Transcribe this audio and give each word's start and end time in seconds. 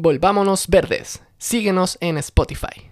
Volvámonos 0.00 0.68
Verdes. 0.68 1.24
Síguenos 1.38 1.98
en 2.00 2.18
Spotify. 2.18 2.88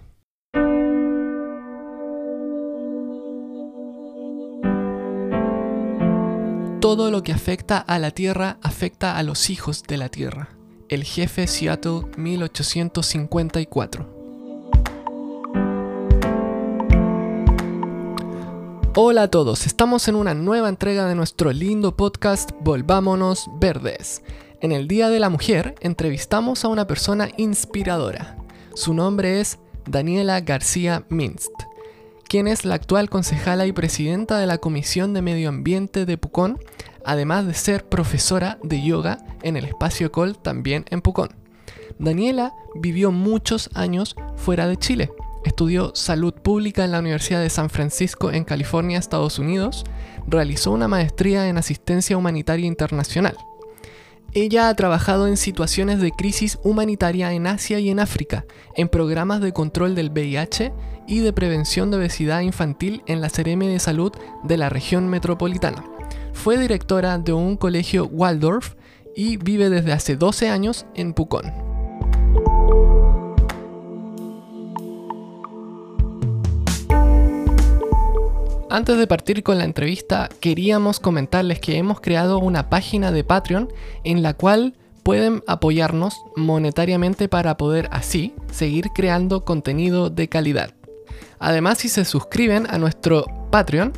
Todo 6.81 7.09
lo 7.09 7.23
que 7.23 7.31
afecta 7.31 7.77
a 7.77 7.97
la 7.97 8.11
Tierra 8.11 8.57
afecta 8.61 9.17
a 9.17 9.23
los 9.23 9.49
hijos 9.49 9.83
de 9.83 9.95
la 9.95 10.09
Tierra. 10.09 10.49
El 10.89 11.05
jefe 11.05 11.47
Seattle 11.47 12.01
1854. 12.17 14.17
Hola 18.97 19.23
a 19.23 19.27
todos, 19.29 19.65
estamos 19.65 20.09
en 20.09 20.15
una 20.15 20.33
nueva 20.33 20.67
entrega 20.67 21.05
de 21.05 21.15
nuestro 21.15 21.53
lindo 21.53 21.95
podcast 21.95 22.51
Volvámonos 22.59 23.49
Verdes. 23.61 24.21
En 24.59 24.71
el 24.71 24.87
Día 24.87 25.09
de 25.09 25.19
la 25.19 25.29
Mujer 25.29 25.75
entrevistamos 25.81 26.65
a 26.65 26.67
una 26.67 26.87
persona 26.87 27.29
inspiradora. 27.37 28.37
Su 28.73 28.95
nombre 28.95 29.39
es 29.39 29.59
Daniela 29.85 30.41
García 30.41 31.05
Minst, 31.09 31.51
quien 32.27 32.47
es 32.47 32.65
la 32.65 32.73
actual 32.73 33.07
concejala 33.07 33.67
y 33.67 33.71
presidenta 33.71 34.39
de 34.39 34.47
la 34.47 34.57
Comisión 34.57 35.13
de 35.13 35.21
Medio 35.21 35.49
Ambiente 35.49 36.07
de 36.07 36.17
Pucón, 36.17 36.57
además 37.05 37.45
de 37.45 37.53
ser 37.53 37.87
profesora 37.87 38.57
de 38.63 38.81
yoga 38.81 39.19
en 39.43 39.57
el 39.57 39.65
espacio 39.65 40.11
Col 40.11 40.35
también 40.39 40.85
en 40.89 41.01
Pucón. 41.01 41.29
Daniela 41.99 42.51
vivió 42.73 43.11
muchos 43.11 43.69
años 43.75 44.15
fuera 44.37 44.67
de 44.67 44.77
Chile. 44.77 45.11
Estudió 45.45 45.93
salud 45.93 46.33
pública 46.33 46.83
en 46.83 46.93
la 46.93 46.99
Universidad 46.99 47.41
de 47.41 47.51
San 47.51 47.69
Francisco 47.69 48.31
en 48.31 48.43
California, 48.43 48.97
Estados 48.97 49.37
Unidos. 49.37 49.83
Realizó 50.25 50.71
una 50.71 50.87
maestría 50.87 51.47
en 51.47 51.59
asistencia 51.59 52.17
humanitaria 52.17 52.65
internacional 52.65 53.37
ella 54.33 54.69
ha 54.69 54.75
trabajado 54.75 55.27
en 55.27 55.37
situaciones 55.37 55.99
de 55.99 56.11
crisis 56.11 56.59
humanitaria 56.63 57.33
en 57.33 57.47
Asia 57.47 57.79
y 57.79 57.89
en 57.89 57.99
África, 57.99 58.45
en 58.75 58.89
programas 58.89 59.41
de 59.41 59.53
control 59.53 59.95
del 59.95 60.09
VIH 60.09 60.73
y 61.07 61.19
de 61.19 61.33
prevención 61.33 61.89
de 61.89 61.97
obesidad 61.97 62.41
infantil 62.41 63.01
en 63.07 63.21
la 63.21 63.29
CRM 63.29 63.59
de 63.59 63.79
Salud 63.79 64.11
de 64.43 64.57
la 64.57 64.69
región 64.69 65.07
metropolitana. 65.07 65.83
Fue 66.33 66.57
directora 66.57 67.17
de 67.17 67.33
un 67.33 67.57
colegio 67.57 68.05
Waldorf 68.05 68.75
y 69.15 69.37
vive 69.37 69.69
desde 69.69 69.93
hace 69.93 70.15
12 70.15 70.49
años 70.49 70.85
en 70.93 71.13
Pucón. 71.13 71.51
Antes 78.69 78.97
de 78.97 79.07
partir 79.07 79.43
con 79.43 79.57
la 79.57 79.63
entrevista, 79.63 80.27
queríamos 80.41 80.99
comentarles 80.99 81.61
que 81.61 81.77
hemos 81.77 82.01
creado 82.01 82.39
una 82.39 82.69
página 82.69 83.13
de 83.13 83.23
Patreon 83.23 83.71
en 84.03 84.21
la 84.21 84.33
cual 84.33 84.73
pueden 85.03 85.41
apoyarnos 85.47 86.21
monetariamente 86.35 87.29
para 87.29 87.55
poder 87.55 87.87
así 87.91 88.33
seguir 88.51 88.89
creando 88.93 89.45
contenido 89.45 90.09
de 90.09 90.27
calidad. 90.27 90.73
Además, 91.39 91.77
si 91.77 91.87
se 91.87 92.03
suscriben 92.03 92.67
a 92.69 92.77
nuestro 92.77 93.25
Patreon, 93.51 93.93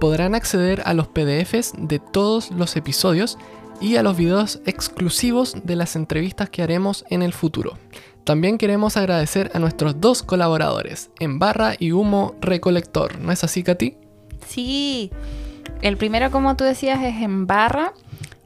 podrán 0.00 0.34
acceder 0.34 0.80
a 0.86 0.94
los 0.94 1.08
PDFs 1.08 1.74
de 1.76 1.98
todos 1.98 2.50
los 2.52 2.74
episodios 2.76 3.36
y 3.82 3.96
a 3.96 4.02
los 4.02 4.16
videos 4.16 4.60
exclusivos 4.64 5.56
de 5.64 5.76
las 5.76 5.94
entrevistas 5.94 6.48
que 6.48 6.62
haremos 6.62 7.04
en 7.10 7.20
el 7.20 7.34
futuro. 7.34 7.76
También 8.24 8.56
queremos 8.56 8.96
agradecer 8.96 9.50
a 9.52 9.58
nuestros 9.58 10.00
dos 10.00 10.22
colaboradores, 10.22 11.10
En 11.20 11.38
Barra 11.38 11.74
y 11.78 11.92
Humo 11.92 12.34
Recolector. 12.40 13.20
¿No 13.20 13.30
es 13.30 13.44
así, 13.44 13.62
Katy? 13.62 14.05
Sí, 14.46 15.10
el 15.82 15.96
primero, 15.96 16.30
como 16.30 16.56
tú 16.56 16.64
decías, 16.64 17.02
es 17.02 17.22
en 17.22 17.46
barra, 17.46 17.92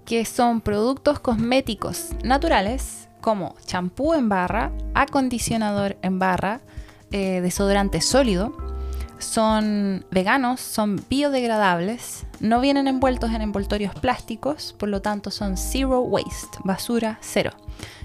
que 0.05 0.25
son 0.25 0.61
productos 0.61 1.21
cosméticos 1.21 2.09
naturales 2.25 3.09
como 3.21 3.55
champú 3.65 4.15
en 4.15 4.29
barra, 4.29 4.73
acondicionador 4.95 5.97
en 6.03 6.19
barra, 6.19 6.61
eh, 7.13 7.41
desodorante 7.41 8.01
sólido. 8.01 8.57
Son 9.19 10.07
veganos, 10.11 10.61
son 10.61 11.05
biodegradables, 11.11 12.25
no 12.41 12.61
vienen 12.61 12.89
envueltos 12.89 13.31
en 13.31 13.43
envoltorios 13.43 13.95
plásticos, 13.95 14.75
por 14.79 14.89
lo 14.89 15.03
tanto 15.03 15.31
son 15.31 15.59
zero 15.59 16.01
waste, 16.01 16.59
basura 16.65 17.19
cero. 17.21 17.53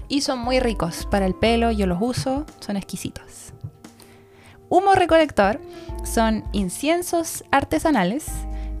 Y 0.08 0.20
son 0.20 0.38
muy 0.38 0.60
ricos 0.60 1.08
para 1.10 1.26
el 1.26 1.34
pelo, 1.34 1.70
yo 1.70 1.86
los 1.86 1.98
uso, 2.00 2.44
son 2.60 2.76
exquisitos. 2.76 3.52
Humo 4.68 4.94
recolector 4.94 5.60
son 6.04 6.44
inciensos 6.52 7.44
artesanales 7.52 8.26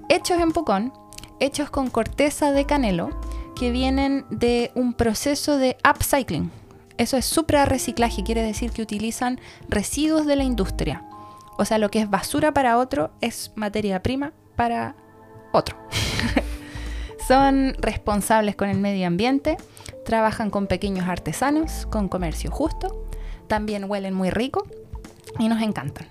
hechos 0.08 0.40
en 0.40 0.52
Pucón, 0.52 0.92
hechos 1.38 1.70
con 1.70 1.90
corteza 1.90 2.52
de 2.52 2.64
canelo, 2.64 3.10
que 3.54 3.70
vienen 3.70 4.26
de 4.30 4.72
un 4.74 4.94
proceso 4.94 5.58
de 5.58 5.76
upcycling. 5.88 6.50
Eso 6.98 7.16
es 7.16 7.24
supra 7.24 7.66
reciclaje, 7.66 8.24
quiere 8.24 8.42
decir 8.42 8.70
que 8.70 8.82
utilizan 8.82 9.40
residuos 9.68 10.26
de 10.26 10.36
la 10.36 10.44
industria. 10.44 11.04
O 11.56 11.64
sea, 11.64 11.78
lo 11.78 11.90
que 11.90 12.00
es 12.00 12.10
basura 12.10 12.52
para 12.52 12.78
otro 12.78 13.10
es 13.20 13.52
materia 13.54 14.02
prima 14.02 14.32
para 14.56 14.96
otro. 15.52 15.76
Son 17.28 17.74
responsables 17.78 18.56
con 18.56 18.68
el 18.68 18.78
medio 18.78 19.06
ambiente, 19.06 19.56
trabajan 20.04 20.50
con 20.50 20.66
pequeños 20.66 21.08
artesanos, 21.08 21.86
con 21.86 22.08
comercio 22.08 22.50
justo, 22.50 23.08
también 23.46 23.84
huelen 23.90 24.14
muy 24.14 24.30
rico 24.30 24.66
y 25.38 25.48
nos 25.48 25.62
encantan. 25.62 26.06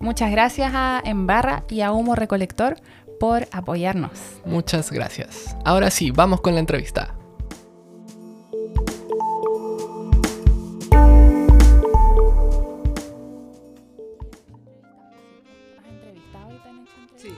Muchas 0.00 0.30
gracias 0.30 0.72
a 0.74 1.02
Embarra 1.04 1.64
y 1.68 1.80
a 1.80 1.92
Humo 1.92 2.14
Recolector 2.14 2.76
por 3.18 3.48
apoyarnos. 3.50 4.40
Muchas 4.44 4.92
gracias. 4.92 5.56
Ahora 5.64 5.90
sí, 5.90 6.12
vamos 6.12 6.40
con 6.40 6.54
la 6.54 6.60
entrevista. 6.60 7.14
Sí, 17.16 17.34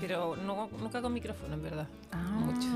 pero 0.00 0.36
nunca 0.36 1.02
con 1.02 1.12
micrófono, 1.12 1.54
en 1.54 1.62
verdad. 1.62 1.86
Ah, 2.12 2.16
Mucho. 2.16 2.68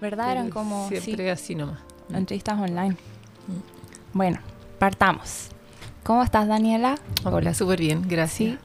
¿Verdad? 0.00 0.32
Eran 0.32 0.50
como... 0.50 0.88
Siempre 0.88 1.30
así 1.30 1.54
nomás. 1.54 1.78
Entrevistas 2.12 2.58
online. 2.58 2.92
Mm. 2.92 4.12
Bueno, 4.12 4.38
partamos. 4.78 5.50
¿Cómo 6.06 6.22
estás, 6.22 6.46
Daniela? 6.46 7.00
Hola, 7.24 7.52
súper 7.52 7.80
bien, 7.80 8.04
gracias. 8.06 8.60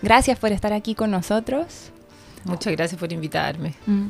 Gracias 0.00 0.38
por 0.38 0.50
estar 0.52 0.72
aquí 0.72 0.94
con 0.94 1.10
nosotros. 1.10 1.90
Muchas 2.44 2.72
gracias 2.72 2.98
por 2.98 3.12
invitarme. 3.12 3.74
Mm. 3.84 4.06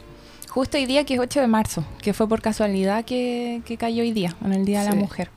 Justo 0.48 0.76
hoy 0.76 0.86
día, 0.86 1.02
que 1.02 1.14
es 1.14 1.20
8 1.20 1.40
de 1.40 1.48
marzo, 1.48 1.84
que 2.00 2.14
fue 2.14 2.28
por 2.28 2.40
casualidad 2.40 3.04
que, 3.04 3.60
cayó 3.76 4.04
hoy 4.04 4.12
día, 4.12 4.36
en 4.40 4.52
el 4.52 4.64
Día 4.64 4.84
de 4.84 4.90
la 4.90 4.94
Mujer. 4.94 5.30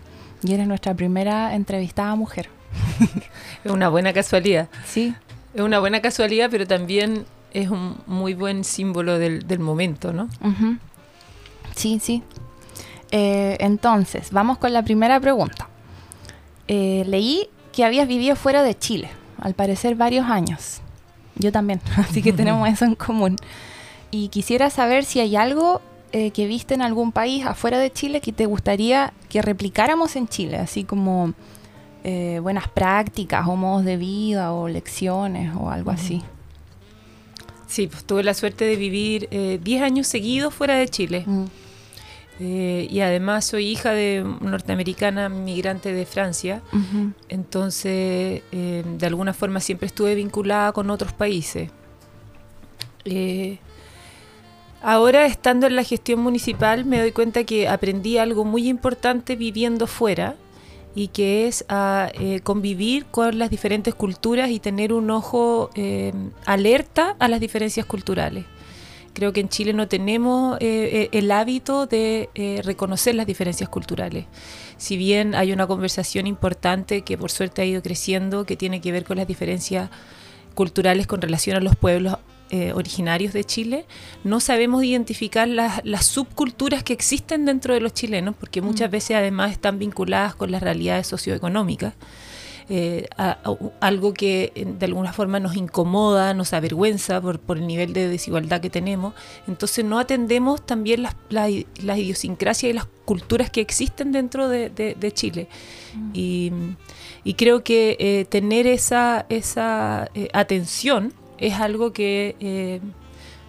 Y 0.44 0.54
eres 0.54 0.68
nuestra 0.68 0.94
primera 0.94 1.56
entrevistada 1.56 2.14
mujer. 2.14 2.52
es 3.64 3.72
una 3.72 3.90
buena 3.90 4.14
casualidad. 4.14 4.70
Sí. 4.86 5.16
Es 5.56 5.62
una 5.62 5.80
buena 5.80 6.02
casualidad, 6.02 6.52
pero 6.52 6.68
también 6.68 7.26
es 7.52 7.70
un 7.70 7.98
muy 8.06 8.36
buen 8.36 8.64
símbolo 8.64 9.18
del, 9.18 9.58
momento, 9.58 10.14
¿no? 10.14 10.30
Sí, 11.76 12.00
sí. 12.00 12.22
Eh, 13.10 13.58
entonces, 13.60 14.30
vamos 14.30 14.60
con 14.60 14.72
la 14.72 14.84
primera 14.84 15.20
pregunta. 15.20 15.69
Eh, 16.72 17.04
leí 17.08 17.50
que 17.74 17.84
habías 17.84 18.08
vivido 18.08 18.36
fuera 18.36 18.62
de 18.62 18.78
Chile, 18.78 19.10
al 19.40 19.56
parecer 19.56 19.96
varios 19.96 20.28
años. 20.28 20.82
Yo 21.36 21.52
también, 21.52 21.82
así 21.98 22.22
que 22.22 22.32
tenemos 22.32 22.70
eso 22.70 22.86
en 22.86 22.94
común. 22.94 23.36
Y 24.12 24.30
quisiera 24.30 24.70
saber 24.70 25.04
si 25.04 25.20
hay 25.20 25.36
algo 25.36 25.82
eh, 26.12 26.30
que 26.30 26.46
viste 26.46 26.76
en 26.76 26.84
algún 26.84 27.12
país 27.12 27.46
afuera 27.46 27.80
de 27.80 27.92
Chile 27.92 28.22
que 28.22 28.32
te 28.32 28.46
gustaría 28.46 29.14
que 29.30 29.42
replicáramos 29.42 30.16
en 30.16 30.28
Chile, 30.28 30.58
así 30.58 30.84
como 30.84 31.34
eh, 32.04 32.40
buenas 32.42 32.68
prácticas 32.68 33.48
o 33.48 33.56
modos 33.56 33.84
de 33.84 33.98
vida 33.98 34.54
o 34.54 34.68
lecciones 34.68 35.52
o 35.60 35.72
algo 35.72 35.90
así. 35.90 36.22
Sí, 37.66 37.88
pues 37.88 38.04
tuve 38.04 38.24
la 38.24 38.36
suerte 38.36 38.66
de 38.66 38.76
vivir 38.76 39.30
10 39.30 39.82
años 39.82 40.08
seguidos 40.08 40.54
fuera 40.54 40.76
de 40.76 40.88
Chile. 40.88 41.24
Mm. 41.26 41.46
Eh, 42.42 42.88
y 42.90 43.02
además 43.02 43.44
soy 43.44 43.66
hija 43.68 43.92
de 43.92 44.26
norteamericana 44.40 45.28
migrante 45.28 45.92
de 45.92 46.06
Francia, 46.06 46.62
entonces 47.28 48.44
eh, 48.54 48.84
de 48.98 49.06
alguna 49.06 49.34
forma 49.34 49.60
siempre 49.60 49.88
estuve 49.88 50.16
vinculada 50.16 50.72
con 50.72 50.90
otros 50.90 51.12
países. 51.12 51.70
Eh, 53.04 53.58
ahora 54.82 55.26
estando 55.26 55.68
en 55.68 55.76
la 55.76 55.84
gestión 55.84 56.22
municipal 56.22 56.86
me 56.86 57.00
doy 57.02 57.12
cuenta 57.12 57.44
que 57.44 57.68
aprendí 57.68 58.18
algo 58.18 58.46
muy 58.46 58.70
importante 58.70 59.36
viviendo 59.36 59.86
fuera 59.86 60.36
y 60.96 61.10
que 61.10 61.46
es 61.48 61.66
a 61.68 62.10
convivir 62.44 63.06
con 63.08 63.38
las 63.38 63.50
diferentes 63.50 63.94
culturas 63.94 64.50
y 64.50 64.60
tener 64.60 64.94
un 64.94 65.12
ojo 65.12 65.72
alerta 66.46 67.18
a 67.20 67.28
las 67.28 67.42
diferencias 67.42 67.86
culturales. 67.86 68.46
Creo 69.14 69.34
que 69.34 69.42
en 69.42 69.50
Chile 69.50 69.74
no 69.74 69.88
tenemos 69.88 70.58
eh, 70.60 71.10
eh, 71.10 71.10
el 71.12 71.32
hábito 71.32 71.86
de 71.86 72.30
eh, 72.36 72.62
reconocer 72.64 73.16
las 73.16 73.28
diferencias 73.28 73.70
culturales. 73.70 74.26
Si 74.78 74.98
bien 74.98 75.36
hay 75.36 75.52
una 75.52 75.68
conversación 75.68 76.28
importante 76.28 77.02
que 77.02 77.18
por 77.18 77.32
suerte 77.32 77.62
ha 77.62 77.66
ido 77.66 77.82
creciendo, 77.82 78.46
que 78.46 78.56
tiene 78.56 78.82
que 78.82 78.92
ver 78.92 79.04
con 79.04 79.18
las 79.18 79.28
diferencias 79.28 79.90
culturales 80.56 81.08
con 81.08 81.22
relación 81.22 81.58
a 81.58 81.62
los 81.62 81.76
pueblos 81.76 82.18
eh, 82.52 82.74
originarios 82.74 83.32
de 83.32 83.44
Chile, 83.44 83.86
no 84.24 84.40
sabemos 84.40 84.84
identificar 84.84 85.48
las, 85.48 85.82
las, 85.84 86.06
subculturas 86.06 86.84
que 86.84 86.94
existen 86.94 87.46
dentro 87.46 87.76
de 87.76 87.80
los 87.80 87.94
chilenos, 87.94 88.34
porque 88.40 88.60
muchas 88.62 88.90
mm. 88.90 88.92
veces 88.92 89.18
además 89.18 89.52
están 89.52 89.78
vinculadas 89.78 90.34
con 90.34 90.52
las 90.52 90.64
realidades 90.64 91.06
socioeconómicas. 91.06 91.94
Eh, 92.72 93.08
algo 93.80 94.14
que 94.14 94.52
eh, 94.54 94.64
de 94.64 94.86
alguna 94.86 95.12
forma 95.12 95.40
nos 95.40 95.56
incomoda, 95.56 96.36
nos 96.36 96.54
avergüenza 96.54 97.20
por, 97.20 97.40
por, 97.40 97.58
el 97.58 97.66
nivel 97.66 97.94
de 97.94 98.08
desigualdad 98.08 98.62
que 98.62 98.70
tenemos. 98.70 99.16
Entonces 99.48 99.84
no 99.84 99.98
atendemos 99.98 100.64
también 100.64 101.02
las, 101.02 101.16
las, 101.30 101.50
idiosincrasias 101.50 102.70
y 102.70 102.74
las 102.74 102.86
culturas 103.06 103.50
que 103.50 103.62
existen 103.62 104.12
dentro 104.12 104.48
de, 104.48 104.70
de, 104.70 105.12
Chile. 105.12 105.48
Mm. 105.96 106.12
Y, 106.14 106.52
y, 107.24 107.34
creo 107.34 107.64
que 107.64 107.98
eh, 108.00 108.26
tener 108.30 108.68
esa, 108.68 109.26
esa 109.30 110.08
atención 110.34 111.12
es 111.40 111.56
algo 111.56 111.92
que 111.92 112.82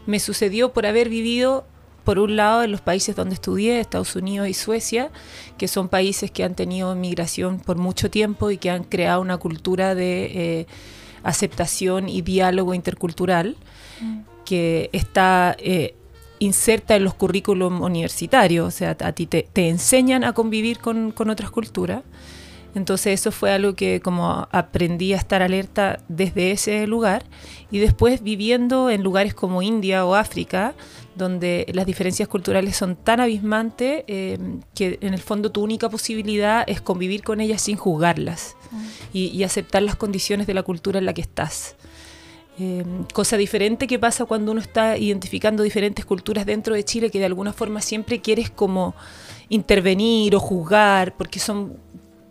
me 0.07 0.19
sucedió 0.19 0.73
por 0.73 0.87
haber 0.87 1.11
vivido 1.11 1.67
por 2.05 2.19
un 2.19 2.37
lado, 2.37 2.63
en 2.63 2.73
los 2.73 2.81
países 2.81 3.15
donde 3.17 3.35
estudié, 3.35 3.81
Estados 3.81 4.17
Unidos 4.17 4.49
y 4.49 4.55
Suecia, 4.55 5.11
que 5.59 5.69
son 5.69 5.89
países 5.89 6.31
que 6.31 6.45
han 6.45 6.55
tenido 6.55 6.95
migración 6.95 7.61
por 7.61 7.77
mucho 7.77 8.11
tiempo 8.11 8.51
y 8.51 8.59
que 8.59 8.71
han 8.71 8.85
creado 8.85 9.21
una 9.21 9.37
cultura 9.37 9.95
de 9.95 10.25
eh, 10.25 10.67
aceptación 11.23 12.09
y 12.09 12.23
diálogo 12.23 12.75
intercultural 12.75 13.57
mm. 14.01 14.19
que 14.45 14.91
está 14.93 15.57
eh, 15.59 15.95
inserta 16.39 16.97
en 16.97 17.05
los 17.05 17.15
currículums 17.15 17.81
universitarios, 17.81 18.67
o 18.67 18.71
sea, 18.71 18.97
a 18.99 19.13
ti 19.13 19.27
te, 19.27 19.47
enseñan 19.55 20.25
a 20.25 20.33
convivir 20.33 20.79
con, 20.79 21.13
con 21.13 21.31
otras 21.31 21.51
culturas. 21.51 22.03
Entonces 22.75 23.21
eso 23.21 23.33
fue 23.33 23.51
algo 23.51 23.75
que 23.75 24.01
como 24.01 24.49
aprendí 24.53 25.13
a 25.13 25.17
estar 25.17 25.43
alerta 25.43 25.99
desde 26.09 26.53
ese 26.53 26.87
lugar 26.87 27.25
y 27.71 27.79
después 27.79 28.23
viviendo 28.23 28.91
en 28.91 29.03
lugares 29.03 29.35
como 29.35 29.61
India 29.61 30.07
o 30.07 30.15
África, 30.15 30.75
donde 31.21 31.67
las 31.73 31.87
diferencias 31.87 32.29
culturales 32.29 32.77
son 32.77 32.97
tan 32.97 33.21
abismantes 33.21 34.05
eh, 34.09 34.39
que 34.75 34.99
en 35.03 35.15
el 35.15 35.21
fondo 35.21 35.53
tu 35.53 35.63
única 35.63 35.89
posibilidad 35.89 36.65
es 36.67 36.81
convivir 36.81 37.23
con 37.23 37.41
ellas 37.41 37.63
sin 37.63 37.77
juzgarlas 37.77 38.57
mm. 38.71 38.85
y, 39.13 39.45
aceptar 39.45 39.83
las 39.83 39.97
condiciones 39.97 40.47
de 40.47 40.55
la 40.55 40.63
cultura 40.63 40.99
en 40.99 41.05
la 41.05 41.13
que 41.13 41.21
estás. 41.21 41.77
Eh, 42.59 42.85
cosa 43.13 43.37
diferente 43.37 43.87
que 43.87 43.99
pasa 43.99 44.25
cuando 44.25 44.53
uno 44.53 44.61
está 44.61 44.99
identificando 44.99 45.63
diferentes 45.63 46.05
culturas 46.05 46.45
dentro 46.45 46.75
de 46.75 46.85
Chile 46.85 47.11
que 47.11 47.19
de 47.19 47.27
alguna 47.27 47.53
forma 47.53 47.81
siempre 47.81 48.21
quieres 48.21 48.51
como 48.51 48.95
intervenir 49.49 50.35
o 50.35 50.41
juzgar 50.41 51.17
porque 51.17 51.39
son 51.39 51.77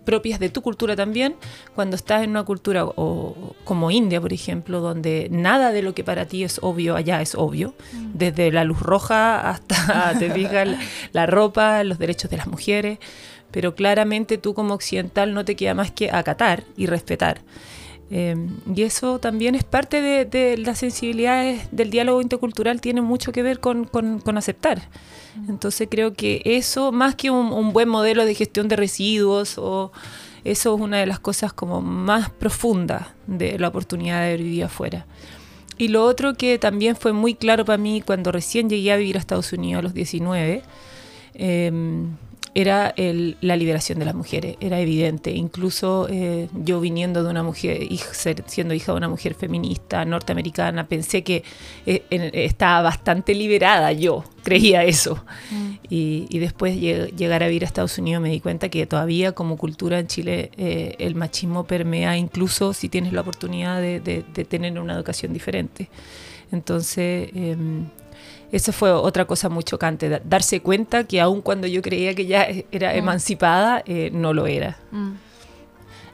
propias 0.06 0.40
de 0.40 0.50
tu 0.50 0.62
cultura 0.62 0.96
también, 0.96 1.36
cuando 1.75 1.96
estás 1.96 2.24
en 2.24 2.31
una 2.31 2.44
cultura 2.44 2.86
o, 2.86 3.56
como 3.63 3.92
India, 3.92 4.19
por 4.19 4.34
ejemplo, 4.34 4.80
donde 4.80 5.28
nada 5.31 5.72
de 5.72 5.81
lo 5.81 5.94
que 5.94 6.04
para 6.04 6.25
ti 6.25 6.44
es 6.44 6.60
obvio 6.62 6.96
allá 6.96 7.22
es 7.22 7.36
obvio, 7.36 7.75
mm. 7.94 8.12
desde 8.13 8.51
la 8.51 8.63
luz 8.63 8.80
roja 8.80 9.50
hasta, 9.50 10.16
te 10.19 10.31
fijas, 10.31 10.68
la 11.12 11.25
ropa, 11.25 11.84
los 11.84 12.00
derechos 12.00 12.30
de 12.31 12.38
las 12.38 12.48
mujeres, 12.48 13.00
pero 13.51 13.75
claramente 13.75 14.38
tú 14.38 14.54
como 14.54 14.74
occidental 14.74 15.34
no 15.34 15.46
te 15.46 15.56
queda 15.56 15.74
más 15.74 15.92
que 15.92 16.12
acatar 16.12 16.63
y 16.78 16.86
respetar. 16.86 17.42
Em, 18.12 18.50
y 18.76 18.82
eso 18.82 19.20
también 19.20 19.54
es 19.54 19.64
parte 19.64 20.02
de, 20.02 20.58
las 20.58 20.80
sensibilidades 20.80 21.68
del 21.72 21.92
diálogo 21.92 22.22
intercultural, 22.22 22.82
tiene 22.82 23.02
mucho 23.02 23.32
que 23.32 23.44
ver 23.44 23.60
con, 23.60 23.90
aceptar. 24.36 24.90
Entonces 25.48 25.88
creo 25.90 26.14
que 26.14 26.42
eso, 26.44 26.92
más 26.92 27.16
que 27.16 27.30
un, 27.30 27.72
buen 27.72 27.88
modelo 27.88 28.26
de 28.26 28.34
gestión 28.34 28.68
de 28.68 28.76
residuos, 28.76 29.58
o 29.58 29.92
eso 30.44 30.76
es 30.76 30.82
una 30.82 30.98
de 30.98 31.06
las 31.06 31.20
cosas 31.20 31.54
como 31.54 31.82
más 31.82 32.30
profundas 32.30 33.08
de 33.28 33.60
la 33.60 33.68
oportunidad 33.68 34.24
de 34.24 34.38
vivir 34.38 34.64
afuera. 34.64 35.06
Y 35.78 35.90
lo 35.90 36.04
otro 36.04 36.34
que 36.34 36.58
también 36.58 36.96
fue 36.96 37.14
muy 37.14 37.36
claro 37.36 37.64
para 37.64 37.78
mí 37.78 38.02
cuando 38.02 38.32
recién 38.32 38.70
llegué 38.70 38.92
a 38.92 38.98
vivir 38.98 39.16
a 39.16 39.20
Estados 39.20 39.54
Unidos 39.54 39.80
a 39.80 39.84
los 39.84 39.94
19, 39.94 40.64
era 42.56 42.94
la 42.96 43.56
liberación 43.56 44.00
de 44.00 44.06
las 44.06 44.16
mujeres, 44.16 44.57
era 44.60 44.80
evidente. 44.80 45.31
Incluso 45.31 46.07
eh, 46.10 46.50
yo 46.54 46.80
viniendo 46.80 47.24
de 47.24 47.30
una 47.30 47.44
mujer, 47.44 47.88
siendo 48.46 48.74
hija 48.74 48.92
de 48.92 48.98
una 48.98 49.10
mujer 49.10 49.36
feminista 49.36 50.06
norteamericana, 50.06 50.88
pensé 50.88 51.24
que 51.24 51.44
eh, 51.86 52.04
estaba 52.34 52.81
bastante 52.81 53.34
liberada, 53.36 53.92
yo 53.92 54.24
creía 54.44 54.84
eso. 54.84 55.24
Mm. 55.51 55.69
Y, 55.90 56.40
después 56.40 56.80
llegar 56.80 57.44
a 57.44 57.48
vivir 57.48 57.63
a 57.63 57.68
Estados 57.68 57.98
Unidos 57.98 58.22
me 58.22 58.30
di 58.30 58.40
cuenta 58.40 58.69
que 58.69 58.86
todavía 58.86 59.34
como 59.34 59.57
cultura 59.57 60.00
en 60.00 60.07
Chile 60.07 60.52
eh, 60.57 60.95
el 61.00 61.16
machismo 61.16 61.66
permea 61.66 62.16
incluso 62.16 62.74
si 62.74 62.88
tienes 62.88 63.12
la 63.12 63.22
oportunidad 63.22 63.81
de, 63.81 64.00
de 64.00 64.45
tener 64.45 64.80
una 64.80 64.94
educación 64.94 65.34
diferente. 65.34 65.90
Entonces 66.52 67.30
em, 67.34 67.86
eso 68.51 68.74
fue 68.74 68.92
otra 68.92 69.25
cosa 69.25 69.50
muy 69.50 69.63
chocante, 69.63 70.22
darse 70.24 70.62
cuenta 70.62 71.04
que 71.04 71.22
aun 71.22 71.42
cuando 71.42 71.68
yo 71.68 71.81
creía 71.81 72.16
que 72.16 72.25
ya 72.25 72.48
era 72.72 72.94
mm. 72.94 72.98
emancipada, 72.98 73.84
eh, 73.86 74.10
no 74.12 74.34
lo 74.34 74.48
era. 74.48 74.78
Mm. 74.92 75.12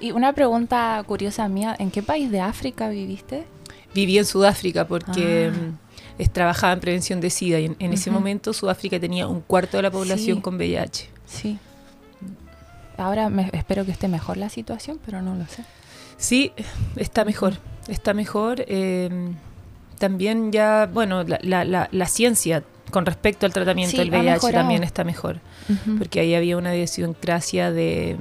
Y 0.01 0.11
una 0.11 0.33
pregunta 0.33 1.01
curiosa 1.07 1.47
mía, 1.47 1.75
¿en 1.79 1.91
qué 1.91 2.03
país 2.03 2.29
de 2.29 2.41
África 2.41 2.89
viviste? 2.89 3.45
Viví 3.93 4.17
en 4.17 4.25
Sudáfrica 4.25 4.85
porque 4.85 5.51
ah. 5.53 6.21
mm, 6.21 6.29
trabajaba 6.33 6.73
en 6.73 6.81
prevención 6.81 7.21
de 7.21 7.29
SIDA 7.29 7.59
y 7.59 7.75
en, 7.79 7.93
ese 7.93 8.11
momento 8.11 8.51
Sudáfrica 8.51 8.99
tenía 8.99 9.27
un 9.27 9.39
cuarto 9.39 9.77
de 9.77 9.83
la 9.83 9.91
población 9.91 10.41
con 10.41 10.55
VIH. 10.55 11.09
Sí. 11.25 11.57
Ahora 12.97 13.29
me, 13.29 13.49
espero 13.53 13.85
que 13.85 13.91
esté 13.91 14.07
mejor 14.09 14.37
la 14.37 14.49
situación, 14.49 14.99
pero 15.05 15.21
no 15.21 15.35
lo 15.35 15.45
sé. 15.47 15.63
Sí, 16.17 16.51
está 16.97 17.23
mejor, 17.23 17.55
está 17.87 18.13
mejor. 18.13 18.63
Eh, 18.67 19.09
también 19.97 20.51
ya, 20.51 20.89
bueno, 20.91 21.23
la, 21.23 21.63
la, 21.63 22.05
ciencia 22.07 22.63
con 22.91 23.05
respecto 23.05 23.45
al 23.45 23.53
tratamiento 23.53 23.97
del 23.97 24.09
VIH 24.09 24.51
también 24.51 24.83
está 24.83 25.03
mejor, 25.03 25.39
porque 25.97 26.19
ahí 26.19 26.35
había 26.35 26.57
una 26.57 26.75
idiosincrasia 26.75 27.71
de, 27.71 28.17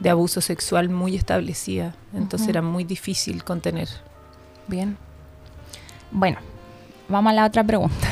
de 0.00 0.10
abuso 0.10 0.40
sexual 0.40 0.88
muy 0.88 1.16
establecida, 1.16 1.94
entonces 2.14 2.48
era 2.48 2.62
muy 2.62 2.84
difícil 2.84 3.44
contener. 3.44 3.88
Bien. 4.66 4.96
Bueno, 6.10 6.38
vamos 7.08 7.30
a 7.30 7.34
la 7.34 7.46
otra 7.46 7.64
pregunta. 7.64 8.08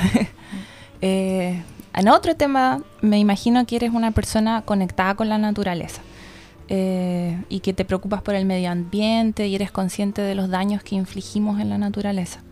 eh, 1.01 1.63
en 1.95 2.09
otro 2.09 2.35
tema, 2.37 2.81
me 3.01 3.19
imagino 3.19 3.67
que 3.67 3.77
eres 3.77 3.93
una 3.93 4.11
persona 4.13 4.63
conectada 4.63 5.15
con 5.15 5.29
la 5.29 5.39
naturaleza. 5.39 6.03
Eh, 6.73 7.37
y 7.49 7.61
que 7.61 7.73
te 7.73 7.85
preocupas 7.85 8.23
por 8.23 8.37
el 8.37 8.47
medio 8.47 8.71
ambiente 8.71 9.49
y 9.49 9.57
eres 9.57 9.73
consciente 9.73 10.23
de 10.23 10.37
los 10.37 10.49
daños 10.51 10.85
que 10.85 10.95
infligimos 10.95 11.59
en 11.61 11.69
la 11.69 11.79
naturaleza. 11.79 12.45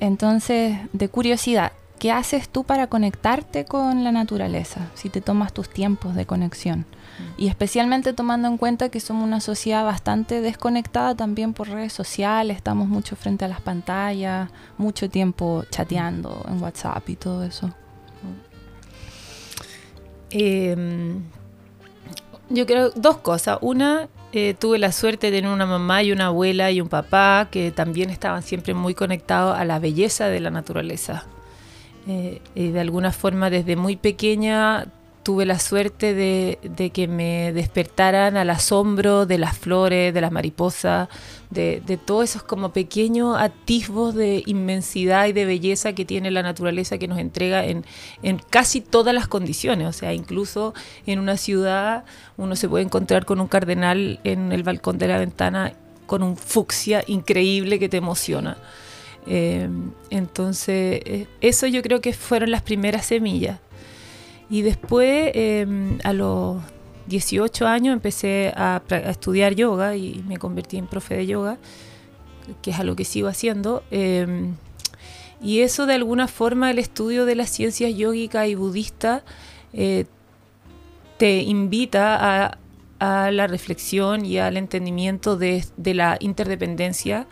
Entonces, 0.00 0.78
de 0.92 1.08
curiosidad, 1.08 1.72
¿qué 1.98 2.12
haces 2.12 2.48
tú 2.48 2.64
para 2.64 2.88
conectarte 2.88 3.64
con 3.64 4.04
la 4.04 4.12
naturaleza? 4.12 4.90
Si 4.94 5.08
te 5.08 5.20
tomas 5.20 5.52
tus 5.52 5.68
tiempos 5.68 6.14
de 6.14 6.26
conexión. 6.26 6.80
Mm. 6.80 7.42
Y 7.42 7.48
especialmente 7.48 8.12
tomando 8.12 8.48
en 8.48 8.58
cuenta 8.58 8.88
que 8.88 9.00
somos 9.00 9.24
una 9.24 9.40
sociedad 9.40 9.84
bastante 9.84 10.40
desconectada 10.40 11.14
también 11.14 11.54
por 11.54 11.68
redes 11.68 11.92
sociales, 11.92 12.56
estamos 12.56 12.88
mucho 12.88 13.16
frente 13.16 13.44
a 13.44 13.48
las 13.48 13.60
pantallas, 13.60 14.50
mucho 14.78 15.08
tiempo 15.08 15.64
chateando 15.70 16.44
en 16.48 16.62
WhatsApp 16.62 17.08
y 17.08 17.16
todo 17.16 17.44
eso. 17.44 17.70
Em, 20.30 21.22
yo 22.50 22.66
creo 22.66 22.90
dos 22.90 23.18
cosas. 23.18 23.58
Una, 23.60 24.08
eh, 24.36 24.52
tuve 24.58 24.78
la 24.78 24.90
suerte 24.90 25.30
de 25.30 25.36
tener 25.38 25.52
una 25.52 25.64
mamá 25.64 26.02
y 26.02 26.10
una 26.10 26.26
abuela 26.26 26.72
y 26.72 26.80
un 26.80 26.88
papá 26.88 27.46
que 27.52 27.70
también 27.70 28.10
estaban 28.10 28.42
siempre 28.42 28.74
muy 28.74 28.92
conectados 28.92 29.56
a 29.56 29.64
la 29.64 29.78
belleza 29.78 30.26
de 30.26 30.40
la 30.40 30.50
naturaleza. 30.50 31.24
Eh, 32.08 32.42
y 32.56 32.70
de 32.70 32.80
alguna 32.80 33.12
forma 33.12 33.48
desde 33.48 33.76
muy 33.76 33.94
pequeña 33.94 34.86
tuve 35.24 35.46
la 35.46 35.58
suerte 35.58 36.14
de, 36.14 36.90
que 36.90 37.08
me 37.08 37.52
despertaran 37.52 38.36
al 38.36 38.50
asombro 38.50 39.24
de 39.24 39.38
las 39.38 39.56
flores, 39.56 40.12
de 40.12 40.20
las 40.20 40.30
mariposas, 40.30 41.08
de, 41.50 41.80
todos 42.04 42.24
esos 42.24 42.42
como 42.42 42.72
pequeños 42.72 43.36
atisbos 43.38 44.14
de 44.14 44.42
inmensidad 44.46 45.26
y 45.26 45.32
de 45.32 45.46
belleza 45.46 45.94
que 45.94 46.04
tiene 46.04 46.30
la 46.30 46.42
naturaleza 46.42 46.98
que 46.98 47.08
nos 47.08 47.18
entrega 47.18 47.64
en, 47.64 47.84
casi 48.50 48.82
todas 48.82 49.14
las 49.14 49.26
condiciones. 49.26 49.88
O 49.88 49.92
sea, 49.92 50.12
incluso 50.12 50.74
en 51.06 51.18
una 51.18 51.38
ciudad 51.38 52.04
uno 52.36 52.54
se 52.54 52.68
puede 52.68 52.84
encontrar 52.84 53.24
con 53.24 53.40
un 53.40 53.48
cardenal 53.48 54.20
en 54.24 54.52
el 54.52 54.62
balcón 54.62 54.98
de 54.98 55.08
la 55.08 55.18
ventana 55.18 55.72
con 56.06 56.22
un 56.22 56.36
fucsia 56.36 57.02
increíble 57.06 57.78
que 57.78 57.88
te 57.88 57.96
emociona. 57.96 58.58
Eh, 59.26 59.70
entonces, 60.10 61.00
eh, 61.06 61.26
eso 61.40 61.66
yo 61.66 61.80
creo 61.80 62.02
que 62.02 62.12
fueron 62.12 62.50
las 62.50 62.60
primeras 62.60 63.06
semillas. 63.06 63.58
Y 64.50 64.62
después, 64.62 65.30
em, 65.34 65.98
a 66.04 66.12
los 66.12 66.58
18 67.06 67.66
años, 67.66 67.92
empecé 67.92 68.52
a, 68.56 68.82
estudiar 69.06 69.54
yoga 69.54 69.96
y 69.96 70.22
me 70.26 70.36
convertí 70.36 70.76
en 70.76 70.86
profe 70.86 71.16
de 71.16 71.26
yoga, 71.26 71.58
que 72.62 72.70
es 72.70 72.78
algo 72.78 72.96
que 72.96 73.04
sigo 73.04 73.28
haciendo. 73.28 73.82
Em, 73.90 74.54
y 75.42 75.60
eso, 75.60 75.86
de 75.86 75.94
alguna 75.94 76.28
forma, 76.28 76.70
el 76.70 76.78
estudio 76.78 77.26
de 77.26 77.34
las 77.34 77.50
ciencias 77.50 77.94
yógicas 77.94 78.48
y 78.48 78.54
budistas 78.54 79.22
eh, 79.72 80.06
te 81.18 81.42
invita 81.42 82.50
a, 82.50 82.58
la 83.30 83.46
reflexión 83.46 84.24
y 84.24 84.38
al 84.38 84.56
entendimiento 84.56 85.36
de, 85.36 85.62
la 85.76 86.16
interdependencia 86.20 87.26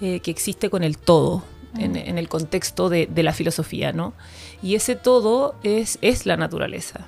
eh, 0.00 0.20
que 0.20 0.30
existe 0.30 0.70
con 0.70 0.84
el 0.84 0.96
todo 0.96 1.42
en, 1.76 1.96
en 1.96 2.18
el 2.18 2.28
contexto 2.28 2.88
de, 2.88 3.06
de, 3.06 3.22
la 3.22 3.32
filosofía, 3.32 3.92
¿no? 3.92 4.14
Y 4.62 4.74
ese 4.74 4.96
todo 4.96 5.54
es, 5.62 5.98
es 6.00 6.26
la 6.26 6.36
naturaleza. 6.36 7.06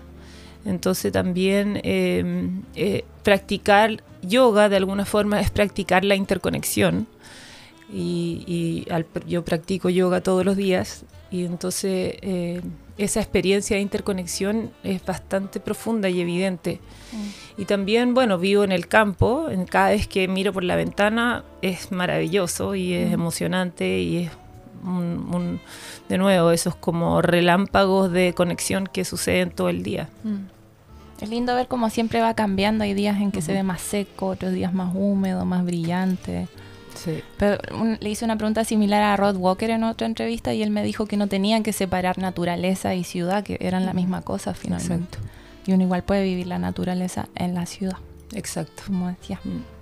Entonces 0.65 1.13
también 1.13 1.81
eh, 1.85 2.51
eh, 2.75 3.05
practicar 3.23 4.03
yoga 4.23 4.69
de 4.69 4.77
alguna 4.77 5.05
forma 5.05 5.41
es 5.41 5.51
practicar 5.51 6.05
la 6.05 6.15
interconexión. 6.15 7.07
Y, 7.93 8.45
y 8.47 8.93
al, 8.93 9.07
yo 9.27 9.45
practico 9.45 9.89
yoga 9.89 10.21
todos 10.21 10.45
los 10.45 10.57
días 10.57 11.05
y 11.33 11.45
entonces 11.45 12.15
eh, 12.23 12.61
esa 12.99 13.21
experiencia 13.21 13.77
de 13.77 13.83
interconexión 13.83 14.71
es 14.85 15.05
bastante 15.05 15.59
profunda 15.59 16.09
y 16.09 16.21
evidente. 16.21 16.81
Mm. 17.13 17.63
Y 17.63 17.65
también, 17.65 18.15
bueno, 18.15 18.39
vivo 18.39 18.63
en 18.63 18.73
el 18.73 18.87
campo, 18.89 19.49
en 19.51 19.65
cada 19.65 19.91
vez 19.91 20.07
que 20.07 20.29
miro 20.29 20.53
por 20.53 20.65
la 20.65 20.77
ventana 20.77 21.45
es 21.63 21.91
maravilloso 21.91 22.75
y 22.75 22.93
es 22.93 23.11
mm. 23.11 23.15
emocionante 23.15 24.01
y 24.01 24.17
es 24.19 24.31
un, 24.85 25.35
un, 25.35 25.61
de 26.09 26.19
nuevo, 26.19 26.51
esos 26.51 26.75
como 26.75 27.23
relámpagos 27.23 28.11
de 28.11 28.33
conexión 28.35 28.87
que 28.87 29.05
suceden 29.05 29.51
todo 29.51 29.69
el 29.69 29.83
día. 29.83 30.09
Mm. 30.25 30.61
Es 31.23 31.29
lindo 31.29 31.55
ver 31.55 31.69
cómo 31.69 31.91
siempre 31.91 32.21
va 32.21 32.35
cambiando. 32.35 32.85
Hay 32.85 32.95
días 32.95 33.21
en 33.21 33.31
que 33.31 33.39
uh 33.39 33.43
-huh. 33.43 33.47
se 33.47 33.53
ve 33.53 33.63
más 33.63 33.81
seco, 33.83 34.29
otros 34.29 34.53
días 34.53 34.73
más 34.73 34.93
húmedo, 34.95 35.45
más 35.45 35.65
brillante. 35.65 36.49
Sí. 36.95 37.23
Pero 37.39 37.59
un, 37.79 37.99
le 38.01 38.11
hice 38.11 38.25
una 38.25 38.37
pregunta 38.37 38.65
similar 38.65 39.03
a 39.03 39.17
Rod 39.17 39.37
Walker 39.37 39.71
en 39.71 39.85
otra 39.85 40.07
entrevista 40.07 40.53
y 40.55 40.63
él 40.63 40.71
me 40.71 40.83
dijo 40.83 41.07
que 41.07 41.17
no 41.17 41.29
tenían 41.29 41.63
que 41.63 41.73
separar 41.73 42.19
naturaleza 42.19 42.95
y 42.95 43.05
ciudad, 43.05 43.45
que 43.45 43.59
eran 43.61 43.87
la 43.87 43.93
misma 43.93 44.23
cosa 44.23 44.55
finalmente. 44.55 45.17
Exacto. 45.17 45.19
Y 45.67 45.73
uno 45.73 45.85
igual 45.85 46.03
puede 46.03 46.25
vivir 46.25 46.47
la 46.47 46.59
naturaleza 46.59 47.29
en 47.35 47.55
la 47.55 47.67
ciudad, 47.67 47.99
Exacto. 48.33 48.83
como 48.87 49.09
decía. 49.09 49.41
Mm. 49.45 49.80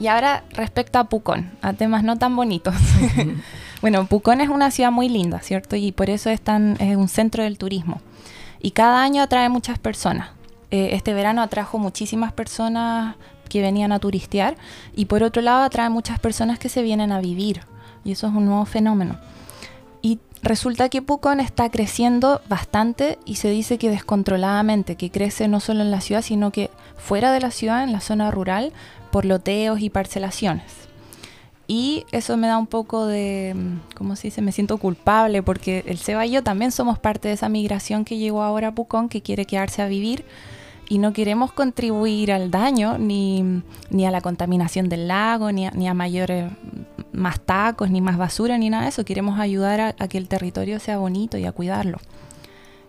Y 0.00 0.06
ahora 0.06 0.44
respecto 0.52 0.98
a 0.98 1.04
Pucón, 1.04 1.50
a 1.60 1.72
temas 1.72 2.04
no 2.04 2.16
tan 2.16 2.36
bonitos. 2.36 2.74
bueno, 3.80 4.06
Pucón 4.06 4.40
es 4.40 4.48
una 4.48 4.70
ciudad 4.70 4.92
muy 4.92 5.08
linda, 5.08 5.40
¿cierto? 5.40 5.76
Y 5.76 5.92
por 5.92 6.08
eso 6.08 6.30
es, 6.30 6.40
tan, 6.40 6.76
es 6.80 6.96
un 6.96 7.08
centro 7.08 7.42
del 7.42 7.58
turismo. 7.58 8.00
Y 8.60 8.72
cada 8.72 9.02
año 9.02 9.22
atrae 9.22 9.48
muchas 9.48 9.78
personas. 9.78 10.30
Eh, 10.70 10.90
este 10.92 11.14
verano 11.14 11.42
atrajo 11.42 11.78
muchísimas 11.78 12.32
personas 12.32 13.16
que 13.48 13.62
venían 13.62 13.92
a 13.92 13.98
turistear 13.98 14.56
y 14.94 15.06
por 15.06 15.22
otro 15.22 15.40
lado 15.40 15.62
atrae 15.62 15.88
muchas 15.88 16.18
personas 16.18 16.58
que 16.58 16.68
se 16.68 16.82
vienen 16.82 17.10
a 17.10 17.20
vivir. 17.20 17.62
Y 18.04 18.12
eso 18.12 18.28
es 18.28 18.34
un 18.34 18.44
nuevo 18.44 18.64
fenómeno. 18.66 19.18
Resulta 20.42 20.88
que 20.88 21.02
Pucón 21.02 21.40
está 21.40 21.68
creciendo 21.70 22.40
bastante 22.48 23.18
y 23.24 23.36
se 23.36 23.50
dice 23.50 23.76
que 23.76 23.90
descontroladamente, 23.90 24.96
que 24.96 25.10
crece 25.10 25.48
no 25.48 25.60
solo 25.60 25.82
en 25.82 25.90
la 25.90 26.00
ciudad, 26.00 26.22
sino 26.22 26.52
que 26.52 26.70
fuera 26.96 27.32
de 27.32 27.40
la 27.40 27.50
ciudad, 27.50 27.82
en 27.82 27.92
la 27.92 28.00
zona 28.00 28.30
rural, 28.30 28.72
por 29.10 29.24
loteos 29.24 29.80
y 29.80 29.90
parcelaciones. 29.90 30.88
Y 31.66 32.06
eso 32.12 32.36
me 32.38 32.46
da 32.46 32.56
un 32.56 32.66
poco 32.66 33.06
de, 33.06 33.54
¿cómo 33.94 34.16
se 34.16 34.28
dice? 34.28 34.40
Me 34.40 34.52
siento 34.52 34.78
culpable 34.78 35.42
porque 35.42 35.84
el 35.86 35.98
Seba 35.98 36.24
y 36.24 36.30
yo 36.30 36.42
también 36.42 36.72
somos 36.72 36.98
parte 36.98 37.28
de 37.28 37.34
esa 37.34 37.50
migración 37.50 38.06
que 38.06 38.16
llegó 38.16 38.42
ahora 38.42 38.68
a 38.68 38.74
Pucón, 38.74 39.10
que 39.10 39.20
quiere 39.20 39.44
quedarse 39.44 39.82
a 39.82 39.88
vivir 39.88 40.24
y 40.88 40.98
no 40.98 41.12
queremos 41.12 41.52
contribuir 41.52 42.32
al 42.32 42.50
daño 42.50 42.96
ni, 42.96 43.62
ni 43.90 44.06
a 44.06 44.10
la 44.10 44.22
contaminación 44.22 44.88
del 44.88 45.08
lago, 45.08 45.52
ni 45.52 45.66
a, 45.66 45.70
ni 45.72 45.88
a, 45.88 45.94
mayores 45.94 46.50
más 47.12 47.40
tacos, 47.40 47.90
ni 47.90 48.00
más 48.00 48.16
basura, 48.16 48.58
ni 48.58 48.70
nada 48.70 48.84
de 48.84 48.90
eso. 48.90 49.04
Queremos 49.04 49.38
ayudar 49.38 49.80
a, 49.80 49.94
a, 49.98 50.08
que 50.08 50.18
el 50.18 50.28
territorio 50.28 50.78
sea 50.80 50.98
bonito 50.98 51.38
y 51.38 51.44
a 51.44 51.52
cuidarlo. 51.52 51.98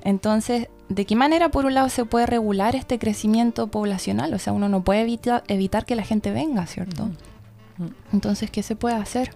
Entonces, 0.01 0.67
¿de 0.87 1.05
qué 1.05 1.15
manera 1.15 1.49
por 1.49 1.65
un 1.65 1.73
lado 1.73 1.89
se 1.89 2.05
puede 2.05 2.25
regular 2.25 2.75
este 2.75 2.99
crecimiento 2.99 3.67
poblacional? 3.67 4.33
O 4.33 4.39
sea, 4.39 4.53
uno 4.53 4.69
no 4.69 4.83
puede 4.83 5.01
evita, 5.01 5.43
evitar 5.47 5.85
que 5.85 5.95
la 5.95 6.03
gente 6.03 6.31
venga, 6.31 6.65
¿cierto? 6.67 7.03
Uh 7.03 7.83
-huh. 7.83 7.93
Entonces, 8.13 8.49
¿qué 8.49 8.63
se 8.63 8.75
puede 8.75 8.95
hacer? 8.95 9.31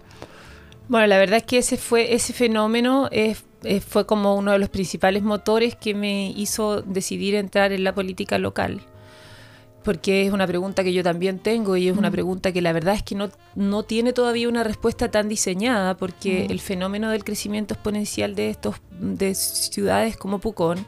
Bueno, 0.88 1.06
la 1.06 1.18
verdad 1.18 1.38
es 1.38 1.44
que 1.44 1.58
ese 1.58 1.76
fue 1.76 2.14
ese 2.14 2.32
fenómeno 2.32 3.08
es 3.10 3.44
fue 3.86 4.06
como 4.06 4.34
uno 4.36 4.52
de 4.52 4.58
los 4.58 4.68
principales 4.68 5.22
motores 5.22 5.74
que 5.74 5.94
me 5.94 6.30
hizo 6.30 6.82
decidir 6.82 7.34
entrar 7.34 7.72
en 7.72 7.84
la 7.84 7.94
política 7.94 8.38
local. 8.38 8.82
Porque 9.84 10.26
es 10.26 10.32
una 10.32 10.46
pregunta 10.46 10.82
que 10.82 10.92
yo 10.92 11.02
también 11.02 11.38
tengo 11.38 11.76
y 11.76 11.88
es 11.88 11.94
mm. 11.94 11.98
una 11.98 12.10
pregunta 12.10 12.52
que 12.52 12.62
la 12.62 12.72
verdad 12.72 12.94
es 12.94 13.02
que 13.02 13.14
no, 13.14 13.30
no 13.54 13.82
tiene 13.82 14.12
todavía 14.12 14.48
una 14.48 14.64
respuesta 14.64 15.10
tan 15.10 15.28
diseñada 15.28 15.96
porque 15.96 16.46
mm. 16.48 16.52
el 16.52 16.60
fenómeno 16.60 17.10
del 17.10 17.22
crecimiento 17.22 17.74
exponencial 17.74 18.34
de 18.34 18.50
estos 18.50 18.76
de 18.98 19.34
ciudades 19.34 20.16
como 20.16 20.38
Pucón, 20.38 20.86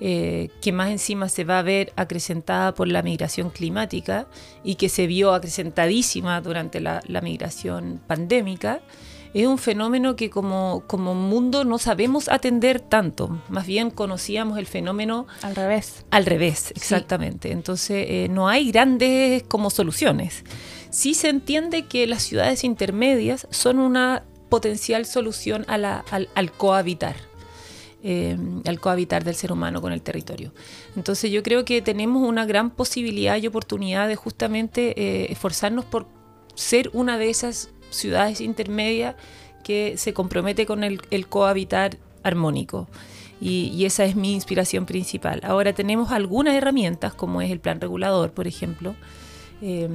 eh, 0.00 0.50
que 0.60 0.72
más 0.72 0.90
encima 0.90 1.30
se 1.30 1.44
va 1.44 1.58
a 1.58 1.62
ver 1.62 1.92
acrecentada 1.96 2.74
por 2.74 2.86
la 2.86 3.02
migración 3.02 3.48
climática 3.48 4.26
y 4.62 4.74
que 4.74 4.90
se 4.90 5.06
vio 5.06 5.32
acrecentadísima 5.32 6.40
durante 6.42 6.80
la, 6.80 7.02
la 7.06 7.22
migración 7.22 8.00
pandémica, 8.06 8.82
es 9.42 9.46
un 9.46 9.58
fenómeno 9.58 10.16
que 10.16 10.30
como, 10.30 10.82
como 10.86 11.14
mundo 11.14 11.64
no 11.64 11.76
sabemos 11.76 12.28
atender 12.28 12.80
tanto. 12.80 13.42
Más 13.50 13.66
bien 13.66 13.90
conocíamos 13.90 14.58
el 14.58 14.66
fenómeno 14.66 15.26
al 15.42 15.54
revés. 15.54 16.06
Al 16.10 16.24
revés, 16.24 16.70
exactamente. 16.74 17.48
Sí. 17.48 17.52
Entonces 17.52 18.06
eh, 18.08 18.28
no 18.30 18.48
hay 18.48 18.70
grandes 18.70 19.42
como 19.42 19.68
soluciones. 19.68 20.42
Sí 20.88 21.12
se 21.12 21.28
entiende 21.28 21.82
que 21.82 22.06
las 22.06 22.22
ciudades 22.22 22.64
intermedias 22.64 23.46
son 23.50 23.78
una 23.78 24.24
potencial 24.48 25.04
solución 25.04 25.66
a 25.68 25.76
la, 25.76 26.04
al, 26.10 26.30
al, 26.34 26.50
cohabitar. 26.52 27.16
Eh, 28.02 28.38
al 28.64 28.80
cohabitar 28.80 29.24
del 29.24 29.34
ser 29.34 29.52
humano 29.52 29.82
con 29.82 29.92
el 29.92 30.00
territorio. 30.00 30.54
Entonces 30.96 31.30
yo 31.30 31.42
creo 31.42 31.64
que 31.64 31.82
tenemos 31.82 32.26
una 32.26 32.46
gran 32.46 32.70
posibilidad 32.70 33.36
y 33.36 33.46
oportunidad 33.46 34.08
de 34.08 34.16
justamente 34.16 34.94
eh, 34.96 35.26
esforzarnos 35.30 35.84
por 35.84 36.06
ser 36.54 36.88
una 36.94 37.18
de 37.18 37.28
esas 37.28 37.70
ciudades 37.90 38.40
intermedias 38.40 39.14
que 39.64 39.96
se 39.96 40.12
compromete 40.12 40.66
con 40.66 40.84
el, 40.84 41.26
cohabitar 41.28 41.96
armónico. 42.22 42.86
Y, 43.40 43.84
esa 43.84 44.04
es 44.04 44.16
mi 44.16 44.32
inspiración 44.32 44.86
principal. 44.86 45.40
Ahora 45.42 45.72
tenemos 45.72 46.12
algunas 46.12 46.54
herramientas, 46.54 47.14
como 47.14 47.42
es 47.42 47.50
el 47.50 47.60
plan 47.60 47.80
regulador, 47.80 48.30
por 48.30 48.46
ejemplo, 48.46 48.94
eh, 49.60 49.88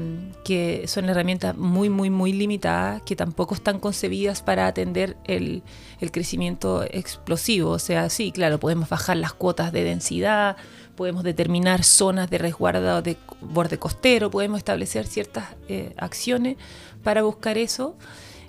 que 0.43 0.87
son 0.87 1.07
herramientas 1.09 1.55
muy, 1.55 1.89
muy, 1.89 2.09
muy 2.09 2.33
limitadas, 2.33 3.01
que 3.03 3.15
tampoco 3.15 3.55
están 3.55 3.79
concebidas 3.79 4.41
para 4.41 4.67
atender 4.67 5.15
el, 5.23 5.63
el 6.01 6.11
crecimiento 6.11 6.83
explosivo. 6.83 7.71
O 7.71 7.79
sea, 7.79 8.09
sí, 8.09 8.31
claro, 8.31 8.59
podemos 8.59 8.89
bajar 8.89 9.17
las 9.17 9.33
cuotas 9.33 9.71
de 9.71 9.83
densidad, 9.83 10.57
podemos 11.01 11.23
determinar 11.23 11.83
zonas 11.83 12.29
de 12.29 12.37
resguardo 12.37 13.01
de 13.01 13.17
borde 13.41 13.79
costero, 13.79 14.29
podemos 14.29 14.59
establecer 14.59 15.07
ciertas 15.07 15.45
eh, 15.67 15.95
acciones 15.97 16.57
para 17.03 17.23
buscar 17.23 17.57
eso. 17.57 17.95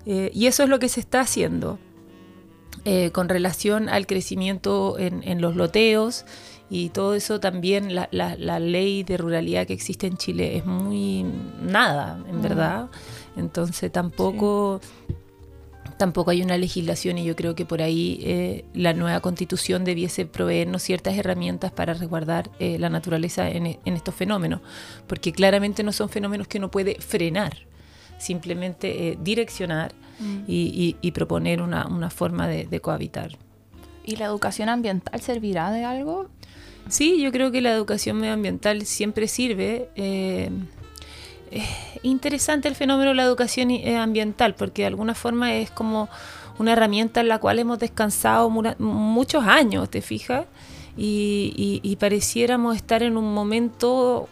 Eh, 0.04 0.30
y 0.34 0.48
eso 0.48 0.62
es 0.62 0.68
lo 0.68 0.78
que 0.78 0.90
se 0.90 1.00
está 1.00 1.20
haciendo 1.20 1.78
eh, 2.84 3.10
con 3.10 3.30
relación 3.30 3.88
al 3.88 4.06
crecimiento 4.06 4.98
en, 4.98 5.22
en, 5.22 5.40
los 5.40 5.56
loteos 5.56 6.26
y 6.68 6.90
todo 6.90 7.14
eso 7.14 7.40
también, 7.40 7.94
la, 7.94 8.10
la, 8.10 8.36
la, 8.36 8.58
ley 8.58 9.02
de 9.02 9.16
ruralidad 9.16 9.66
que 9.66 9.72
existe 9.72 10.06
en 10.06 10.18
Chile 10.18 10.58
es 10.58 10.66
muy 10.66 11.24
nada, 11.62 12.22
en 12.28 12.40
mm. 12.40 12.42
verdad. 12.42 12.90
Entonces 13.34 13.90
tampoco... 13.90 14.82
Sí 14.82 15.21
tampoco 15.96 16.30
hay 16.30 16.42
una 16.42 16.56
legislación 16.56 17.18
y 17.18 17.24
yo 17.24 17.36
creo 17.36 17.54
que 17.54 17.64
por 17.64 17.82
ahí 17.82 18.20
eh, 18.22 18.64
la 18.74 18.92
nueva 18.92 19.20
constitución 19.20 19.84
debiese 19.84 20.26
proveernos 20.26 20.82
ciertas 20.82 21.16
herramientas 21.16 21.72
para 21.72 21.94
resguardar 21.94 22.50
eh, 22.58 22.78
la 22.78 22.90
naturaleza 22.90 23.48
en, 23.48 23.66
en, 23.66 23.94
estos 23.94 24.14
fenómenos, 24.14 24.60
porque 25.06 25.32
claramente 25.32 25.82
no 25.82 25.92
son 25.92 26.08
fenómenos 26.08 26.48
que 26.48 26.58
uno 26.58 26.70
puede 26.70 26.96
frenar, 27.00 27.56
simplemente 28.18 29.08
eh, 29.08 29.18
direccionar 29.20 29.94
mm. 30.20 30.44
y, 30.46 30.96
y, 31.02 31.06
y, 31.06 31.10
proponer 31.12 31.62
una, 31.62 31.86
una 31.86 32.10
forma 32.10 32.48
de, 32.48 32.66
de, 32.66 32.80
cohabitar. 32.80 33.38
¿Y 34.04 34.16
la 34.16 34.26
educación 34.26 34.68
ambiental 34.68 35.20
servirá 35.20 35.70
de 35.70 35.84
algo? 35.84 36.28
Sí, 36.88 37.22
yo 37.22 37.30
creo 37.30 37.52
que 37.52 37.60
la 37.60 37.72
educación 37.72 38.18
medioambiental 38.18 38.84
siempre 38.86 39.28
sirve 39.28 39.88
es 41.52 41.64
interesante 42.02 42.68
el 42.68 42.74
fenómeno 42.74 43.10
de 43.10 43.16
la 43.16 43.24
educación 43.24 43.70
eh, 43.70 43.96
ambiental, 43.96 44.54
porque 44.54 44.82
de 44.82 44.88
alguna 44.88 45.14
forma 45.14 45.54
es 45.54 45.70
como 45.70 46.08
una 46.58 46.72
herramienta 46.72 47.20
en 47.20 47.28
la 47.28 47.38
cual 47.38 47.58
hemos 47.58 47.78
descansado 47.78 48.50
muchos 48.50 49.44
años, 49.44 49.90
¿te 49.90 50.02
fijas? 50.02 50.46
Y, 50.96 51.52
y, 51.56 51.88
y 51.88 51.96
pareciéramos 51.96 52.76
estar 52.76 53.02
en 53.02 53.16
un 53.16 53.32
momento 53.32 54.28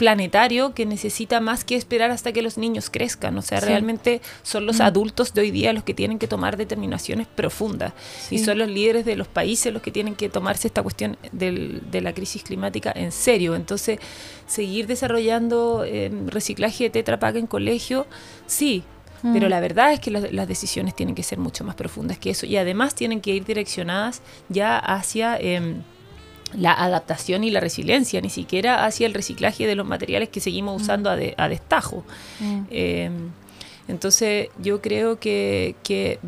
planetario 0.00 0.72
que 0.72 0.86
necesita 0.86 1.42
más 1.42 1.62
que 1.62 1.76
esperar 1.76 2.10
hasta 2.10 2.32
que 2.32 2.40
los 2.40 2.56
niños 2.56 2.88
crezcan. 2.88 3.36
O 3.36 3.42
sea, 3.42 3.60
sí. 3.60 3.66
realmente 3.66 4.22
son 4.42 4.64
los 4.64 4.80
adultos 4.80 5.34
de 5.34 5.42
hoy 5.42 5.50
día 5.50 5.74
los 5.74 5.84
que 5.84 5.92
tienen 5.92 6.18
que 6.18 6.26
tomar 6.26 6.56
determinaciones 6.56 7.26
profundas 7.26 7.92
sí. 8.26 8.36
y 8.36 8.38
son 8.38 8.56
los 8.56 8.70
líderes 8.70 9.04
de 9.04 9.14
los 9.14 9.28
países 9.28 9.70
los 9.74 9.82
que 9.82 9.90
tienen 9.90 10.14
que 10.14 10.30
tomarse 10.30 10.68
esta 10.68 10.82
cuestión 10.82 11.18
del, 11.32 11.82
de 11.90 12.00
la 12.00 12.14
crisis 12.14 12.42
climática 12.42 12.90
en 12.96 13.12
serio. 13.12 13.54
Entonces, 13.54 13.98
seguir 14.46 14.86
desarrollando 14.86 15.84
eh, 15.84 16.10
reciclaje 16.28 16.84
de 16.84 16.90
Tetra 16.90 17.18
Pak 17.18 17.36
en 17.36 17.46
colegio, 17.46 18.06
sí, 18.46 18.82
Mm. 19.22 19.34
Pero 19.34 19.50
la 19.50 19.60
verdad 19.60 19.92
es 19.92 20.00
que 20.00 20.10
las, 20.10 20.32
las, 20.32 20.48
decisiones 20.48 20.96
tienen 20.96 21.14
que 21.14 21.22
ser 21.22 21.38
mucho 21.38 21.62
más 21.62 21.74
profundas 21.74 22.18
que 22.18 22.30
eso 22.30 22.46
y 22.46 22.56
además 22.56 22.94
tienen 22.94 23.20
que 23.20 23.34
ir 23.34 23.44
direccionadas 23.44 24.22
ya 24.48 24.78
hacia 24.78 25.36
eh, 25.38 25.74
la 26.52 26.72
adaptación 26.72 27.44
y 27.44 27.50
la 27.50 27.60
resiliencia, 27.60 28.20
ni 28.20 28.30
siquiera 28.30 28.84
hacia 28.84 29.06
el 29.06 29.14
reciclaje 29.14 29.66
de 29.66 29.74
los 29.74 29.86
materiales 29.86 30.28
que 30.28 30.40
seguimos 30.40 30.80
usando 30.80 31.10
mm. 31.10 31.12
a, 31.12 31.16
de, 31.16 31.34
a, 31.36 31.48
destajo. 31.48 32.04
Mm. 32.40 32.60
Eh, 32.70 33.10
Entonces 33.88 34.48
yo 34.62 34.80
creo 34.80 35.18
que, 35.18 35.74
que 35.82 36.18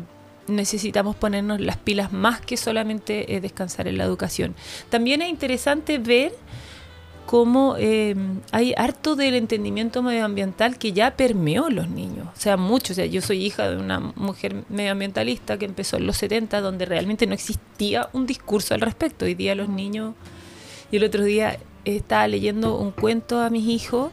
necesitamos 0.47 1.15
ponernos 1.15 1.61
las 1.61 1.77
pilas 1.77 2.11
más 2.11 2.41
que 2.41 2.57
solamente 2.57 3.35
eh, 3.35 3.41
descansar 3.41 3.87
en 3.87 3.97
la 3.97 4.03
educación. 4.03 4.55
También 4.89 5.21
es 5.21 5.29
interesante 5.29 5.97
ver 5.97 6.33
cómo 7.25 7.75
eh, 7.77 8.15
hay 8.51 8.73
harto 8.77 9.15
del 9.15 9.35
entendimiento 9.35 10.01
medioambiental 10.01 10.77
que 10.77 10.93
ya 10.93 11.15
permeó 11.15 11.69
los 11.69 11.89
niños. 11.89 12.27
O 12.27 12.39
sea, 12.39 12.57
mucho. 12.57 12.93
O 12.93 12.95
sea, 12.95 13.05
yo 13.05 13.21
soy 13.21 13.45
hija 13.45 13.69
de 13.69 13.77
una 13.77 13.99
mujer 13.99 14.63
medioambientalista 14.69 15.57
que 15.57 15.65
empezó 15.65 15.97
en 15.97 16.07
los 16.07 16.17
70, 16.17 16.61
donde 16.61 16.85
realmente 16.85 17.27
no 17.27 17.33
existía 17.33 18.09
un 18.13 18.25
discurso 18.25 18.73
al 18.73 18.81
respecto. 18.81 19.25
Hoy 19.25 19.35
día 19.35 19.55
los 19.55 19.69
niños... 19.69 20.15
Y 20.91 20.97
el 20.97 21.05
otro 21.05 21.23
día 21.23 21.57
estaba 21.85 22.27
leyendo 22.27 22.77
un 22.77 22.91
cuento 22.91 23.39
a 23.39 23.49
mis 23.49 23.67
hijos. 23.67 24.11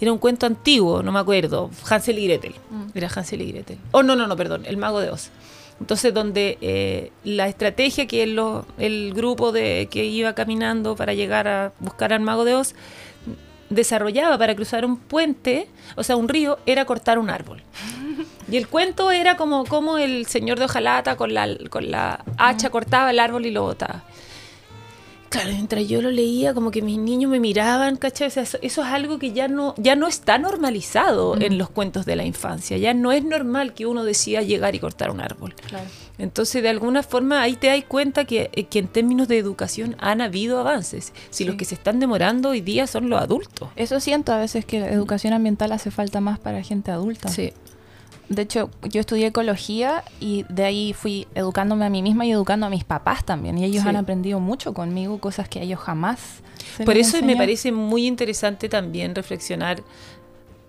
Era 0.00 0.12
un 0.12 0.18
cuento 0.18 0.46
antiguo, 0.46 1.02
no 1.02 1.10
me 1.10 1.18
acuerdo. 1.18 1.70
Hansel 1.88 2.18
y 2.20 2.26
Gretel. 2.26 2.54
Mm. 2.70 2.96
Era 2.96 3.08
Hansel 3.12 3.42
y 3.42 3.50
Gretel. 3.50 3.78
Oh, 3.90 4.04
no, 4.04 4.14
no, 4.14 4.26
no, 4.26 4.36
perdón. 4.36 4.64
El 4.64 4.76
mago 4.76 5.00
de 5.00 5.10
Oz. 5.10 5.30
Entonces, 5.80 6.12
donde 6.12 6.58
eh, 6.60 7.10
la 7.24 7.48
estrategia 7.48 8.06
que 8.06 8.22
el 8.22 9.14
grupo 9.14 9.50
de, 9.50 9.88
que 9.90 10.04
iba 10.04 10.34
caminando 10.34 10.94
para 10.94 11.14
llegar 11.14 11.48
a 11.48 11.72
buscar 11.80 12.12
al 12.12 12.20
mago 12.20 12.44
de 12.44 12.54
Oz 12.54 12.74
desarrollaba 13.70 14.36
para 14.36 14.54
cruzar 14.54 14.84
un 14.84 14.98
puente, 14.98 15.68
o 15.96 16.02
sea, 16.02 16.16
un 16.16 16.28
río, 16.28 16.58
era 16.66 16.84
cortar 16.84 17.18
un 17.18 17.30
árbol. 17.30 17.62
Y 18.50 18.56
el 18.56 18.68
cuento 18.68 19.10
era 19.10 19.36
como, 19.36 19.64
como 19.64 19.96
el 19.96 20.26
señor 20.26 20.58
de 20.58 20.64
hojalata 20.66 21.16
con 21.16 21.32
la, 21.32 21.48
con 21.70 21.90
la 21.90 22.24
hacha 22.36 22.70
cortaba 22.70 23.10
el 23.10 23.20
árbol 23.20 23.46
y 23.46 23.50
lo 23.50 23.62
botaba. 23.62 24.04
Claro, 25.30 25.52
mientras 25.52 25.86
yo 25.86 26.02
lo 26.02 26.10
leía, 26.10 26.52
como 26.54 26.70
que 26.72 26.82
mis 26.82 26.98
niños 26.98 27.30
me 27.30 27.38
miraban, 27.38 27.96
¿cachai? 27.96 28.26
O 28.26 28.30
sea, 28.30 28.42
eso, 28.42 28.58
eso 28.62 28.82
es 28.82 28.88
algo 28.88 29.18
que 29.20 29.32
ya 29.32 29.46
no, 29.46 29.74
ya 29.78 29.94
no 29.94 30.08
está 30.08 30.38
normalizado 30.38 31.40
en 31.40 31.56
los 31.56 31.70
cuentos 31.70 32.04
de 32.04 32.16
la 32.16 32.24
infancia. 32.24 32.76
Ya 32.78 32.94
no 32.94 33.12
es 33.12 33.24
normal 33.24 33.72
que 33.72 33.86
uno 33.86 34.02
decida 34.04 34.42
llegar 34.42 34.74
y 34.74 34.80
cortar 34.80 35.10
un 35.12 35.20
árbol. 35.20 35.54
Claro. 35.68 35.84
Entonces, 36.18 36.62
de 36.64 36.68
alguna 36.68 37.02
forma, 37.04 37.40
ahí 37.42 37.54
te 37.54 37.68
das 37.68 37.82
cuenta 37.86 38.24
que, 38.24 38.50
eh, 38.52 38.64
que 38.64 38.80
en 38.80 38.88
términos 38.88 39.28
de 39.28 39.38
educación 39.38 39.94
han 40.00 40.20
habido 40.20 40.58
avances. 40.58 41.12
Si 41.30 41.44
Sí. 41.44 41.44
los 41.44 41.54
que 41.54 41.64
se 41.64 41.76
están 41.76 42.00
demorando 42.00 42.50
hoy 42.50 42.60
día 42.60 42.86
son 42.88 43.08
los 43.08 43.20
adultos. 43.22 43.68
Eso 43.76 44.00
siento 44.00 44.32
a 44.32 44.38
veces 44.38 44.64
que 44.64 44.80
la 44.80 44.90
educación 44.90 45.32
ambiental 45.32 45.70
hace 45.72 45.90
falta 45.92 46.20
más 46.20 46.40
para 46.40 46.62
gente 46.64 46.90
adulta. 46.90 47.28
Sí. 47.28 47.52
De 48.28 48.42
hecho, 48.42 48.70
yo 48.88 49.00
estudié 49.00 49.26
ecología 49.26 50.04
y 50.20 50.44
de 50.48 50.64
ahí 50.64 50.92
fui 50.92 51.26
educándome 51.34 51.84
a 51.84 51.90
mí 51.90 52.00
misma 52.02 52.24
y 52.26 52.30
educando 52.30 52.66
a 52.66 52.70
mis 52.70 52.84
papás 52.84 53.24
también. 53.24 53.58
Y 53.58 53.64
ellos 53.64 53.82
Sí. 53.82 53.88
han 53.88 53.96
aprendido 53.96 54.38
mucho 54.38 54.72
conmigo, 54.72 55.18
cosas 55.18 55.48
que 55.48 55.60
ellos 55.62 55.80
jamás. 55.80 56.42
se 56.76 56.84
Por 56.84 56.96
eso 56.96 57.20
me 57.24 57.36
parece 57.36 57.72
muy 57.72 58.06
interesante 58.06 58.68
también 58.68 59.14
reflexionar 59.14 59.82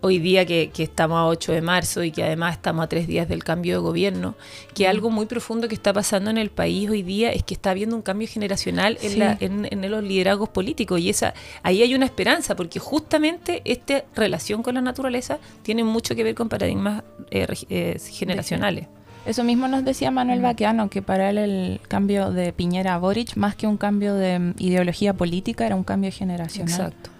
hoy 0.01 0.17
día 0.19 0.45
que, 0.45 0.71
que 0.73 0.83
estamos 0.83 1.17
a 1.17 1.25
8 1.27 1.51
de 1.53 1.61
marzo 1.61 2.03
y 2.03 2.11
que 2.11 2.23
además 2.23 2.53
estamos 2.55 2.83
a 2.83 2.87
tres 2.87 3.07
días 3.07 3.27
del 3.29 3.43
cambio 3.43 3.75
de 3.75 3.79
gobierno, 3.81 4.35
que 4.73 4.87
algo 4.87 5.09
muy 5.11 5.27
profundo 5.27 5.67
que 5.67 5.75
está 5.75 5.93
pasando 5.93 6.29
en 6.29 6.37
el 6.37 6.49
país 6.49 6.89
hoy 6.89 7.03
día 7.03 7.31
es 7.31 7.43
que 7.43 7.53
está 7.53 7.69
habiendo 7.71 7.95
un 7.95 8.01
cambio 8.01 8.27
generacional 8.27 8.97
en, 9.01 9.09
Sí. 9.11 9.17
la- 9.17 9.37
en- 9.39 9.67
en 9.71 9.91
los 9.91 10.03
liderazgos 10.03 10.49
políticos 10.49 10.99
y 10.99 11.09
esa 11.09 11.33
ahí 11.63 11.81
hay 11.83 11.93
una 11.95 12.05
esperanza 12.05 12.55
porque 12.55 12.79
justamente 12.79 13.61
esta 13.63 14.03
relación 14.15 14.63
con 14.63 14.75
la 14.75 14.81
naturaleza 14.81 15.37
tiene 15.63 15.83
mucho 15.83 16.15
que 16.15 16.23
ver 16.23 16.35
con 16.35 16.49
paradigmas 16.49 17.03
eh, 17.29 17.45
eh, 17.69 17.99
generacionales. 18.11 18.87
Eso 19.23 19.43
mismo 19.43 19.67
nos 19.67 19.85
decía 19.85 20.09
Manuel 20.09 20.41
Baqueano, 20.41 20.89
que 20.89 21.03
para 21.03 21.29
él 21.29 21.37
el 21.37 21.79
cambio 21.87 22.31
de 22.31 22.53
Piñera 22.53 22.95
a 22.95 22.97
Boric, 22.97 23.35
más 23.35 23.55
que 23.55 23.67
un 23.67 23.77
cambio 23.77 24.15
de 24.15 24.39
mm, 24.39 24.53
ideología 24.57 25.13
política, 25.13 25.63
era 25.67 25.75
un 25.75 25.83
cambio 25.83 26.11
generacional. 26.11 26.71
Exacto. 26.71 27.11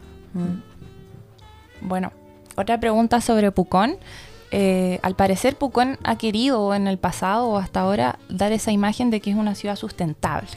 Bueno, 1.81 2.11
otra 2.61 2.79
pregunta 2.79 3.21
sobre 3.21 3.51
Pucón. 3.51 3.97
Eh, 4.51 4.99
al 5.01 5.15
parecer 5.15 5.55
Pucón 5.55 5.97
ha 6.03 6.17
querido 6.17 6.73
en 6.73 6.87
el 6.87 6.97
pasado 6.97 7.47
o 7.47 7.57
hasta 7.57 7.79
ahora 7.79 8.19
dar 8.29 8.51
esa 8.51 8.71
imagen 8.71 9.09
de 9.09 9.21
que 9.21 9.31
es 9.31 9.35
una 9.35 9.55
ciudad 9.55 9.75
sustentable. 9.75 10.49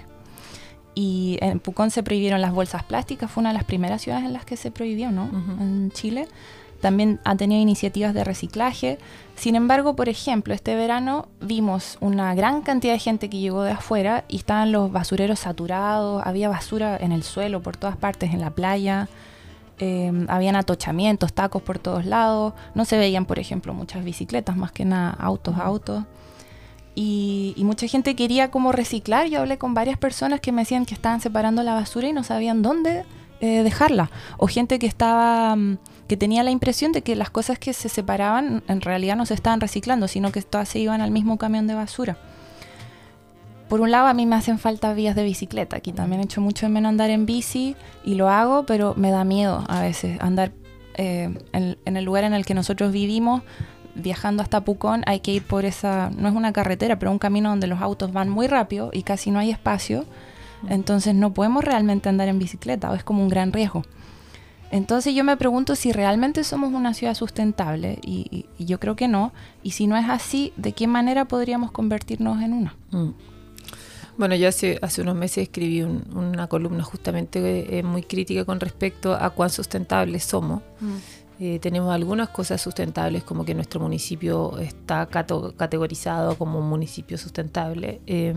Y 0.94 1.38
en 1.40 1.60
Pucón 1.60 1.90
se 1.90 2.02
prohibieron 2.02 2.40
las 2.40 2.52
bolsas 2.52 2.84
plásticas, 2.84 3.30
fue 3.30 3.40
una 3.40 3.50
de 3.50 3.54
las 3.54 3.64
primeras 3.64 4.02
ciudades 4.02 4.24
en 4.24 4.32
las 4.32 4.44
que 4.44 4.56
se 4.56 4.70
prohibió, 4.70 5.10
¿no? 5.10 5.24
En 5.58 5.90
Chile. 5.92 6.28
También 6.80 7.18
ha 7.24 7.34
tenido 7.34 7.60
iniciativas 7.60 8.14
de 8.14 8.24
reciclaje. 8.24 8.98
Sin 9.36 9.56
embargo, 9.56 9.96
por 9.96 10.08
ejemplo, 10.08 10.54
este 10.54 10.76
verano 10.76 11.28
vimos 11.40 11.96
una 12.00 12.34
gran 12.34 12.62
cantidad 12.62 12.92
de 12.92 12.98
gente 12.98 13.30
que 13.30 13.38
llegó 13.38 13.62
de 13.62 13.72
afuera 13.72 14.24
y 14.28 14.36
estaban 14.36 14.70
los 14.70 14.92
basureros 14.92 15.40
saturados, 15.40 16.22
había 16.24 16.48
basura 16.48 16.96
en 17.00 17.10
el 17.10 17.22
suelo 17.22 17.62
por 17.62 17.76
todas 17.76 17.96
partes, 17.96 18.34
en 18.34 18.40
la 18.40 18.50
playa. 18.50 19.08
Eh, 19.78 20.12
habían 20.28 20.56
atochamientos, 20.56 21.32
tacos 21.32 21.62
por 21.62 21.78
todos 21.78 22.04
lados. 22.04 22.54
No 22.74 22.84
se 22.84 22.96
veían, 22.96 23.26
por 23.26 23.38
ejemplo, 23.38 23.74
muchas 23.74 24.04
bicicletas, 24.04 24.56
más 24.56 24.72
que 24.72 24.84
nada 24.84 25.10
autos, 25.10 25.56
autos. 25.58 26.04
Y, 26.94 27.54
y 27.56 27.64
mucha 27.64 27.86
gente 27.88 28.14
quería 28.14 28.50
como 28.50 28.72
reciclar. 28.72 29.26
Yo 29.28 29.40
hablé 29.40 29.58
con 29.58 29.74
varias 29.74 29.98
personas 29.98 30.40
que 30.40 30.52
me 30.52 30.62
decían 30.62 30.86
que 30.86 30.94
estaban 30.94 31.20
separando 31.20 31.62
la 31.62 31.74
basura 31.74 32.08
y 32.08 32.12
no 32.12 32.22
sabían 32.22 32.62
dónde 32.62 33.04
eh, 33.40 33.62
dejarla. 33.62 34.10
O 34.38 34.46
gente 34.46 34.78
que 34.78 34.86
estaba 34.86 35.54
mm, 35.56 35.78
que 36.08 36.16
tenía 36.16 36.42
la 36.42 36.50
impresión 36.50 36.92
de 36.92 37.02
que 37.02 37.16
las 37.16 37.30
cosas 37.30 37.58
que 37.58 37.72
se 37.72 37.88
separaban 37.88 38.62
en 38.68 38.80
realidad 38.80 39.16
no 39.16 39.26
se 39.26 39.34
estaban 39.34 39.60
reciclando, 39.60 40.08
sino 40.08 40.32
que 40.32 40.40
todas 40.42 40.68
se 40.68 40.78
iban 40.78 41.00
al 41.00 41.10
mismo 41.10 41.36
camión 41.36 41.66
de 41.66 41.74
basura. 41.74 42.16
Por 43.68 43.80
un 43.80 43.90
lado, 43.90 44.06
a 44.06 44.14
mí 44.14 44.26
me 44.26 44.36
hacen 44.36 44.58
falta 44.58 44.92
vías 44.94 45.16
de 45.16 45.24
bicicleta. 45.24 45.76
Aquí 45.76 45.92
también 45.92 46.20
he 46.20 46.24
hecho 46.24 46.40
mucho 46.40 46.66
de 46.66 46.70
menos 46.72 46.90
andar 46.90 47.10
en 47.10 47.26
bici 47.26 47.76
y 48.04 48.14
lo 48.14 48.28
hago, 48.28 48.66
pero 48.66 48.94
me 48.96 49.10
da 49.10 49.24
miedo 49.24 49.64
a 49.68 49.80
veces 49.80 50.20
andar 50.20 50.52
eh, 50.96 51.36
en, 51.52 51.78
en 51.84 51.96
el 51.96 52.04
lugar 52.04 52.24
en 52.24 52.34
el 52.34 52.44
que 52.44 52.54
nosotros 52.54 52.92
vivimos. 52.92 53.42
Viajando 53.96 54.42
hasta 54.42 54.64
Pucón 54.64 55.02
hay 55.06 55.20
que 55.20 55.30
ir 55.32 55.44
por 55.44 55.64
esa, 55.64 56.10
no 56.16 56.28
es 56.28 56.34
una 56.34 56.52
carretera, 56.52 56.98
pero 56.98 57.10
un 57.12 57.18
camino 57.20 57.48
donde 57.50 57.68
los 57.68 57.80
autos 57.80 58.12
van 58.12 58.28
muy 58.28 58.48
rápido 58.48 58.90
y 58.92 59.02
casi 59.04 59.30
no 59.30 59.38
hay 59.38 59.50
espacio. 59.50 60.04
Entonces 60.68 61.14
no 61.14 61.32
podemos 61.32 61.64
realmente 61.64 62.08
andar 62.08 62.28
en 62.28 62.38
bicicleta 62.38 62.90
o 62.90 62.94
es 62.94 63.04
como 63.04 63.22
un 63.22 63.28
gran 63.28 63.52
riesgo. 63.52 63.82
Entonces 64.70 65.14
yo 65.14 65.22
me 65.24 65.36
pregunto 65.36 65.76
si 65.76 65.92
realmente 65.92 66.42
somos 66.42 66.72
una 66.72 66.94
ciudad 66.94 67.14
sustentable 67.14 67.98
y, 68.02 68.26
y- 68.30 68.46
y 68.58 68.64
yo 68.66 68.80
creo 68.80 68.96
que 68.96 69.06
no. 69.08 69.32
Y 69.62 69.70
si 69.72 69.86
no 69.86 69.96
es 69.96 70.08
así, 70.08 70.52
¿de 70.56 70.72
qué 70.72 70.86
manera 70.88 71.26
podríamos 71.26 71.70
convertirnos 71.70 72.42
en 72.42 72.52
una? 72.52 72.74
Mm. 72.90 73.10
Bueno, 74.16 74.36
yo 74.36 74.48
hace, 74.48 74.78
hace 74.80 75.02
unos 75.02 75.16
meses 75.16 75.38
escribí 75.44 75.82
un- 75.82 76.04
una 76.14 76.46
columna 76.46 76.84
justamente 76.84 77.78
eh, 77.78 77.82
muy 77.82 78.02
crítica 78.02 78.44
con 78.44 78.60
respecto 78.60 79.14
a 79.14 79.30
cuán 79.30 79.50
sustentables 79.50 80.24
somos. 80.24 80.62
Eh, 81.40 81.58
tenemos 81.58 81.92
algunas 81.92 82.28
cosas 82.28 82.60
sustentables, 82.60 83.24
como 83.24 83.44
que 83.44 83.54
nuestro 83.54 83.80
municipio 83.80 84.56
está 84.58 85.06
categorizado 85.06 86.38
como 86.38 86.60
un 86.60 86.68
municipio 86.68 87.18
sustentable. 87.18 88.00
Eh, 88.06 88.34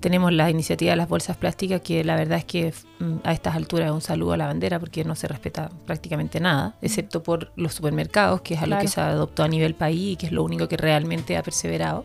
tenemos 0.00 0.32
la 0.32 0.48
iniciativa 0.50 0.92
de 0.92 0.96
las 0.96 1.08
bolsas 1.08 1.36
plásticas, 1.36 1.82
que 1.82 2.02
la 2.02 2.16
verdad 2.16 2.38
es 2.38 2.44
que 2.46 2.72
mm, 2.98 3.16
a 3.24 3.32
estas 3.34 3.54
alturas 3.54 3.88
es 3.88 3.92
un 3.92 4.00
saludo 4.00 4.32
a 4.32 4.36
la 4.38 4.46
bandera, 4.46 4.80
porque 4.80 5.04
no 5.04 5.14
se 5.14 5.28
respeta 5.28 5.68
prácticamente 5.86 6.40
nada, 6.40 6.76
excepto 6.80 7.22
por 7.22 7.52
los 7.56 7.74
supermercados, 7.74 8.40
que 8.40 8.54
es 8.54 8.62
algo 8.62 8.76
que 8.78 8.86
Claro. 8.86 8.90
se 8.90 9.00
adoptó 9.02 9.42
a 9.44 9.48
nivel 9.48 9.74
país 9.74 10.14
y 10.14 10.16
que 10.16 10.26
es 10.26 10.32
lo 10.32 10.42
único 10.44 10.66
que 10.68 10.78
realmente 10.78 11.36
ha 11.36 11.42
perseverado. 11.42 12.04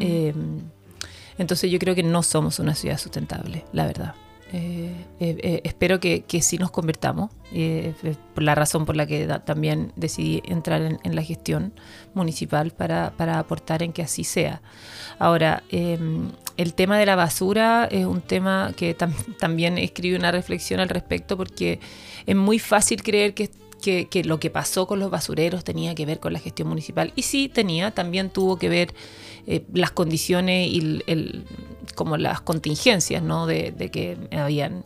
Eh, 0.00 0.32
entonces 1.38 1.70
yo 1.70 1.78
creo 1.78 1.94
que 1.94 2.02
no 2.02 2.22
somos 2.22 2.58
una 2.58 2.74
ciudad 2.74 2.98
sustentable, 2.98 3.64
la 3.72 3.86
verdad. 3.86 4.14
Eh, 4.52 4.92
eh, 5.18 5.36
eh, 5.42 5.60
espero 5.64 5.98
que, 5.98 6.22
que 6.22 6.40
sí 6.40 6.56
nos 6.56 6.70
convertamos, 6.70 7.32
eh, 7.52 7.94
eh, 8.04 8.14
por 8.32 8.44
la 8.44 8.54
razón 8.54 8.86
por 8.86 8.94
la 8.94 9.04
que 9.04 9.26
da- 9.26 9.44
también 9.44 9.92
decidí 9.96 10.40
entrar 10.46 10.82
en, 10.82 11.00
en 11.02 11.16
la 11.16 11.22
gestión 11.22 11.72
municipal 12.14 12.70
para, 12.70 13.12
para 13.16 13.40
aportar 13.40 13.82
en 13.82 13.92
que 13.92 14.02
así 14.02 14.22
sea. 14.22 14.62
Ahora, 15.18 15.64
eh, 15.70 15.98
el 16.56 16.74
tema 16.74 16.96
de 16.96 17.06
la 17.06 17.16
basura 17.16 17.88
es 17.90 18.06
un 18.06 18.20
tema 18.20 18.72
que 18.76 18.96
tam- 18.96 19.36
también 19.36 19.78
escribí 19.78 20.14
una 20.14 20.30
reflexión 20.30 20.78
al 20.78 20.88
respecto 20.90 21.36
porque 21.36 21.80
es 22.24 22.36
muy 22.36 22.60
fácil 22.60 23.02
creer 23.02 23.34
que, 23.34 23.50
que, 23.82 24.06
que 24.06 24.22
lo 24.22 24.38
que 24.38 24.50
pasó 24.50 24.86
con 24.86 25.00
los 25.00 25.10
basureros 25.10 25.64
tenía 25.64 25.94
que 25.96 26.06
ver 26.06 26.20
con 26.20 26.32
la 26.32 26.38
gestión 26.38 26.68
municipal. 26.68 27.12
Y 27.16 27.22
sí 27.22 27.48
tenía, 27.48 27.90
también 27.90 28.30
tuvo 28.30 28.58
que 28.60 28.68
ver 28.68 28.94
eh, 29.46 29.64
las 29.72 29.90
condiciones 29.92 30.68
y 30.70 30.78
el, 30.78 31.04
el- 31.06 31.44
como 31.94 32.16
las 32.16 32.40
contingencias, 32.40 33.22
¿no? 33.22 33.46
De, 33.46 33.72
de 33.72 33.90
que 33.90 34.16
habían 34.32 34.84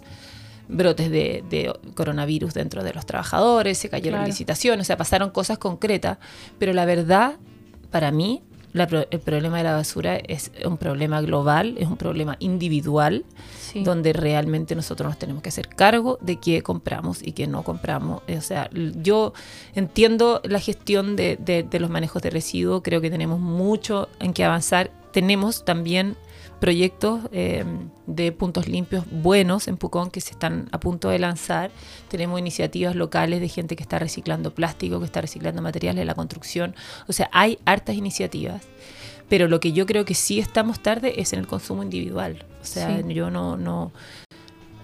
brotes 0.69 1.11
de, 1.11 1.43
de 1.51 1.73
coronavirus 1.95 2.55
dentro 2.55 2.85
de 2.85 2.93
los 2.93 3.05
trabajadores, 3.07 3.79
se 3.79 3.89
Claro. 4.19 4.29
licitación, 4.29 4.79
o 4.81 4.85
sea, 4.85 4.97
pasaron 4.97 5.31
cosas 5.31 5.59
concretas, 5.59 6.19
pero 6.59 6.73
la 6.73 6.85
verdad, 6.85 7.35
para 7.91 8.13
mí, 8.13 8.43
la 8.73 8.87
pro- 8.87 9.07
el 9.11 9.21
problema 9.21 9.59
de 9.59 9.65
la 9.65 9.73
basura 9.75 10.17
es 10.17 10.53
un 10.65 10.77
problema 10.79 11.21
global, 11.23 11.75
es 11.79 11.89
un 11.89 11.97
problema 11.97 12.37
individual, 12.39 13.25
Sí. 13.59 13.83
donde 13.85 14.13
realmente 14.13 14.75
nosotros 14.75 15.09
nos 15.09 15.19
tenemos 15.19 15.43
que 15.43 15.49
hacer 15.49 15.69
cargo 15.69 16.19
de 16.21 16.37
qué 16.41 16.63
compramos 16.63 17.21
y 17.23 17.33
qué 17.33 17.47
no 17.47 17.63
compramos. 17.63 18.23
O 18.29 18.41
sea, 18.41 18.69
yo 18.73 19.33
entiendo 19.75 20.41
la 20.45 20.61
gestión 20.61 21.17
de, 21.17 21.37
de- 21.37 21.63
de 21.63 21.81
los 21.81 21.91
manejos 21.91 22.23
de 22.23 22.31
residuos, 22.31 22.83
creo 22.83 23.01
que 23.01 23.11
tenemos 23.11 23.39
mucho 23.41 24.09
en 24.19 24.33
que 24.33 24.45
avanzar. 24.45 24.91
Tenemos 25.13 25.65
también 25.65 26.17
proyectos 26.61 27.21
eh, 27.33 27.65
de 28.07 28.33
puntos 28.33 28.69
limpios 28.69 29.05
buenos 29.11 29.67
en 29.67 29.77
Pucón 29.77 30.11
que 30.11 30.21
se 30.21 30.33
están 30.33 30.69
a 30.73 30.79
punto 30.79 31.09
de 31.09 31.19
lanzar. 31.19 31.71
Tenemos 32.09 32.39
iniciativas 32.39 32.95
locales 32.95 33.41
de 33.41 33.49
gente 33.49 33.77
que 33.77 33.83
está 33.83 33.99
reciclando 33.99 34.55
plástico, 34.55 35.01
que 35.01 35.07
está 35.07 35.21
reciclando 35.21 35.63
materiales 35.63 36.01
de 36.01 36.05
la 36.05 36.15
construcción. 36.15 36.75
O 37.09 37.13
sea, 37.13 37.29
hay 37.33 37.59
hartas 37.65 37.97
iniciativas. 37.97 38.63
Pero 39.29 39.49
lo 39.49 39.61
que 39.61 39.73
yo 39.73 39.87
creo 39.87 40.05
que 40.05 40.15
sí 40.15 40.39
estamos 40.39 40.81
tarde 40.81 41.21
es 41.21 41.33
en 41.33 41.39
el 41.39 41.47
consumo 41.47 41.83
individual. 41.83 42.45
O 42.61 42.65
sea, 42.65 42.99
Sí. 42.99 43.15
yo 43.15 43.31
no, 43.31 43.57
no, 43.57 43.91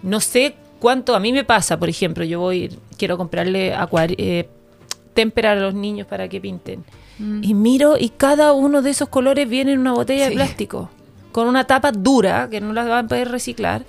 no 0.02 0.20
sé 0.20 0.54
cuánto 0.78 1.14
a 1.14 1.20
mí 1.20 1.32
me 1.32 1.44
pasa, 1.44 1.78
por 1.78 1.88
ejemplo, 1.88 2.24
yo 2.24 2.40
voy, 2.40 2.78
quiero 2.96 3.18
comprarle 3.18 3.74
eh, 4.18 4.48
témpera 5.14 5.52
a 5.52 5.56
los 5.56 5.74
niños 5.74 6.06
para 6.06 6.28
que 6.28 6.40
pinten. 6.40 6.84
Mm. 7.18 7.42
Y 7.42 7.54
miro 7.54 7.96
y 7.98 8.10
cada 8.10 8.52
uno 8.52 8.82
de 8.82 8.90
esos 8.90 9.08
colores 9.08 9.48
viene 9.48 9.72
en 9.72 9.80
una 9.80 9.92
botella 9.92 10.28
de 10.28 10.34
plástico, 10.34 10.90
con 11.36 11.48
una 11.48 11.64
tapa 11.64 11.92
dura 11.92 12.48
que 12.50 12.62
no 12.62 12.72
la 12.72 12.84
van 12.84 13.04
a 13.04 13.08
poder 13.08 13.30
reciclar. 13.30 13.84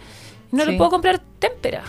No 0.51 0.65
Sí. 0.65 0.71
le 0.71 0.77
puedo 0.77 0.89
comprar 0.89 1.21
témpera. 1.39 1.81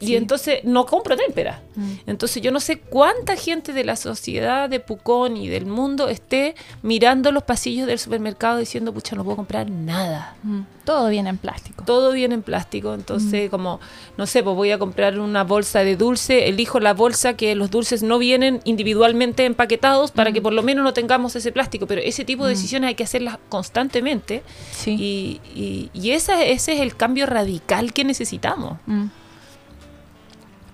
Y 0.00 0.14
entonces 0.14 0.60
no 0.64 0.86
compro 0.86 1.16
témpera. 1.16 1.60
Mm. 1.74 1.92
Entonces 2.06 2.40
yo 2.42 2.50
no 2.52 2.60
sé 2.60 2.78
cuánta 2.78 3.34
gente 3.36 3.72
de 3.72 3.82
la 3.84 3.96
sociedad 3.96 4.68
de 4.70 4.78
Pucón 4.80 5.36
y 5.36 5.48
del 5.48 5.66
mundo 5.66 6.08
esté 6.08 6.54
mirando 6.82 7.32
los 7.32 7.42
pasillos 7.42 7.86
del 7.88 7.98
supermercado 7.98 8.58
diciendo, 8.58 8.92
pucha, 8.92 9.16
no 9.16 9.24
puedo 9.24 9.36
comprar 9.36 9.68
nada. 9.70 10.36
Mm. 10.44 10.60
Todo 10.84 11.08
viene 11.10 11.28
en 11.30 11.36
plástico. 11.36 11.84
Todo 11.84 12.12
viene 12.12 12.34
en 12.34 12.42
plástico, 12.42 12.94
entonces 12.94 13.50
como, 13.50 13.78
no 14.16 14.26
sé, 14.26 14.42
pues 14.42 14.56
voy 14.56 14.70
a 14.70 14.78
comprar 14.78 15.18
una 15.18 15.44
bolsa 15.44 15.80
de 15.80 15.96
dulce, 15.96 16.48
elijo 16.48 16.80
la 16.80 16.94
bolsa 16.94 17.34
que 17.34 17.54
los 17.54 17.70
dulces 17.70 18.02
no 18.02 18.18
vienen 18.18 18.60
individualmente 18.64 19.44
empaquetados 19.44 20.12
para 20.12 20.32
que 20.32 20.40
por 20.40 20.52
lo 20.54 20.62
menos 20.62 20.84
no 20.84 20.94
tengamos 20.94 21.36
ese 21.36 21.52
plástico, 21.52 21.86
pero 21.86 22.00
ese 22.00 22.24
tipo 22.24 22.44
de 22.44 22.50
decisiones 22.54 22.88
hay 22.88 22.94
que 22.94 23.04
hacerlas 23.04 23.38
constantemente 23.50 24.42
Sí. 24.72 24.96
y, 24.98 25.40
y- 25.54 25.90
y 25.92 26.12
esa, 26.12 26.42
ese 26.44 26.72
es 26.74 26.80
el 26.80 26.96
cambio 26.96 27.26
radical 27.26 27.92
que 27.92 28.04
necesitamos. 28.04 28.78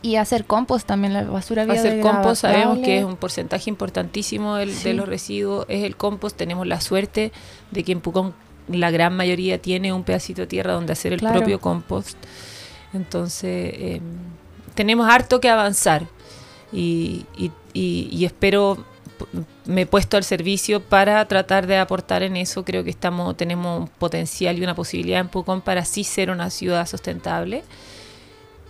Y 0.04 0.16
hacer 0.16 0.44
compost 0.44 0.86
también, 0.86 1.14
la 1.14 1.22
basura 1.24 1.62
Hacer 1.62 2.00
compost 2.00 2.42
sabemos 2.42 2.78
que 2.80 2.98
es 2.98 3.04
un 3.04 3.16
porcentaje 3.16 3.70
importantísimo 3.70 4.56
del- 4.56 4.70
Sí. 4.74 4.84
de 4.84 4.92
los 4.94 5.08
residuos, 5.08 5.64
es 5.70 5.82
el 5.82 5.96
compost. 5.96 6.36
Tenemos 6.36 6.66
la 6.66 6.80
suerte 6.82 7.32
de 7.70 7.84
que 7.84 7.92
en 7.92 8.00
Pucón 8.02 8.34
la 8.68 8.90
gran 8.90 9.16
mayoría 9.16 9.62
tiene 9.62 9.94
un 9.94 10.04
pedacito 10.04 10.42
de 10.42 10.46
tierra 10.46 10.74
donde 10.74 10.92
hacer 10.92 11.14
el 11.14 11.20
Claro. 11.20 11.36
propio 11.38 11.58
compost. 11.58 12.18
Entonces, 12.92 13.72
eh, 13.76 14.00
tenemos 14.74 15.08
harto 15.08 15.40
que 15.40 15.48
avanzar 15.48 16.06
y, 16.70 17.24
y- 17.36 17.50
y- 17.72 18.08
y 18.12 18.24
espero, 18.26 18.84
me 19.64 19.82
he 19.82 19.86
puesto 19.86 20.16
al 20.18 20.24
servicio 20.24 20.80
para 20.80 21.26
tratar 21.28 21.66
de 21.66 21.78
aportar 21.78 22.22
en 22.22 22.36
eso. 22.36 22.62
Creo 22.64 22.84
que 22.84 22.90
estamos 22.90 23.36
tenemos 23.38 23.80
un 23.80 23.88
potencial 23.88 24.58
y 24.58 24.62
una 24.62 24.74
posibilidad 24.74 25.20
en 25.20 25.28
Pucón 25.28 25.60
para 25.62 25.84
sí 25.86 26.04
ser 26.04 26.30
una 26.30 26.50
ciudad 26.50 26.86
sustentable. 26.86 27.62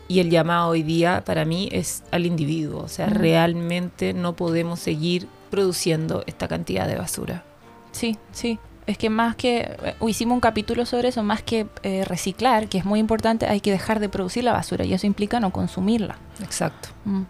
Y 0.06 0.20
el 0.20 0.30
llamado 0.30 0.68
hoy 0.68 0.82
día 0.82 1.22
para 1.24 1.44
mí 1.44 1.68
es 1.72 2.02
al 2.10 2.26
individuo. 2.26 2.82
O 2.82 2.88
sea, 2.88 3.06
realmente 3.06 4.12
no 4.12 4.34
podemos 4.36 4.80
seguir 4.80 5.28
produciendo 5.50 6.24
esta 6.26 6.48
cantidad 6.48 6.86
de 6.86 6.96
basura. 6.96 7.44
Sí, 7.92 8.18
sí. 8.32 8.58
Es 8.86 8.98
que 8.98 9.08
más 9.08 9.34
que, 9.34 9.76
eh, 9.82 9.94
hicimos 10.06 10.34
un 10.34 10.40
capítulo 10.40 10.84
sobre 10.84 11.08
eso, 11.08 11.22
más 11.22 11.42
que 11.42 11.66
eh, 11.82 12.04
reciclar, 12.04 12.68
que 12.68 12.76
es 12.78 12.84
muy 12.84 13.00
importante, 13.00 13.46
hay 13.46 13.60
que 13.60 13.70
dejar 13.70 13.98
de 13.98 14.10
producir 14.10 14.44
la 14.44 14.52
basura 14.52 14.84
y 14.84 14.92
eso 14.92 15.06
implica 15.06 15.40
no 15.40 15.52
consumirla. 15.52 16.18
Exacto. 16.42 16.90
Mm. 17.04 17.22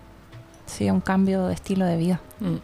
Sí, 0.67 0.91
un 0.91 1.01
cambio 1.01 1.47
de 1.47 1.55
estilo 1.55 1.85
de 1.85 1.97
vida. 1.97 2.21
Mm. 2.41 2.57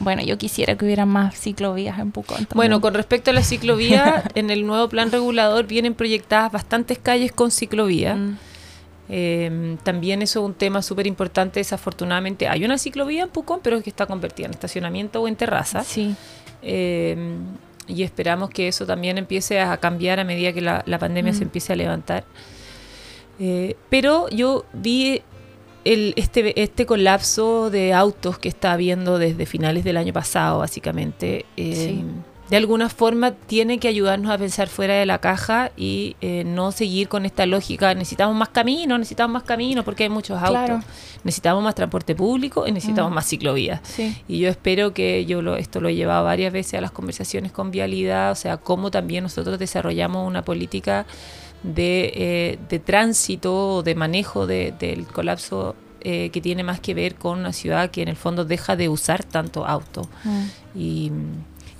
Bueno, 0.00 0.22
yo 0.22 0.38
quisiera 0.38 0.76
que 0.76 0.84
hubiera 0.84 1.04
más 1.04 1.38
ciclovías 1.38 1.98
en 1.98 2.12
Pucón. 2.12 2.36
también. 2.36 2.54
Bueno, 2.54 2.80
con 2.80 2.94
respecto 2.94 3.32
a 3.32 3.34
la 3.34 3.42
ciclovía, 3.42 4.22
en 4.34 4.50
el 4.50 4.66
nuevo 4.66 4.88
plan 4.88 5.10
regulador 5.10 5.66
vienen 5.66 5.94
proyectadas 5.94 6.52
bastantes 6.52 6.98
calles 6.98 7.32
con 7.32 7.50
ciclovía. 7.50 8.16
Mm. 8.28 8.47
Eh, 9.10 9.76
también 9.82 10.20
eso 10.22 10.40
es 10.40 10.46
un 10.46 10.54
tema 10.54 10.82
súper 10.82 11.06
importante. 11.06 11.60
Desafortunadamente 11.60 12.46
hay 12.48 12.64
una 12.64 12.76
ciclovía 12.78 13.22
en 13.22 13.28
Pucón, 13.30 13.60
pero 13.62 13.76
es 13.78 13.82
que 13.84 13.90
está 13.90 14.06
convertida 14.06 14.46
en 14.46 14.52
estacionamiento 14.52 15.22
o 15.22 15.28
en 15.28 15.36
terraza. 15.36 15.82
Sí, 15.84 16.14
Eh, 16.62 17.16
y 17.86 18.02
esperamos 18.02 18.50
que 18.50 18.68
eso 18.68 18.84
también 18.84 19.16
empiece 19.16 19.60
a 19.60 19.76
cambiar 19.78 20.20
a 20.20 20.24
medida 20.24 20.52
que 20.52 20.60
la, 20.60 20.82
la 20.86 20.98
pandemia 20.98 21.32
Mm. 21.32 21.36
se 21.36 21.42
empiece 21.44 21.72
a 21.72 21.76
levantar. 21.76 22.24
Eh, 23.40 23.76
pero 23.88 24.28
yo 24.30 24.64
vi 24.72 25.22
el, 25.84 26.12
este, 26.16 26.60
este 26.60 26.84
colapso 26.84 27.70
de 27.70 27.94
autos 27.94 28.38
que 28.38 28.48
está 28.48 28.72
habiendo 28.72 29.18
desde 29.18 29.46
finales 29.46 29.84
del 29.84 29.96
año 29.96 30.12
pasado, 30.12 30.58
básicamente. 30.58 31.46
Sí. 31.56 32.04
De 32.50 32.56
alguna 32.56 32.88
forma 32.88 33.32
tiene 33.32 33.78
que 33.78 33.88
ayudarnos 33.88 34.30
a 34.30 34.38
pensar 34.38 34.68
fuera 34.68 34.94
de 34.94 35.04
la 35.06 35.18
caja 35.18 35.70
y 35.76 36.16
eh, 36.22 36.44
no 36.46 36.72
seguir 36.72 37.08
con 37.08 37.26
esta 37.26 37.44
lógica. 37.44 37.92
Necesitamos 37.94 38.34
más 38.36 38.48
caminos, 38.48 38.98
necesitamos 38.98 39.32
más 39.34 39.42
caminos 39.42 39.84
porque 39.84 40.04
hay 40.04 40.08
muchos 40.08 40.38
autos. 40.38 40.52
Claro. 40.64 40.80
Necesitamos 41.24 41.62
más 41.62 41.74
transporte 41.74 42.14
público 42.14 42.66
y 42.66 42.72
necesitamos 42.72 43.10
Mm. 43.10 43.14
más 43.14 43.26
ciclovías. 43.28 43.80
sí. 43.84 44.16
Y 44.28 44.38
yo 44.38 44.48
espero 44.48 44.94
que 44.94 45.26
yo 45.26 45.42
lo, 45.42 45.56
esto 45.56 45.80
lo 45.80 45.88
he 45.88 45.94
llevado 45.94 46.24
varias 46.24 46.52
veces 46.52 46.74
a 46.74 46.80
las 46.80 46.90
conversaciones 46.90 47.52
con 47.52 47.70
Vialidad, 47.70 48.32
o 48.32 48.34
sea, 48.34 48.56
cómo 48.56 48.90
también 48.90 49.24
nosotros 49.24 49.58
desarrollamos 49.58 50.26
una 50.26 50.42
política 50.42 51.04
de, 51.62 52.12
eh, 52.14 52.58
de 52.68 52.78
tránsito 52.78 53.76
o 53.76 53.82
de 53.82 53.94
manejo 53.94 54.46
de- 54.46 54.72
del 54.78 55.06
colapso 55.06 55.74
eh, 56.00 56.30
que 56.30 56.40
tiene 56.40 56.62
más 56.62 56.78
que 56.78 56.94
ver 56.94 57.16
con 57.16 57.40
una 57.40 57.52
ciudad 57.52 57.90
que 57.90 58.02
en 58.02 58.08
el 58.08 58.14
fondo 58.16 58.44
deja 58.44 58.76
de 58.76 58.88
usar 58.88 59.24
tanto 59.24 59.66
auto. 59.66 60.08
Mm. 60.24 60.44
Y, 60.78 61.12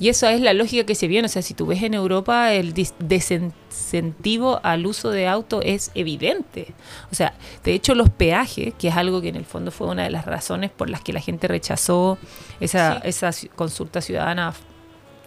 y 0.01 0.09
esa 0.09 0.33
es 0.33 0.41
la 0.41 0.53
lógica 0.55 0.85
que 0.85 0.95
se 0.95 1.09
viene. 1.09 1.27
O 1.27 1.29
sea, 1.29 1.43
si 1.43 1.55
tú 1.55 1.67
ves 1.67 1.83
en 1.83 1.95
Europa, 1.95 2.53
el 2.53 2.73
desincentivo 3.01 4.61
al 4.63 4.87
uso 4.87 5.11
de 5.11 5.27
auto 5.29 5.61
es 5.63 5.91
evidente. 5.95 6.75
O 7.11 7.15
sea, 7.15 7.35
de 7.65 7.75
hecho, 7.75 7.95
los 7.95 8.09
peajes, 8.11 8.75
que 8.75 8.89
es 8.89 8.97
algo 8.97 9.21
que 9.21 9.29
en 9.29 9.37
el 9.37 9.45
fondo 9.45 9.71
fue 9.71 9.87
una 9.89 10.05
de 10.05 10.11
las 10.11 10.25
razones 10.27 10.71
por 10.71 10.89
las 10.91 11.01
que 11.01 11.13
la 11.13 11.21
gente 11.21 11.49
rechazó 11.49 12.19
esa, 12.61 13.01
Sí. 13.03 13.09
esa 13.09 13.31
consulta 13.55 14.01
ciudadana 14.01 14.53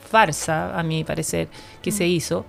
farsa, 0.09 0.77
a 0.77 0.83
mi 0.83 1.03
parecer, 1.03 1.47
que 1.81 1.91
se 1.91 2.07
hizo. 2.07 2.45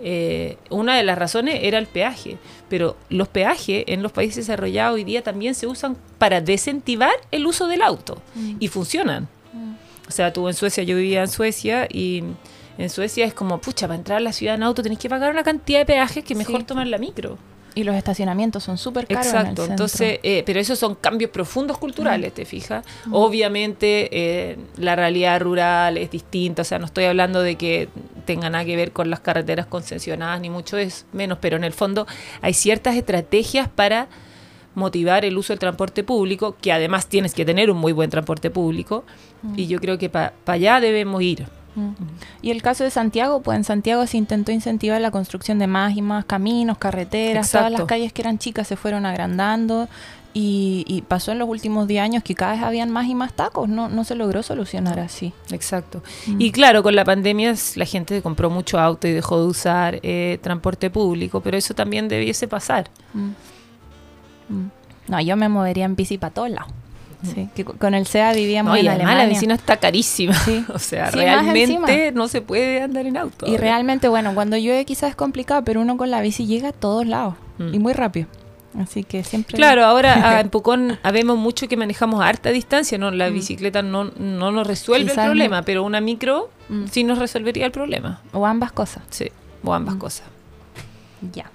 eh, 0.00 0.58
una 0.70 0.96
de 0.96 1.02
las 1.02 1.18
razones 1.18 1.58
era 1.64 1.76
el 1.76 1.88
peaje, 1.88 2.38
pero 2.68 2.96
los 3.08 3.26
peajes 3.26 3.82
en 3.88 4.00
los 4.04 4.12
países 4.12 4.46
desarrollados 4.46 4.94
hoy 4.94 5.02
día 5.02 5.24
también 5.24 5.56
se 5.56 5.66
usan 5.66 5.96
para 6.18 6.40
desincentivar 6.40 7.10
el 7.32 7.44
uso 7.48 7.66
del 7.66 7.82
auto 7.82 8.22
Mm. 8.36 8.56
y 8.60 8.68
funcionan. 8.68 9.26
Mm. 9.52 9.74
O 10.08 10.10
sea, 10.10 10.32
tú 10.32 10.48
en 10.48 10.54
Suecia, 10.54 10.82
yo 10.82 10.96
vivía 10.96 11.20
en 11.20 11.28
Suecia 11.28 11.86
y 11.92 12.24
en 12.78 12.90
Suecia 12.90 13.26
es 13.26 13.34
como, 13.34 13.60
pucha, 13.60 13.86
para 13.86 13.98
entrar 13.98 14.16
a 14.18 14.20
la 14.20 14.32
ciudad 14.32 14.54
en 14.54 14.62
auto 14.62 14.82
tenés 14.82 14.98
que 14.98 15.08
pagar 15.08 15.30
una 15.32 15.42
cantidad 15.42 15.80
de 15.80 15.86
peajes 15.86 16.24
que 16.24 16.34
mejor 16.34 16.60
Sí. 16.60 16.64
tomar 16.66 16.86
la 16.86 16.98
micro. 16.98 17.36
Y 17.74 17.84
los 17.84 17.94
estacionamientos 17.94 18.64
son 18.64 18.76
súper 18.78 19.06
caros. 19.06 19.26
en 19.26 19.30
el 19.34 19.40
Exacto, 19.40 19.64
entonces, 19.66 20.18
eh, 20.24 20.42
pero 20.44 20.58
esos 20.58 20.78
son 20.80 20.96
cambios 20.96 21.30
profundos 21.30 21.78
culturales, 21.78 22.32
¿te 22.34 22.44
fijas? 22.44 22.84
Obviamente 23.12 24.08
eh, 24.10 24.56
la 24.78 24.96
realidad 24.96 25.40
rural 25.40 25.96
es 25.96 26.10
distinta, 26.10 26.62
o 26.62 26.64
sea, 26.64 26.78
no 26.78 26.86
estoy 26.86 27.04
hablando 27.04 27.40
de 27.42 27.54
que 27.56 27.88
tenga 28.24 28.50
nada 28.50 28.64
que 28.64 28.74
ver 28.74 28.90
con 28.92 29.10
las 29.10 29.20
carreteras 29.20 29.66
concesionadas, 29.66 30.40
ni 30.40 30.50
mucho 30.50 30.76
es 30.78 31.06
menos, 31.12 31.38
pero 31.40 31.56
en 31.56 31.62
el 31.64 31.72
fondo 31.72 32.06
hay 32.40 32.54
ciertas 32.54 32.96
estrategias 32.96 33.68
para 33.68 34.08
motivar 34.78 35.24
el 35.24 35.36
uso 35.36 35.52
del 35.52 35.58
transporte 35.58 36.02
público, 36.04 36.56
que 36.60 36.72
además 36.72 37.06
tienes 37.06 37.34
que 37.34 37.44
tener 37.44 37.70
un 37.70 37.76
muy 37.76 37.92
buen 37.92 38.10
transporte 38.10 38.50
público, 38.50 39.04
y 39.54 39.66
yo 39.66 39.78
creo 39.78 39.98
que 39.98 40.08
para 40.08 40.32
allá 40.46 40.80
debemos 40.80 41.22
ir. 41.22 41.46
Mm. 41.74 41.92
Y 42.42 42.50
el 42.50 42.62
caso 42.62 42.84
de 42.84 42.90
Santiago, 42.90 43.40
pues 43.40 43.56
en 43.56 43.64
Santiago 43.64 44.06
se 44.06 44.16
intentó 44.16 44.52
incentivar 44.52 45.00
la 45.00 45.10
construcción 45.10 45.58
de 45.58 45.66
más 45.66 45.96
y 45.96 46.02
más 46.02 46.24
caminos, 46.24 46.78
carreteras, 46.78 47.50
todas 47.50 47.70
las 47.70 47.82
calles 47.84 48.12
que 48.12 48.22
eran 48.22 48.38
chicas 48.38 48.66
se 48.66 48.76
fueron 48.76 49.06
agrandando 49.06 49.88
y, 50.34 50.84
y 50.86 51.02
pasó 51.02 51.32
en 51.32 51.38
los 51.38 51.48
últimos 51.48 51.88
10 51.88 52.02
años 52.02 52.22
que 52.22 52.34
cada 52.34 52.52
vez 52.52 52.62
habían 52.62 52.90
más 52.90 53.06
y 53.06 53.14
más 53.14 53.32
tacos, 53.32 53.68
no, 53.68 53.88
no 53.88 54.04
se 54.04 54.14
logró 54.14 54.42
solucionar 54.42 54.98
así. 55.00 55.32
Exacto. 55.50 56.02
Mm. 56.26 56.40
Y 56.40 56.52
claro, 56.52 56.82
con 56.82 56.94
la 56.94 57.04
pandemia 57.04 57.54
la 57.76 57.84
gente 57.84 58.22
compró 58.22 58.50
mucho 58.50 58.78
auto 58.78 59.08
y 59.08 59.12
dejó 59.12 59.40
de 59.40 59.46
usar 59.46 60.00
eh, 60.02 60.38
transporte 60.42 60.90
público, 60.90 61.40
pero 61.40 61.56
eso 61.56 61.74
también 61.74 62.08
debiese 62.08 62.46
pasar. 62.48 62.90
Mm. 63.14 63.30
Mm. 64.48 64.66
No, 65.08 65.20
yo 65.20 65.36
me 65.36 65.48
movería 65.48 65.84
en 65.84 65.96
bici 65.96 66.18
para 66.18 66.34
todos 66.34 66.50
lados. 66.50 66.70
Sí, 67.34 67.48
que 67.56 67.64
co- 67.64 67.74
con 67.74 67.94
el 67.94 68.06
SEA 68.06 68.32
vivíamos 68.32 68.70
No, 68.72 68.76
y 68.76 68.80
en 68.82 68.88
además 68.88 69.04
la 69.06 69.10
Alemania. 69.12 69.32
benzina 69.32 69.54
está 69.54 69.76
carísima. 69.78 70.34
Sí. 70.34 70.64
O 70.72 70.78
sea, 70.78 71.10
Sí, 71.10 71.18
realmente 71.18 72.12
no 72.12 72.28
se 72.28 72.42
puede 72.42 72.80
andar 72.82 73.06
en 73.06 73.16
auto. 73.16 73.46
Y 73.46 73.50
ahora. 73.50 73.60
realmente, 73.62 74.06
bueno, 74.08 74.34
cuando 74.34 74.56
llueve 74.56 74.84
quizás 74.84 75.10
es 75.10 75.16
complicado, 75.16 75.64
pero 75.64 75.80
uno 75.80 75.96
con 75.96 76.10
la 76.12 76.20
bici 76.20 76.46
llega 76.46 76.68
a 76.68 76.72
todos 76.72 77.06
lados 77.06 77.34
Mm. 77.58 77.74
y 77.74 77.78
muy 77.80 77.92
rápido. 77.92 78.28
Así 78.78 79.02
que 79.02 79.24
siempre... 79.24 79.56
Claro, 79.56 79.84
ahora 79.84 80.14
ah, 80.36 80.40
en 80.40 80.48
Pucón 80.50 80.98
habemos 81.02 81.36
mucho 81.38 81.66
que 81.66 81.76
manejamos 81.76 82.20
a 82.20 82.28
harta 82.28 82.50
distancia, 82.50 82.98
¿no? 82.98 83.10
La 83.10 83.30
Mm. 83.30 83.34
bicicleta 83.34 83.82
no, 83.82 84.04
no 84.04 84.52
nos 84.52 84.64
resuelve 84.64 85.06
Quizás 85.10 85.18
el 85.18 85.24
no. 85.24 85.30
problema, 85.30 85.62
pero 85.62 85.82
una 85.82 86.00
micro 86.00 86.50
Mm. 86.68 86.84
sí 86.88 87.02
nos 87.02 87.18
resolvería 87.18 87.66
el 87.66 87.72
problema. 87.72 88.20
O 88.32 88.46
ambas 88.46 88.70
cosas. 88.70 89.02
Sí, 89.10 89.26
o 89.64 89.74
ambas 89.74 89.96
cosas. 89.96 90.26
Ya. 91.32 91.50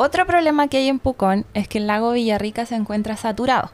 Otro 0.00 0.26
problema 0.26 0.68
que 0.68 0.76
hay 0.76 0.86
en 0.86 1.00
Pucón 1.00 1.44
es 1.54 1.66
que 1.66 1.78
el 1.78 1.88
lago 1.88 2.12
Villarrica 2.12 2.64
se 2.66 2.76
encuentra 2.76 3.16
saturado. 3.16 3.72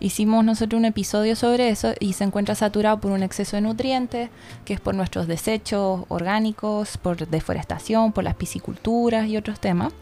Hicimos 0.00 0.42
nosotros 0.42 0.78
un 0.78 0.86
episodio 0.86 1.36
sobre 1.36 1.68
eso 1.68 1.92
y 2.00 2.14
se 2.14 2.24
encuentra 2.24 2.54
saturado 2.54 2.98
por 2.98 3.10
un 3.10 3.22
exceso 3.22 3.56
de 3.56 3.60
nutrientes, 3.60 4.30
que 4.64 4.72
es 4.72 4.80
por 4.80 4.94
nuestros 4.94 5.26
desechos 5.26 6.06
orgánicos, 6.08 6.96
por 6.96 7.28
deforestación, 7.28 8.12
por 8.12 8.24
las 8.24 8.36
pisciculturas 8.36 9.28
y 9.28 9.36
otros 9.36 9.60
temas. 9.60 9.92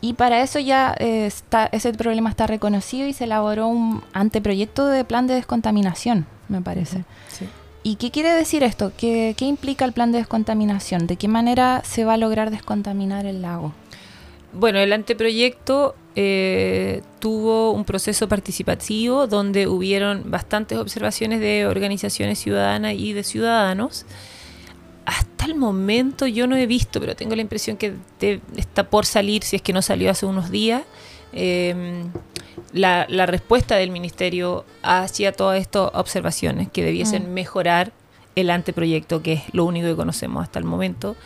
Y 0.00 0.14
para 0.14 0.42
eso 0.42 0.58
ya 0.58 0.96
eh, 0.98 1.26
está, 1.26 1.68
ese 1.70 1.92
problema 1.92 2.28
está 2.28 2.48
reconocido 2.48 3.06
y 3.06 3.12
se 3.12 3.22
elaboró 3.22 3.68
un 3.68 4.02
anteproyecto 4.12 4.86
de 4.86 5.04
plan 5.04 5.28
de 5.28 5.34
descontaminación, 5.34 6.26
me 6.48 6.60
parece. 6.60 7.04
Sí. 7.28 7.48
¿Y 7.84 7.94
qué 7.94 8.10
quiere 8.10 8.32
decir 8.32 8.64
esto? 8.64 8.90
¿Qué, 8.96 9.36
¿Qué 9.38 9.44
implica 9.44 9.84
el 9.84 9.92
plan 9.92 10.10
de 10.10 10.18
descontaminación? 10.18 11.06
¿De 11.06 11.14
qué 11.14 11.28
manera 11.28 11.82
se 11.84 12.04
va 12.04 12.14
a 12.14 12.16
lograr 12.16 12.50
descontaminar 12.50 13.26
el 13.26 13.42
lago? 13.42 13.72
Bueno, 14.52 14.78
el 14.80 14.92
anteproyecto 14.92 15.94
eh, 16.14 17.02
tuvo 17.20 17.70
un 17.72 17.84
proceso 17.84 18.28
participativo 18.28 19.26
donde 19.26 19.66
hubieron 19.66 20.30
bastantes 20.30 20.78
observaciones 20.78 21.40
de 21.40 21.66
organizaciones 21.66 22.38
ciudadanas 22.38 22.94
y 22.94 23.12
de 23.14 23.24
ciudadanos. 23.24 24.04
Hasta 25.06 25.46
el 25.46 25.54
momento 25.56 26.26
yo 26.26 26.46
no 26.46 26.56
he 26.56 26.66
visto, 26.66 27.00
pero 27.00 27.16
tengo 27.16 27.34
la 27.34 27.42
impresión 27.42 27.76
que 27.76 27.94
de- 28.20 28.40
está 28.56 28.84
por 28.88 29.06
salir, 29.06 29.42
si 29.42 29.56
es 29.56 29.62
que 29.62 29.72
no 29.72 29.82
salió 29.82 30.10
hace 30.10 30.26
unos 30.26 30.50
días, 30.50 30.82
eh, 31.32 32.04
la, 32.72 33.06
la 33.08 33.26
respuesta 33.26 33.76
del 33.76 33.90
ministerio 33.90 34.64
hacia 34.82 35.32
todas 35.32 35.60
estas 35.60 35.90
observaciones 35.94 36.68
que 36.70 36.84
debiesen 36.84 37.30
Mm. 37.30 37.34
mejorar 37.34 37.92
el 38.36 38.50
anteproyecto, 38.50 39.22
que 39.22 39.32
es 39.34 39.42
lo 39.52 39.64
único 39.64 39.86
que 39.88 39.96
conocemos 39.96 40.42
hasta 40.42 40.58
el 40.58 40.64
momento, 40.66 41.16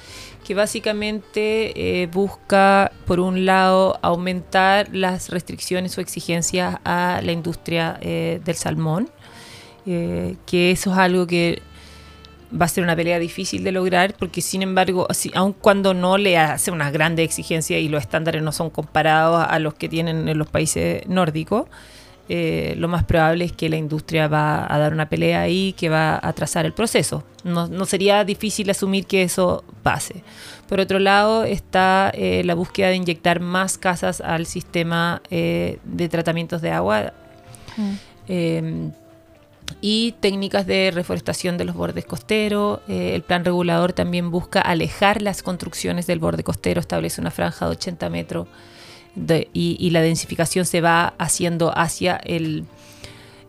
que 0.46 0.54
básicamente 0.54 2.02
eh, 2.02 2.06
busca, 2.06 2.92
por 3.04 3.18
un 3.18 3.46
lado, 3.46 3.98
aumentar 4.00 4.94
las 4.94 5.30
restricciones 5.30 5.98
o 5.98 6.00
exigencias 6.00 6.76
a 6.85 7.20
la 7.24 7.32
industria 7.32 7.98
eh, 8.00 8.40
del 8.44 8.54
salmón, 8.54 9.11
eh, 9.87 10.37
que 10.46 10.70
eso 10.70 10.92
es 10.92 10.98
algo 10.98 11.26
que 11.26 11.62
va 12.52 12.66
a 12.66 12.68
ser 12.68 12.85
una 12.85 12.94
pelea 12.94 13.18
difícil 13.18 13.64
de 13.64 13.72
lograr, 13.72 14.14
porque 14.16 14.40
sin 14.40 14.62
embargo, 14.62 15.09
si, 15.11 15.32
aun 15.35 15.52
cuando 15.52 15.94
no 15.94 16.16
le 16.16 16.38
hace 16.38 16.70
una 16.70 16.92
grande 16.92 17.24
exigencia 17.24 17.80
y 17.80 17.88
los 17.88 18.02
estándares 18.02 18.40
no 18.40 18.52
son 18.52 18.70
comparados 18.70 19.44
a 19.48 19.59
los 19.59 19.74
que 19.74 19.88
tienen 19.88 20.28
en 20.28 20.38
los 20.38 20.48
países 20.48 21.09
nórdicos, 21.09 21.66
eh, 22.28 22.74
lo 22.76 22.88
más 22.88 23.04
probable 23.04 23.44
es 23.44 23.52
que 23.52 23.68
la 23.68 23.76
industria 23.76 24.28
va 24.28 24.72
a 24.72 24.78
dar 24.78 24.92
una 24.92 25.08
pelea 25.08 25.42
ahí 25.42 25.72
que 25.74 25.88
va 25.88 26.14
a 26.14 26.28
atrasar 26.28 26.66
el 26.66 26.72
proceso. 26.72 27.24
No, 27.44 27.68
no 27.68 27.84
sería 27.86 28.24
difícil 28.24 28.68
asumir 28.70 29.06
que 29.06 29.22
eso 29.22 29.64
pase. 29.82 30.22
Por 30.68 30.80
otro 30.80 30.98
lado, 30.98 31.44
está 31.44 32.10
eh, 32.14 32.42
la 32.44 32.54
búsqueda 32.54 32.88
de 32.88 32.96
inyectar 32.96 33.40
más 33.40 33.78
casas 33.78 34.20
al 34.20 34.46
sistema 34.46 35.22
eh, 35.30 35.78
de 35.84 36.08
tratamientos 36.08 36.60
de 36.60 36.70
agua 36.72 37.12
eh, 38.28 38.90
y 39.80 40.12
técnicas 40.20 40.66
de 40.66 40.90
reforestación 40.92 41.58
de 41.58 41.64
los 41.64 41.74
bordes 41.74 42.04
costeros. 42.04 42.80
Eh, 42.88 43.14
el 43.14 43.22
plan 43.22 43.44
regulador 43.44 43.92
también 43.92 44.30
busca 44.30 44.60
alejar 44.60 45.22
las 45.22 45.42
construcciones 45.42 46.06
del 46.06 46.18
borde 46.18 46.44
costero, 46.44 46.80
establece 46.80 47.20
una 47.20 47.30
franja 47.30 47.66
de 47.66 47.72
80 47.72 48.10
metros 48.10 48.48
de- 49.16 49.48
y, 49.52 49.76
y 49.81 49.90
la 49.90 50.00
densificación 50.02 50.64
se 50.66 50.81
va 50.81 51.14
haciendo 51.18 51.76
hacia 51.76 52.16
el, 52.16 52.64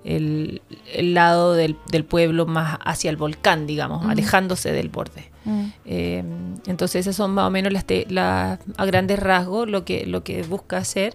el, 0.04 0.62
el 0.94 1.14
lado 1.14 1.54
del, 1.54 1.76
del 1.92 2.06
pueblo 2.06 2.46
más 2.46 2.80
hacia 2.86 3.10
el 3.10 3.18
volcán, 3.18 3.68
digamos, 3.68 4.06
Mm. 4.06 4.10
alejándose 4.10 4.72
del 4.72 4.90
borde. 4.90 5.30
Mm. 5.46 5.66
Eh, 5.86 6.24
entonces 6.68 7.02
esas 7.02 7.16
son 7.16 7.32
más 7.32 7.48
o 7.48 7.52
menos 7.52 7.72
las, 7.74 7.86
te- 7.86 8.08
a 8.18 8.58
grandes 8.86 9.20
rasgos 9.20 9.70
lo 9.70 9.86
que, 9.86 10.06
lo 10.06 10.24
que 10.24 10.44
busca 10.44 10.78
hacer, 10.78 11.14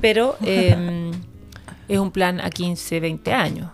pero 0.00 0.36
eh, 0.44 1.10
es 1.88 1.98
un 1.98 2.10
plan 2.10 2.40
a 2.40 2.50
15, 2.50 3.00
20 3.00 3.32
años. 3.32 3.70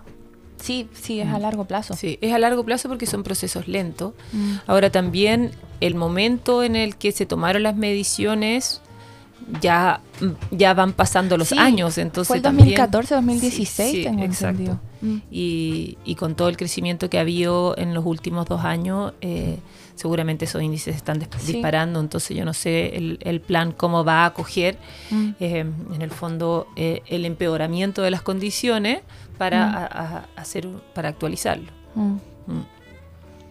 Sí, 0.60 0.88
sí, 0.92 1.20
es 1.20 1.28
a 1.28 1.38
largo 1.38 1.64
plazo. 1.64 1.94
Sí, 1.96 2.18
es 2.20 2.34
a 2.34 2.38
largo 2.38 2.64
plazo 2.64 2.88
porque 2.88 3.06
son 3.06 3.22
procesos 3.22 3.66
lentos. 3.66 4.12
Mm. 4.32 4.54
Ahora 4.66 4.90
también 4.90 5.52
el 5.80 5.94
momento 5.94 6.62
en 6.62 6.76
el 6.76 6.96
que 6.96 7.12
se 7.12 7.24
tomaron 7.24 7.62
las 7.62 7.76
mediciones 7.76 8.82
ya, 9.60 10.00
ya 10.50 10.74
van 10.74 10.92
pasando 10.92 11.36
los 11.36 11.48
Sí, 11.48 11.58
años. 11.58 11.98
Entonces 11.98 12.28
Fue 12.28 12.36
el 12.38 12.42
también- 12.42 12.68
2014, 12.68 13.14
2016, 13.16 13.90
Sí, 13.92 14.02
tengo 14.04 14.22
exacto. 14.22 14.48
entendido. 14.62 14.80
Mm. 15.02 15.16
Y, 15.30 15.98
y 16.04 16.14
con 16.14 16.34
todo 16.34 16.48
el 16.48 16.56
crecimiento 16.56 17.08
que 17.10 17.18
ha 17.18 17.22
habido 17.22 17.74
en 17.78 17.94
los 17.94 18.04
últimos 18.04 18.46
dos 18.46 18.64
años, 18.64 19.14
eh, 19.22 19.58
seguramente 19.94 20.44
esos 20.44 20.62
índices 20.62 20.94
están 20.96 21.20
Sí. 21.38 21.52
disparando. 21.52 22.00
Entonces 22.00 22.36
yo 22.36 22.44
no 22.44 22.52
sé 22.54 22.96
el, 22.96 23.18
el 23.22 23.40
plan 23.40 23.72
cómo 23.72 24.04
va 24.04 24.22
a 24.24 24.26
acoger 24.26 24.78
Mm. 25.10 25.28
eh, 25.40 25.64
en 25.94 26.02
el 26.02 26.10
fondo 26.10 26.66
eh, 26.76 27.02
el 27.06 27.24
empeoramiento 27.24 28.02
de 28.02 28.10
las 28.10 28.22
condiciones 28.22 29.00
para 29.38 29.66
Mm. 29.66 29.74
a- 29.74 29.86
a- 29.86 30.24
hacer 30.40 30.68
para 30.94 31.08
actualizarlo. 31.08 31.70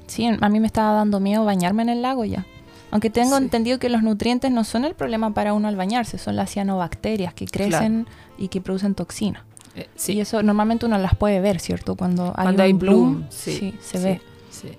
Sí, 0.07 0.25
a 0.27 0.49
mí 0.49 0.59
me 0.59 0.65
estaba 0.67 0.93
dando 0.93 1.19
miedo 1.19 1.45
bañarme 1.45 1.83
en 1.83 1.89
el 1.89 2.01
lago 2.01 2.25
ya. 2.25 2.45
Aunque 2.91 3.09
tengo 3.09 3.37
Sí. 3.37 3.43
entendido 3.43 3.77
que 3.79 3.89
los 3.89 4.01
nutrientes 4.03 4.51
no 4.51 4.63
son 4.63 4.83
el 4.85 4.95
problema 4.95 5.33
para 5.33 5.53
uno 5.53 5.67
al 5.67 5.75
bañarse, 5.75 6.17
son 6.17 6.35
las 6.35 6.51
cianobacterias 6.51 7.33
que 7.33 7.45
crecen 7.45 8.07
y 8.37 8.47
que 8.47 8.61
producen 8.61 8.95
toxinas. 8.95 9.43
Eh, 9.75 9.87
sí. 9.95 10.13
Y 10.13 10.21
eso 10.21 10.41
normalmente 10.41 10.85
uno 10.85 10.97
las 10.97 11.15
puede 11.15 11.39
ver, 11.39 11.59
¿cierto? 11.59 11.95
Cuando 11.95 12.33
hay, 12.35 12.43
Cuando 12.43 12.63
un 12.63 12.65
hay 12.65 12.73
bloom, 12.73 13.25
sí, 13.29 13.75
se 13.81 13.99
ve. 13.99 14.21
Sí, 14.49 14.69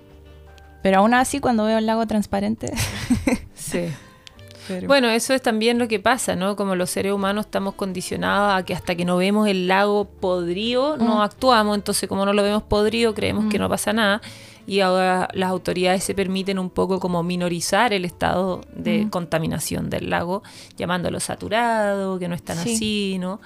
Pero 0.83 0.97
aún 0.99 1.13
así, 1.13 1.39
cuando 1.39 1.63
veo 1.65 1.77
el 1.77 1.85
lago 1.85 2.05
transparente... 2.07 2.73
sí. 3.55 3.85
Bueno, 4.87 5.09
eso 5.09 5.33
es 5.33 5.41
también 5.41 5.79
lo 5.79 5.87
que 5.89 5.99
pasa, 5.99 6.35
¿no? 6.35 6.55
Como 6.55 6.75
los 6.75 6.89
seres 6.89 7.11
humanos 7.11 7.45
estamos 7.47 7.73
condicionados 7.73 8.53
a 8.57 8.63
que 8.63 8.73
hasta 8.73 8.95
que 8.95 9.03
no 9.03 9.17
vemos 9.17 9.47
el 9.49 9.67
lago 9.67 10.05
podrido 10.05 10.95
no 10.97 11.17
Mm. 11.17 11.21
actuamos, 11.21 11.75
entonces 11.77 12.07
como 12.07 12.25
no 12.25 12.31
lo 12.31 12.41
vemos 12.43 12.63
podrido 12.63 13.13
creemos 13.13 13.45
que 13.51 13.57
Mm. 13.57 13.61
no 13.61 13.69
pasa 13.69 13.91
nada 13.91 14.21
y 14.71 14.79
ahora 14.79 15.27
las 15.33 15.49
autoridades 15.49 16.01
se 16.01 16.13
permiten 16.15 16.57
un 16.57 16.69
poco 16.69 16.99
como 17.01 17.23
minorizar 17.23 17.91
el 17.91 18.05
estado 18.05 18.61
de 18.73 19.03
Mm. 19.05 19.09
contaminación 19.09 19.89
del 19.89 20.09
lago, 20.09 20.43
llamándolo 20.77 21.19
saturado, 21.19 22.17
que 22.19 22.29
no 22.29 22.35
es 22.35 22.41
tan 22.43 22.57
Sí. 22.57 22.73
así, 22.75 23.17
¿no? 23.19 23.41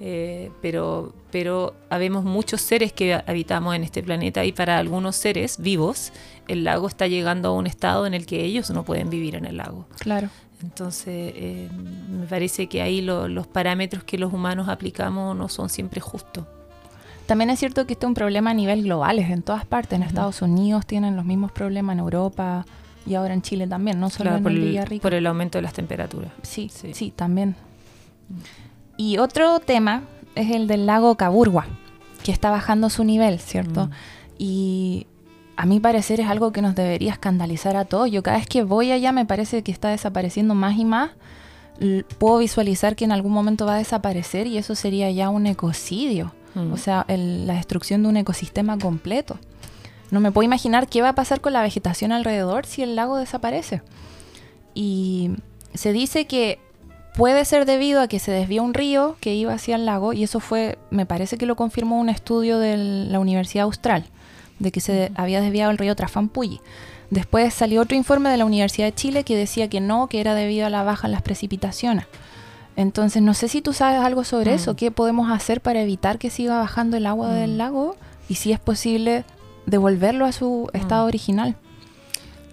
Eh, 0.00 0.50
pero, 0.62 1.12
pero 1.30 1.74
habemos 1.90 2.24
muchos 2.24 2.60
seres 2.62 2.92
que 2.92 3.14
habitamos 3.14 3.76
en 3.76 3.84
este 3.84 4.02
planeta 4.02 4.44
y 4.46 4.52
para 4.52 4.78
algunos 4.78 5.14
seres 5.14 5.58
vivos 5.60 6.10
el 6.48 6.64
lago 6.64 6.88
está 6.88 7.06
llegando 7.06 7.50
a 7.50 7.52
un 7.52 7.66
estado 7.66 8.06
en 8.06 8.14
el 8.14 8.24
que 8.24 8.42
ellos 8.42 8.70
no 8.70 8.82
pueden 8.82 9.10
vivir 9.10 9.34
en 9.36 9.44
el 9.44 9.58
lago. 9.58 9.86
Claro. 10.00 10.28
Entonces, 10.62 11.32
eh, 11.36 11.68
me 12.08 12.26
parece 12.26 12.66
que 12.68 12.80
ahí 12.80 13.00
lo- 13.02 13.28
los 13.28 13.46
parámetros 13.46 14.04
que 14.04 14.16
los 14.16 14.32
humanos 14.32 14.68
aplicamos 14.68 15.36
no 15.36 15.48
son 15.48 15.68
siempre 15.68 16.00
justos. 16.00 16.44
También 17.26 17.50
es 17.50 17.58
cierto 17.58 17.86
que 17.86 17.92
este 17.94 18.04
es 18.06 18.08
un 18.08 18.14
problema 18.14 18.50
a 18.50 18.54
nivel 18.54 18.82
global, 18.82 19.18
es 19.18 19.30
en 19.30 19.42
todas 19.42 19.64
partes. 19.64 19.96
En. 19.98 20.02
Estados 20.02 20.42
Unidos 20.42 20.86
tienen 20.86 21.16
los 21.16 21.24
mismos 21.24 21.52
problemas, 21.52 21.94
en 21.94 22.00
Europa 22.00 22.66
y 23.06 23.14
ahora 23.14 23.32
en 23.34 23.42
Chile 23.42 23.66
también, 23.66 23.98
no 24.00 24.10
solo 24.10 24.30
Claro, 24.30 24.36
en 24.38 24.42
por, 24.42 24.52
el 24.52 25.00
por 25.00 25.14
el 25.14 25.26
aumento 25.26 25.58
de 25.58 25.62
las 25.62 25.72
temperaturas. 25.72 26.30
Sí, 26.42 26.68
sí, 26.72 26.92
Sí. 26.94 27.12
también. 27.14 27.54
Y 28.96 29.18
otro 29.18 29.60
tema 29.60 30.02
es 30.34 30.50
el 30.50 30.66
del 30.66 30.86
lago 30.86 31.16
Caburgua, 31.16 31.66
que 32.22 32.32
está 32.32 32.50
bajando 32.50 32.90
su 32.90 33.04
nivel, 33.04 33.38
¿cierto? 33.40 33.86
Mm. 33.86 33.90
Y 34.38 35.06
a 35.56 35.66
mi 35.66 35.80
parecer 35.80 36.20
es 36.20 36.28
algo 36.28 36.52
que 36.52 36.62
nos 36.62 36.74
debería 36.74 37.12
escandalizar 37.12 37.76
a 37.76 37.84
todos. 37.84 38.10
Yo 38.10 38.22
cada 38.22 38.38
vez 38.38 38.46
que 38.46 38.62
voy 38.62 38.90
allá 38.92 39.12
me 39.12 39.24
parece 39.26 39.62
que 39.62 39.72
está 39.72 39.88
desapareciendo 39.90 40.54
más 40.54 40.76
y 40.78 40.84
más. 40.84 41.10
L- 41.80 42.04
Puedo 42.18 42.38
visualizar 42.38 42.96
que 42.96 43.04
en 43.04 43.12
algún 43.12 43.32
momento 43.32 43.66
va 43.66 43.74
a 43.74 43.78
desaparecer 43.78 44.46
y 44.46 44.58
eso 44.58 44.74
sería 44.74 45.10
ya 45.10 45.28
un 45.30 45.46
ecocidio. 45.46 46.32
Mm. 46.54 46.72
O 46.72 46.76
sea, 46.76 47.04
el- 47.08 47.46
la 47.46 47.54
destrucción 47.54 48.02
de 48.02 48.08
un 48.08 48.16
ecosistema 48.16 48.78
completo. 48.78 49.38
No 50.10 50.20
me 50.20 50.30
puedo 50.30 50.44
imaginar 50.44 50.88
qué 50.88 51.00
va 51.02 51.10
a 51.10 51.14
pasar 51.14 51.40
con 51.40 51.52
la 51.54 51.62
vegetación 51.62 52.12
alrededor 52.12 52.66
si 52.66 52.82
el 52.82 52.96
lago 52.96 53.16
desaparece. 53.16 53.80
Y 54.74 55.30
se 55.74 55.92
dice 55.92 56.26
que 56.26 56.58
puede 57.16 57.44
ser 57.44 57.64
debido 57.66 58.00
a 58.00 58.08
que 58.08 58.18
se 58.18 58.30
desvió 58.30 58.62
un 58.62 58.74
río 58.74 59.16
que 59.20 59.34
iba 59.34 59.52
hacia 59.54 59.76
el 59.76 59.86
lago 59.86 60.12
y 60.12 60.22
eso 60.24 60.40
fue, 60.40 60.78
me 60.90 61.06
parece 61.06 61.36
que 61.38 61.46
lo 61.46 61.56
confirmó 61.56 61.98
un 62.00 62.08
estudio 62.08 62.58
de 62.58 62.76
la 62.76 63.20
Universidad 63.20 63.64
Austral, 63.64 64.04
de 64.58 64.72
que 64.72 64.80
se 64.80 65.12
había 65.14 65.40
desviado 65.40 65.70
el 65.70 65.78
río 65.78 65.96
Trafampuyi. 65.96 66.60
Después 67.10 67.52
salió 67.52 67.82
otro 67.82 67.96
informe 67.96 68.30
de 68.30 68.38
la 68.38 68.46
Universidad 68.46 68.86
de 68.86 68.94
Chile 68.94 69.24
que 69.24 69.36
decía 69.36 69.68
que 69.68 69.80
no, 69.80 70.06
que 70.08 70.20
era 70.20 70.34
debido 70.34 70.66
a 70.66 70.70
la 70.70 70.82
baja 70.82 71.06
en 71.06 71.12
las 71.12 71.20
precipitaciones. 71.22 72.06
Entonces, 72.76 73.22
no 73.22 73.34
sé 73.34 73.48
si 73.48 73.60
tú 73.62 73.72
sabes 73.72 74.00
algo 74.00 74.24
sobre 74.24 74.52
Mm. 74.52 74.54
eso, 74.54 74.76
qué 74.76 74.90
podemos 74.90 75.30
hacer 75.30 75.60
para 75.60 75.80
evitar 75.82 76.18
que 76.18 76.30
siga 76.30 76.58
bajando 76.58 76.96
el 76.96 77.06
agua 77.06 77.28
Mm. 77.28 77.34
del 77.34 77.58
lago 77.58 77.96
y 78.28 78.36
si 78.36 78.52
es 78.52 78.58
posible 78.58 79.24
devolverlo 79.66 80.24
a 80.24 80.32
su 80.32 80.68
estado 80.72 81.04
Mm. 81.04 81.08
original. 81.08 81.56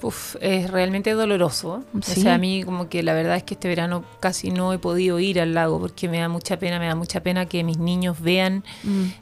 Uf, 0.02 0.38
es 0.40 0.70
realmente 0.72 1.12
doloroso. 1.12 1.84
Sí. 2.02 2.22
O 2.22 2.24
sea, 2.24 2.36
a 2.36 2.38
mí 2.38 2.64
como 2.64 2.88
que 2.88 3.04
la 3.04 3.14
verdad 3.14 3.36
es 3.36 3.44
que 3.44 3.56
este 3.56 3.68
verano 3.68 4.06
casi 4.22 4.50
no 4.50 4.72
he 4.72 4.80
podido 4.80 5.20
ir 5.20 5.42
al 5.42 5.54
lago 5.54 5.78
porque 5.80 6.08
me 6.08 6.20
da 6.20 6.30
mucha 6.30 6.58
pena, 6.58 6.80
me 6.80 6.88
da 6.88 6.96
mucha 6.96 7.20
pena 7.22 7.48
que 7.48 7.66
mis 7.66 7.80
niños 7.80 8.22
vean 8.22 8.64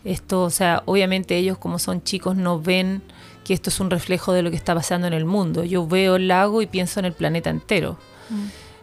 esto. 0.04 0.44
O 0.44 0.52
sea, 0.52 0.84
obviamente 0.86 1.36
ellos 1.36 1.58
como 1.58 1.80
son 1.80 2.04
chicos 2.04 2.36
no 2.36 2.60
ven 2.62 3.02
que 3.44 3.56
esto 3.56 3.72
es 3.72 3.80
un 3.80 3.90
reflejo 3.90 4.34
de 4.34 4.44
lo 4.44 4.52
que 4.52 4.56
está 4.56 4.76
pasando 4.76 5.08
en 5.08 5.14
el 5.14 5.26
mundo. 5.26 5.64
Yo 5.64 5.88
veo 5.88 6.18
el 6.18 6.28
lago 6.28 6.62
y 6.62 6.68
pienso 6.68 7.00
en 7.00 7.06
el 7.08 7.14
planeta 7.14 7.50
entero. 7.50 7.98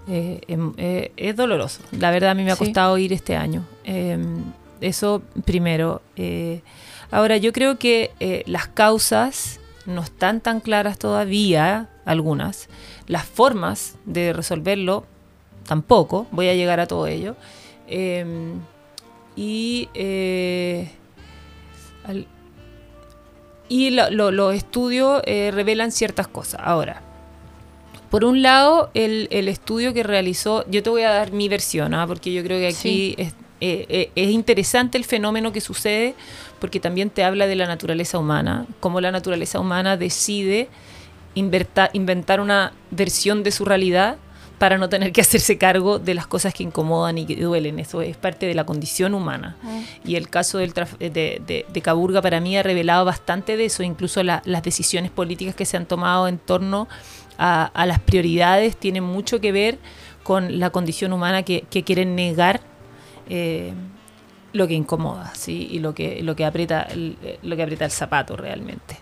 Eh, 0.06 0.40
em, 0.48 0.72
eh, 0.76 1.12
es 1.16 1.34
doloroso. 1.36 1.80
La 1.92 2.10
verdad 2.10 2.30
a 2.30 2.34
mí 2.34 2.42
me 2.44 2.52
ha 2.52 2.56
Sí. 2.56 2.64
costado 2.66 2.98
ir 2.98 3.12
este 3.12 3.36
año. 3.36 3.64
Eh, 3.84 4.18
eso 4.80 5.22
primero. 5.44 6.02
Eh, 6.16 6.60
ahora, 7.10 7.36
yo 7.38 7.52
creo 7.52 7.78
que 7.78 8.44
las 8.46 8.68
causas 8.68 9.60
no 9.86 10.02
están 10.02 10.40
tan 10.40 10.60
claras 10.60 10.98
todavía, 10.98 11.88
algunas. 12.04 12.68
Las 13.06 13.24
formas 13.24 13.96
de 14.04 14.32
resolverlo 14.32 15.04
tampoco. 15.66 16.26
Voy 16.32 16.48
a 16.48 16.54
llegar 16.54 16.80
a 16.80 16.86
todo 16.86 17.06
ello. 17.06 17.36
Em, 17.86 18.60
y 19.36 19.88
y 23.68 23.90
los 23.90 24.54
estudios 24.54 25.22
revelan 25.24 25.90
ciertas 25.92 26.28
cosas. 26.28 26.60
Ahora, 26.62 27.02
por 28.14 28.24
un 28.24 28.42
lado, 28.42 28.90
el, 28.94 29.26
estudio 29.48 29.92
que 29.92 30.04
realizó, 30.04 30.64
yo 30.70 30.84
te 30.84 30.88
voy 30.88 31.02
a 31.02 31.10
dar 31.10 31.32
mi 31.32 31.48
versión, 31.48 31.94
¿ah? 31.94 32.06
porque 32.06 32.32
yo 32.32 32.44
creo 32.44 32.60
que 32.60 32.68
aquí 32.68 33.16
es, 33.18 33.34
eh, 33.60 33.86
eh, 33.88 34.10
es, 34.14 34.30
interesante 34.30 34.96
el 34.96 35.04
fenómeno 35.04 35.52
que 35.52 35.60
sucede, 35.60 36.14
porque 36.60 36.78
también 36.78 37.10
te 37.10 37.24
habla 37.24 37.48
de 37.48 37.56
la 37.56 37.66
naturaleza 37.66 38.16
humana, 38.20 38.66
cómo 38.78 39.00
la 39.00 39.10
naturaleza 39.10 39.58
humana 39.58 39.96
decide 39.96 40.68
inventar 41.34 42.40
una 42.40 42.72
versión 42.92 43.42
de 43.42 43.50
su 43.50 43.64
realidad 43.64 44.16
para 44.58 44.78
no 44.78 44.88
tener 44.88 45.12
que 45.12 45.20
hacerse 45.20 45.58
cargo 45.58 45.98
de 45.98 46.14
las 46.14 46.28
cosas 46.28 46.54
que 46.54 46.62
incomodan 46.62 47.18
y 47.18 47.26
que 47.26 47.34
duelen. 47.36 47.80
Eso 47.80 48.00
es 48.00 48.16
parte 48.16 48.46
de 48.46 48.54
la 48.54 48.64
condición 48.64 49.14
humana. 49.14 49.56
Ah. 49.64 49.80
Y 50.04 50.14
el 50.14 50.28
caso 50.28 50.58
del 50.58 50.72
de, 50.72 51.10
de, 51.10 51.66
de, 51.68 51.82
Caburga 51.82 52.22
para 52.22 52.40
mí 52.40 52.56
ha 52.56 52.62
revelado 52.62 53.04
bastante 53.04 53.56
de 53.56 53.64
eso, 53.64 53.82
incluso 53.82 54.22
las 54.22 54.62
decisiones 54.62 55.10
políticas 55.10 55.54
que 55.54 55.66
se 55.66 55.76
han 55.76 55.86
tomado 55.86 56.28
en 56.28 56.38
torno 56.38 56.88
a, 57.38 57.84
las 57.86 58.00
prioridades 58.00 58.76
tienen 58.76 59.04
mucho 59.04 59.40
que 59.40 59.52
ver 59.52 59.78
con 60.22 60.58
la 60.58 60.70
condición 60.70 61.12
humana 61.12 61.42
que, 61.42 61.62
quieren 61.84 62.14
negar 62.14 62.60
eh, 63.28 63.72
lo 64.52 64.66
que 64.66 64.74
incomoda 64.74 65.34
¿sí? 65.34 65.68
y 65.70 65.80
lo 65.80 65.94
que, 65.94 66.22
lo, 66.22 66.36
que 66.36 66.44
aprieta 66.44 66.82
el, 66.82 67.16
lo 67.42 67.56
que 67.56 67.62
aprieta 67.62 67.84
el 67.84 67.90
zapato 67.90 68.36
realmente. 68.36 68.96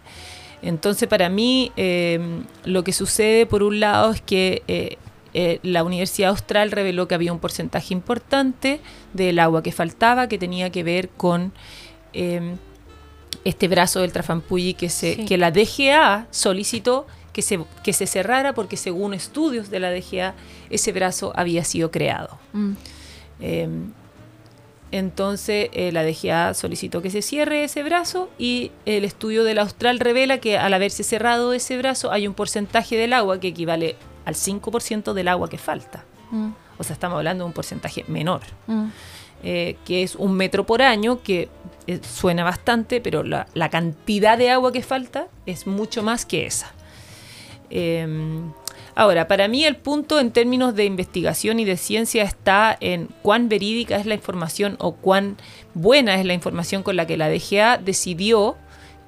Entonces, 0.63 1.09
para 1.09 1.29
mí, 1.29 1.73
eh, 1.77 2.21
lo 2.65 2.85
que 2.85 2.93
sucede, 2.93 3.47
por 3.47 3.63
un 3.63 3.81
lado, 3.81 4.13
es 4.13 4.21
que 4.21 4.63
eh, 4.69 5.59
la 5.63 5.83
Universidad 5.83 6.31
Austral 6.31 6.71
reveló 6.71 7.09
que 7.09 7.17
había 7.17 7.33
un 7.33 7.41
porcentaje 7.41 7.93
importante 7.95 8.81
del 9.13 9.41
agua 9.41 9.63
que 9.63 9.73
faltaba, 9.73 10.29
que 10.29 10.39
tenía 10.39 10.71
que 10.71 10.85
ver 10.85 11.09
con 11.09 11.53
este 13.45 13.69
brazo 13.69 14.01
del 14.01 14.13
Trafampuyi 14.13 14.75
que, 14.75 14.89
se, 14.89 15.25
que 15.25 15.39
la 15.39 15.51
DGA 15.51 16.27
solicitó 16.31 17.07
que 17.33 17.43
se, 17.43 17.59
que 17.83 17.93
se 17.93 18.07
cerrara 18.07 18.55
porque 18.55 18.77
según 18.77 19.15
estudios 19.15 19.71
de 19.71 19.81
la 19.81 19.91
DGA 19.91 20.35
ese 20.71 20.93
brazo 20.93 21.33
había 21.35 21.65
sido 21.65 21.91
creado. 21.91 22.39
Mm. 22.53 22.73
Em, 23.41 23.93
entonces 24.93 25.71
eh, 25.73 25.91
la 25.91 26.05
DGA 26.05 26.53
solicitó 26.55 27.01
que 27.01 27.11
se 27.11 27.23
cierre 27.23 27.65
ese 27.65 27.83
brazo 27.83 28.29
y 28.39 28.71
el 28.85 29.05
estudio 29.05 29.43
del 29.43 29.59
Austral 29.59 29.99
revela 29.99 30.39
que 30.39 30.59
al 30.59 30.75
haberse 30.75 31.03
cerrado 31.03 31.55
ese 31.55 31.79
brazo 31.79 32.13
hay 32.13 32.29
un 32.29 32.35
porcentaje 32.35 32.97
del 32.97 33.15
agua 33.15 33.41
que 33.41 33.49
equivale 33.49 33.97
al 34.27 34.35
5% 34.35 35.15
del 35.15 35.29
agua 35.29 35.49
que 35.49 35.59
falta. 35.59 36.05
Mm. 36.31 36.51
O 36.79 36.85
sea, 36.85 36.95
estamos 36.95 37.17
hablando 37.17 37.45
de 37.45 37.47
un 37.47 37.53
porcentaje 37.55 38.05
menor, 38.09 38.43
mm. 38.67 38.87
eh, 39.45 39.77
que 39.85 40.03
es 40.03 40.15
un 40.15 40.35
metro 40.35 40.67
por 40.67 40.83
año, 40.83 41.23
que 41.23 41.49
eh, 41.87 42.01
suena 42.03 42.45
bastante, 42.45 43.01
pero 43.01 43.23
la, 43.23 43.47
la, 43.55 43.71
cantidad 43.71 44.37
de 44.37 44.51
agua 44.51 44.73
que 44.73 44.83
falta 44.83 45.29
es 45.47 45.67
mucho 45.67 46.03
más 46.03 46.27
que 46.27 46.47
esa. 46.47 46.73
Em, 47.75 48.53
ahora, 48.95 49.27
para 49.27 49.49
mí 49.49 49.65
el 49.65 49.77
punto 49.77 50.21
en 50.21 50.31
términos 50.31 50.75
de 50.75 50.85
investigación 50.85 51.59
y 51.59 51.65
de 51.65 51.79
ciencia 51.79 52.23
está 52.23 52.77
en 52.79 53.09
cuán 53.23 53.49
verídica 53.49 53.97
es 53.97 54.05
la 54.05 54.15
información 54.15 54.77
o 54.79 54.93
cuán 54.93 55.39
buena 55.73 56.21
es 56.21 56.27
la 56.27 56.35
información 56.35 56.83
con 56.83 56.97
la 56.97 57.07
que 57.07 57.17
la 57.17 57.31
DGA 57.31 57.79
decidió 57.79 58.57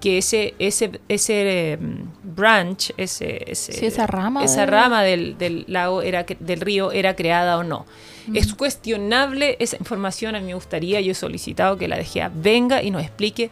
que 0.00 0.18
ese, 0.18 0.54
ese, 0.58 1.00
ese 1.08 1.72
em, 1.72 2.06
branch, 2.22 2.92
ese, 2.96 3.44
esa 3.50 4.06
rama, 4.06 4.44
esa 4.44 4.66
rama 4.66 5.02
del, 5.02 5.64
lago, 5.68 6.02
era, 6.02 6.24
del 6.24 6.60
río, 6.60 6.90
era 6.92 7.14
creada 7.14 7.58
o 7.58 7.64
no. 7.64 7.86
Es 8.32 8.54
cuestionable 8.54 9.56
esa 9.60 9.76
información, 9.76 10.34
a 10.34 10.40
mí 10.40 10.46
me 10.46 10.54
gustaría, 10.54 10.98
yo 11.02 11.12
he 11.12 11.14
solicitado 11.14 11.76
que 11.76 11.88
la 11.88 11.98
DGA 11.98 12.30
venga 12.34 12.82
y 12.82 12.90
nos 12.90 13.02
explique 13.02 13.50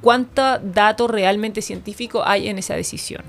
cuánto 0.00 0.60
dato 0.60 1.08
realmente 1.08 1.62
científico 1.62 2.22
hay 2.24 2.48
en 2.48 2.58
esa 2.58 2.74
decisión. 2.74 3.24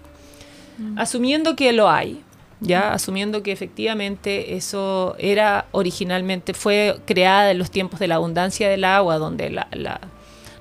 Mm. 0.78 1.00
Asumiendo 1.00 1.56
que 1.56 1.72
lo 1.74 1.90
hay, 1.90 2.24
ya 2.60 2.94
asumiendo 2.94 3.44
que 3.44 3.52
efectivamente 3.52 4.56
eso 4.56 5.16
era 5.20 5.68
originalmente, 5.72 6.54
fue 6.54 7.00
creada 7.06 7.52
en 7.52 7.60
los 7.60 7.72
tiempos 7.72 8.00
de 8.00 8.08
la 8.08 8.16
abundancia 8.16 8.70
del 8.70 8.84
agua, 8.84 9.18
donde 9.18 9.50
la, 9.50 9.68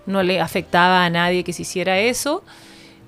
no 0.04 0.22
le 0.22 0.40
afectaba 0.40 1.04
a 1.04 1.10
nadie 1.10 1.44
que 1.44 1.52
se 1.52 1.62
hiciera 1.62 1.98
eso, 1.98 2.42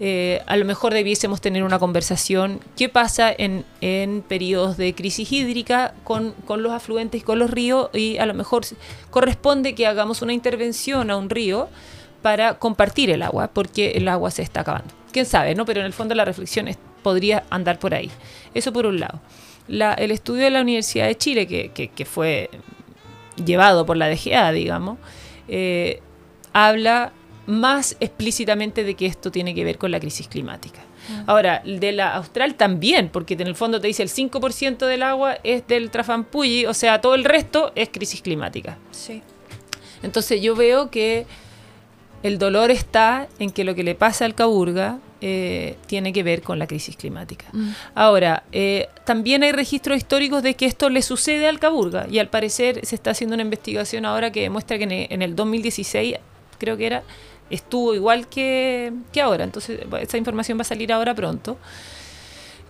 eh, 0.01 0.43
a 0.47 0.57
lo 0.57 0.65
mejor 0.65 0.95
debiésemos 0.95 1.41
tener 1.41 1.65
una 1.65 1.81
conversación 1.81 2.61
qué 2.77 2.89
pasa 2.89 3.33
en, 3.37 3.65
en 3.81 4.23
periodos 4.23 4.77
de 4.77 4.95
crisis 4.95 5.33
hídrica 5.33 5.93
con, 6.05 6.33
con, 6.47 6.63
los 6.63 6.71
afluentes 6.71 7.21
y 7.21 7.25
con 7.25 7.41
los 7.41 7.51
ríos 7.51 7.91
y 7.93 8.17
a 8.19 8.27
lo 8.27 8.33
mejor 8.33 8.63
corresponde 9.11 9.75
que 9.75 9.89
hagamos 9.89 10.23
una 10.23 10.33
intervención 10.33 11.11
a 11.11 11.17
un 11.17 11.29
río 11.29 11.69
para 12.23 12.61
compartir 12.61 13.11
el 13.11 13.23
agua 13.23 13.51
porque 13.53 13.93
el 13.93 14.07
agua 14.07 14.31
se 14.31 14.43
está 14.43 14.61
acabando. 14.61 14.95
Quién 15.11 15.27
sabe, 15.27 15.57
¿no? 15.57 15.65
Pero 15.65 15.81
en 15.81 15.87
el 15.87 15.93
fondo 15.93 16.15
la 16.15 16.25
reflexión 16.25 16.69
es 16.69 16.79
podría 17.09 17.45
andar 17.49 17.79
por 17.79 17.95
ahí. 17.95 18.11
Eso 18.53 18.71
por 18.71 18.85
un 18.85 19.01
lado. 19.01 19.19
el 19.67 20.11
estudio 20.11 20.45
de 20.45 20.51
la 20.51 20.61
Universidad 20.61 21.07
de 21.07 21.17
Chile, 21.17 21.47
que, 21.47 22.05
fue 22.05 22.51
llevado 23.43 23.87
por 23.87 23.97
la 23.97 24.11
DGA, 24.11 24.53
digamos, 24.53 24.99
eh, 25.49 26.03
habla 26.53 27.13
más 27.47 27.97
explícitamente 28.01 28.85
de 28.85 28.95
que 28.95 29.07
esto 29.07 29.31
tiene 29.31 29.55
que 29.55 29.65
ver 29.65 29.79
con 29.79 29.91
la 29.91 30.01
crisis 30.01 30.29
climática. 30.29 30.81
Ah. 31.11 31.25
Ahora, 31.29 31.63
de 31.65 31.93
la 31.93 32.15
austral 32.17 32.57
también, 32.57 33.09
porque 33.09 33.33
en 33.33 33.47
el 33.47 33.55
fondo 33.55 33.81
te 33.81 33.87
dice 33.87 34.03
el 34.03 34.11
5% 34.11 34.85
del 34.85 35.03
agua 35.03 35.39
es 35.45 35.67
del 35.67 35.91
Trafampuyi, 35.91 36.67
o 36.67 36.75
sea, 36.75 37.01
todo 37.01 37.15
el 37.15 37.25
resto 37.25 37.73
es 37.75 37.89
crisis 37.89 38.21
climática. 38.21 38.77
Sí. 38.91 39.23
Entonces 40.03 40.43
yo 40.43 40.55
veo 40.55 40.91
que 40.91 41.25
el 42.23 42.39
dolor 42.39 42.71
está 42.71 43.29
en 43.39 43.51
que 43.51 43.65
lo 43.65 43.75
que 43.75 43.83
le 43.83 43.95
pasa 43.95 44.25
al 44.25 44.35
Caburga 44.35 44.99
eh, 45.21 45.77
tiene 45.87 46.13
que 46.13 46.23
ver 46.23 46.43
con 46.43 46.59
la 46.59 46.67
crisis 46.67 46.97
climática. 46.97 47.47
Mm. 47.53 47.71
Ahora, 47.95 48.45
eh, 48.53 48.89
también 49.05 49.43
hay 49.43 49.53
registros 49.53 49.97
históricos 49.97 50.43
de 50.43 50.55
que 50.55 50.67
esto 50.67 50.91
le 50.91 51.03
sucede 51.03 51.49
al 51.49 51.59
Caburga 51.59 52.07
y 52.09 52.19
al 52.19 52.29
parecer 52.29 52.85
se 52.85 52.95
está 52.95 53.11
haciendo 53.11 53.35
una 53.35 53.43
investigación 53.43 54.05
ahora 54.05 54.31
que 54.31 54.43
demuestra 54.43 54.79
que 54.79 55.09
en 55.11 55.23
el, 55.23 55.37
2016, 55.37 56.17
creo 56.59 56.77
que 56.77 56.87
era, 56.87 57.03
estuvo 57.51 57.95
igual 57.95 58.29
que, 58.29 58.93
ahora. 59.23 59.45
Entonces, 59.45 59.81
esa 60.01 60.19
información 60.19 60.59
va 60.59 60.63
a 60.63 60.65
salir 60.65 60.93
ahora 60.93 61.15
pronto. 61.15 61.57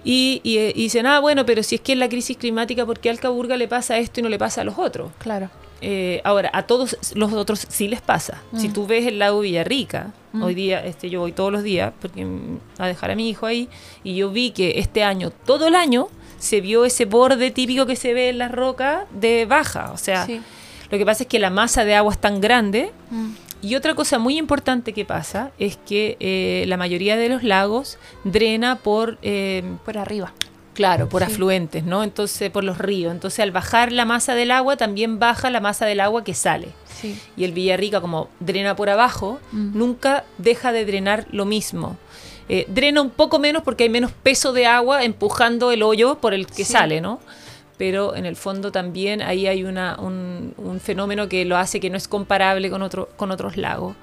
Y, 0.04 0.40
y, 0.42 0.72
dicen, 0.72 1.06
ah, 1.06 1.20
bueno, 1.20 1.44
pero 1.44 1.62
si 1.62 1.74
es 1.74 1.80
que 1.80 1.92
es 1.92 1.98
la 1.98 2.08
crisis 2.08 2.36
climática, 2.36 2.86
¿por 2.86 2.98
qué 2.98 3.10
al 3.10 3.20
Caburga 3.20 3.56
le 3.56 3.68
pasa 3.68 3.98
esto 3.98 4.20
y 4.20 4.22
no 4.22 4.28
le 4.28 4.38
pasa 4.38 4.60
a 4.60 4.64
los 4.64 4.78
otros? 4.78 5.10
Claro. 5.18 5.50
Eh, 5.80 6.20
ahora, 6.24 6.50
a 6.52 6.64
todos 6.64 6.96
los 7.14 7.32
otros 7.32 7.66
sí 7.68 7.88
les 7.88 8.00
pasa. 8.00 8.42
Si 8.56 8.68
mm. 8.68 8.72
tú 8.72 8.86
ves 8.86 9.06
el 9.06 9.18
lago 9.18 9.40
Villarrica, 9.40 10.12
mm. 10.32 10.42
hoy 10.42 10.54
día 10.54 10.84
este, 10.84 11.08
yo 11.08 11.20
voy 11.20 11.32
todos 11.32 11.52
los 11.52 11.62
días 11.62 11.92
porque 12.00 12.26
a 12.78 12.86
dejar 12.86 13.12
a 13.12 13.14
mi 13.14 13.28
hijo 13.28 13.46
ahí, 13.46 13.68
y 14.02 14.16
yo 14.16 14.30
vi 14.30 14.50
que 14.50 14.78
este 14.78 15.04
año, 15.04 15.30
todo 15.30 15.68
el 15.68 15.74
año, 15.74 16.08
se 16.38 16.60
vio 16.60 16.84
ese 16.84 17.04
borde 17.04 17.50
típico 17.50 17.86
que 17.86 17.96
se 17.96 18.14
ve 18.14 18.30
en 18.30 18.38
las 18.38 18.52
rocas 18.52 19.04
de 19.12 19.46
baja. 19.46 19.92
O 19.92 19.98
sea, 19.98 20.26
lo 20.90 20.98
que 20.98 21.04
pasa 21.04 21.24
es 21.24 21.28
que 21.28 21.38
la 21.38 21.50
masa 21.50 21.84
de 21.84 21.94
agua 21.94 22.12
es 22.12 22.18
tan 22.18 22.40
grande. 22.40 22.92
Mm. 23.10 23.30
Y 23.60 23.74
otra 23.74 23.94
cosa 23.94 24.18
muy 24.20 24.38
importante 24.38 24.92
que 24.92 25.04
pasa 25.04 25.50
es 25.58 25.76
que 25.76 26.16
eh, 26.20 26.64
la 26.68 26.76
mayoría 26.76 27.16
de 27.16 27.28
los 27.28 27.42
lagos 27.42 27.98
drena 28.22 28.76
por... 28.76 29.18
Eh, 29.22 29.64
por 29.84 29.98
arriba. 29.98 30.32
Claro, 30.78 31.08
por 31.08 31.24
afluentes, 31.24 31.82
¿no? 31.82 32.04
Entonces, 32.04 32.52
por 32.52 32.62
los 32.62 32.78
ríos. 32.78 33.10
Entonces, 33.10 33.40
al 33.40 33.50
bajar 33.50 33.90
la 33.90 34.04
masa 34.04 34.36
del 34.36 34.52
agua, 34.52 34.76
también 34.76 35.18
baja 35.18 35.50
la 35.50 35.58
masa 35.58 35.86
del 35.86 35.98
agua 35.98 36.22
que 36.22 36.34
sale. 36.34 36.68
Y 37.36 37.42
el 37.42 37.50
Villarrica, 37.50 38.00
como 38.00 38.28
drena 38.38 38.76
por 38.76 38.88
abajo, 38.88 39.40
mm. 39.50 39.76
nunca 39.76 40.22
deja 40.38 40.70
de 40.70 40.84
drenar 40.84 41.26
lo 41.32 41.46
mismo. 41.46 41.96
Eh, 42.48 42.64
drena 42.68 43.02
un 43.02 43.10
poco 43.10 43.40
menos 43.40 43.64
porque 43.64 43.82
hay 43.82 43.90
menos 43.90 44.12
peso 44.12 44.52
de 44.52 44.66
agua 44.66 45.02
empujando 45.02 45.72
el 45.72 45.82
hoyo 45.82 46.20
por 46.20 46.32
el 46.32 46.46
que 46.46 46.64
sale, 46.64 47.00
¿no? 47.00 47.18
Pero 47.76 48.14
en 48.14 48.24
el 48.24 48.36
fondo 48.36 48.70
también 48.70 49.20
ahí 49.20 49.48
hay 49.48 49.64
una, 49.64 49.98
un, 49.98 50.80
fenómeno 50.80 51.28
que 51.28 51.44
lo 51.44 51.56
hace 51.56 51.80
que 51.80 51.90
no 51.90 51.96
es 51.96 52.06
comparable 52.06 52.70
con, 52.70 52.82
otro, 52.82 53.08
con 53.16 53.32
otros 53.32 53.56
lagos. 53.56 53.96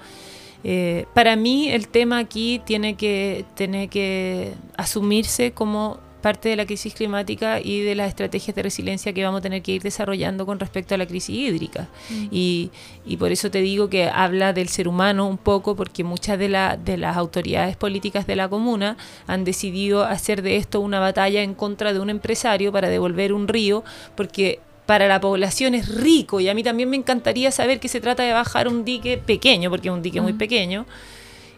Eh, 0.66 1.06
para 1.14 1.38
mí 1.38 1.70
el 1.70 1.88
tema 1.88 2.18
aquí 2.18 2.62
tiene 2.66 2.96
que, 2.96 3.46
tiene 3.56 3.88
que 3.88 4.56
asumirse 4.76 5.54
como 5.54 6.04
parte 6.26 6.50
de 6.50 6.56
la 6.56 6.66
crisis 6.66 6.96
climática 6.96 7.60
y 7.62 7.82
de 7.82 7.94
las 7.94 8.08
estrategias 8.10 8.56
de 8.56 8.64
resiliencia 8.64 9.14
que 9.14 9.24
vamos 9.24 9.40
a 9.40 9.42
tener 9.44 9.62
que 9.62 9.74
ir 9.74 9.84
desarrollando 9.84 10.48
con 10.48 10.60
respecto 10.60 10.96
a 10.96 10.98
la 10.98 11.06
crisis 11.06 11.36
hídrica. 11.38 11.88
Mm. 12.10 12.28
Y, 12.32 12.72
y, 13.06 13.18
por 13.18 13.32
eso 13.32 13.52
te 13.52 13.62
digo 13.62 13.90
que 13.90 14.10
habla 14.10 14.52
del 14.52 14.68
ser 14.70 14.88
humano 14.88 15.28
un 15.28 15.38
poco, 15.38 15.76
porque 15.76 16.04
muchas 16.04 16.40
de, 16.40 16.50
la, 16.50 16.78
de 16.78 16.98
las 16.98 17.16
autoridades 17.16 17.76
políticas 17.78 18.26
de 18.26 18.36
la 18.36 18.50
comuna 18.50 18.98
han 19.28 19.44
decidido 19.44 20.04
hacer 20.04 20.42
de 20.42 20.56
esto 20.58 20.82
una 20.82 21.00
batalla 21.00 21.44
en 21.44 21.54
contra 21.54 21.94
de 21.94 22.00
un 22.00 22.10
empresario 22.10 22.72
para 22.72 22.90
devolver 22.90 23.32
un 23.32 23.48
río, 23.48 23.84
porque 24.16 24.60
para 24.88 25.08
la 25.08 25.20
población 25.20 25.76
es 25.76 25.88
rico 25.94 26.40
y 26.40 26.50
a 26.50 26.56
mí 26.56 26.64
también 26.64 26.90
me 26.90 26.98
encantaría 26.98 27.52
saber 27.52 27.80
que 27.80 27.88
se 27.88 28.02
trata 28.02 28.24
de 28.24 28.34
bajar 28.34 28.68
un 28.68 28.84
dique 28.84 29.18
pequeño, 29.20 29.70
porque 29.70 29.90
es 29.90 29.94
un 29.94 30.02
dique 30.02 30.22
muy 30.22 30.34
Mm. 30.34 30.38
pequeño, 30.40 30.86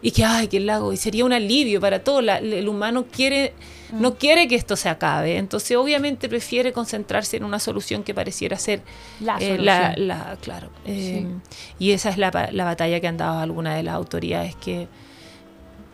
y 0.02 0.10
que, 0.10 0.24
ay, 0.24 0.46
que 0.48 0.58
el 0.58 0.66
lago, 0.66 0.92
y 0.92 0.98
sería 0.98 1.24
un 1.24 1.32
alivio 1.32 1.80
para 1.80 1.98
todo, 2.04 2.20
la- 2.20 2.38
el 2.38 2.68
humano 2.68 3.06
quiere. 3.10 3.52
No 3.92 4.14
quiere 4.16 4.48
que 4.48 4.54
esto 4.54 4.76
se 4.76 4.88
acabe, 4.88 5.36
entonces 5.38 5.76
obviamente 5.76 6.28
prefiere 6.28 6.72
concentrarse 6.72 7.36
en 7.36 7.44
una 7.44 7.58
solución 7.58 8.02
que 8.02 8.14
pareciera 8.14 8.56
ser 8.58 8.82
La 9.20 9.36
eh, 9.36 9.56
solución. 9.56 9.64
la, 9.66 9.94
la- 9.96 10.36
claro. 10.40 10.70
eh, 10.86 11.26
y 11.78 11.92
esa 11.92 12.10
es 12.10 12.18
la, 12.18 12.48
la 12.52 12.64
batalla 12.64 13.00
que 13.00 13.06
han 13.08 13.16
dado 13.16 13.38
algunas 13.40 13.76
de 13.76 13.82
las 13.82 13.94
autoridades 13.94 14.54
que 14.56 14.88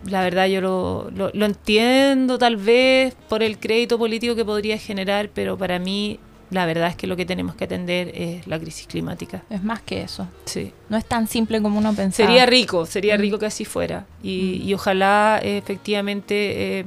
la 0.07 0.23
verdad 0.23 0.47
yo 0.47 0.61
lo, 0.61 1.11
lo- 1.15 1.31
lo 1.33 1.47
entiendo 1.47 2.39
tal 2.39 2.57
vez 2.57 3.15
por 3.29 3.43
el 3.43 3.59
crédito 3.59 3.99
político 3.99 4.35
que 4.35 4.45
podría 4.45 4.77
generar, 4.79 5.31
pero 5.33 5.57
para 5.57 5.79
mí 5.79 6.19
la 6.51 6.67
verdad 6.67 6.89
es 6.89 6.95
que 6.97 7.07
lo 7.07 7.17
que 7.17 7.25
tenemos 7.25 7.55
que 7.55 7.65
atender 7.65 8.13
es 8.15 8.47
la 8.47 8.59
crisis 8.61 8.87
climática. 8.87 9.43
Es 9.49 9.63
más 9.65 9.81
que 9.81 10.03
eso. 10.03 10.29
Sí. 10.45 10.73
No 10.91 10.97
es 10.99 11.05
tan 11.07 11.27
simple 11.27 11.61
como 11.63 11.79
uno 11.79 11.95
pensaba. 11.95 12.29
Sería 12.29 12.45
rico, 12.47 12.85
sería 12.87 13.17
Mm. 13.17 13.21
rico 13.21 13.39
que 13.39 13.47
así 13.47 13.65
fuera. 13.65 14.05
Y, 14.23 14.63
y 14.63 14.75
ojalá 14.75 15.41
eh, 15.43 15.57
efectivamente 15.57 16.81
eh, 16.81 16.85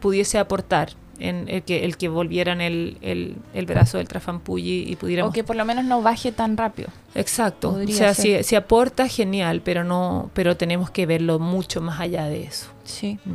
pudiese 0.00 0.38
aportar 0.38 0.90
en 1.18 1.48
el 1.48 1.62
que, 1.62 1.84
el 1.84 1.98
que 1.98 2.08
volvieran 2.08 2.60
el, 2.62 2.96
el, 3.02 3.36
el 3.52 3.66
brazo 3.66 3.98
del 3.98 4.08
Trafampulli 4.08 4.90
y 4.90 4.96
pudiéramos 4.96 5.30
O 5.30 5.32
que 5.34 5.44
por 5.44 5.54
lo 5.54 5.64
menos 5.66 5.84
no 5.84 6.00
baje 6.00 6.32
tan 6.32 6.56
rápido. 6.56 6.88
Exacto. 7.14 7.72
Podría 7.72 7.94
o 7.94 7.98
sea, 7.98 8.14
si, 8.14 8.42
si 8.42 8.56
aporta, 8.56 9.06
genial, 9.06 9.60
pero 9.62 9.84
no, 9.84 10.30
pero 10.32 10.56
tenemos 10.56 10.90
que 10.90 11.04
verlo 11.04 11.38
mucho 11.38 11.82
más 11.82 12.00
allá 12.00 12.24
de 12.24 12.44
eso. 12.44 12.68
Sí. 12.84 13.18
Mm. 13.26 13.30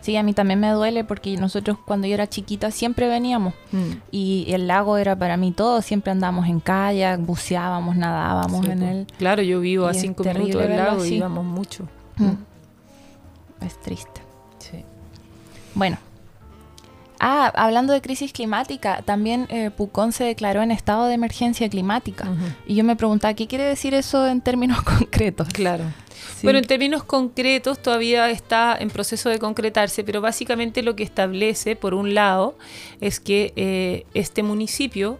Sí, 0.00 0.16
a 0.16 0.22
mí 0.22 0.32
también 0.34 0.60
me 0.60 0.70
duele 0.70 1.02
porque 1.02 1.36
nosotros 1.36 1.76
cuando 1.84 2.06
yo 2.06 2.14
era 2.14 2.28
chiquita 2.28 2.70
siempre 2.70 3.08
veníamos 3.08 3.52
Mm. 3.72 3.90
y 4.12 4.46
el 4.50 4.68
lago 4.68 4.96
era 4.98 5.16
para 5.18 5.36
mí 5.36 5.50
todo, 5.52 5.82
siempre 5.82 6.12
andábamos 6.12 6.46
en 6.48 6.60
kayak, 6.60 7.20
buceábamos, 7.20 7.96
nadábamos 7.96 8.64
Sí, 8.64 8.70
en 8.70 8.82
él. 8.82 9.06
Claro, 9.18 9.42
yo 9.42 9.60
vivo 9.60 9.86
a 9.88 9.94
cinco 9.94 10.22
minutos 10.24 10.62
del 10.62 10.76
lago 10.76 11.04
y 11.04 11.14
íbamos 11.16 11.44
mucho. 11.44 11.88
Mm. 12.16 13.64
Es 13.66 13.78
triste. 13.82 14.22
Sí. 14.58 14.78
Bueno. 15.74 15.98
Ah, 17.28 17.52
hablando 17.56 17.92
de 17.92 18.00
crisis 18.00 18.32
climática, 18.32 19.02
también 19.04 19.48
eh, 19.50 19.72
Pucón 19.76 20.12
se 20.12 20.22
declaró 20.22 20.62
en 20.62 20.70
estado 20.70 21.06
de 21.06 21.14
emergencia 21.14 21.68
climática. 21.68 22.28
Y 22.68 22.76
yo 22.76 22.84
me 22.84 22.94
preguntaba, 22.94 23.34
¿qué 23.34 23.48
quiere 23.48 23.64
decir 23.64 23.94
eso 23.94 24.28
en 24.28 24.40
términos 24.40 24.80
concretos? 24.84 25.48
Claro. 25.48 25.82
Sí. 26.36 26.44
Bueno, 26.44 26.60
en 26.60 26.66
términos 26.66 27.02
concretos 27.02 27.82
todavía 27.82 28.30
está 28.30 28.76
en 28.78 28.90
proceso 28.90 29.28
de 29.28 29.40
concretarse, 29.40 30.04
pero 30.04 30.20
básicamente 30.20 30.84
lo 30.84 30.94
que 30.94 31.02
establece, 31.02 31.74
por 31.74 31.94
un 31.94 32.14
lado, 32.14 32.56
es 33.00 33.18
que 33.18 33.52
eh, 33.56 34.06
este 34.14 34.44
municipio 34.44 35.18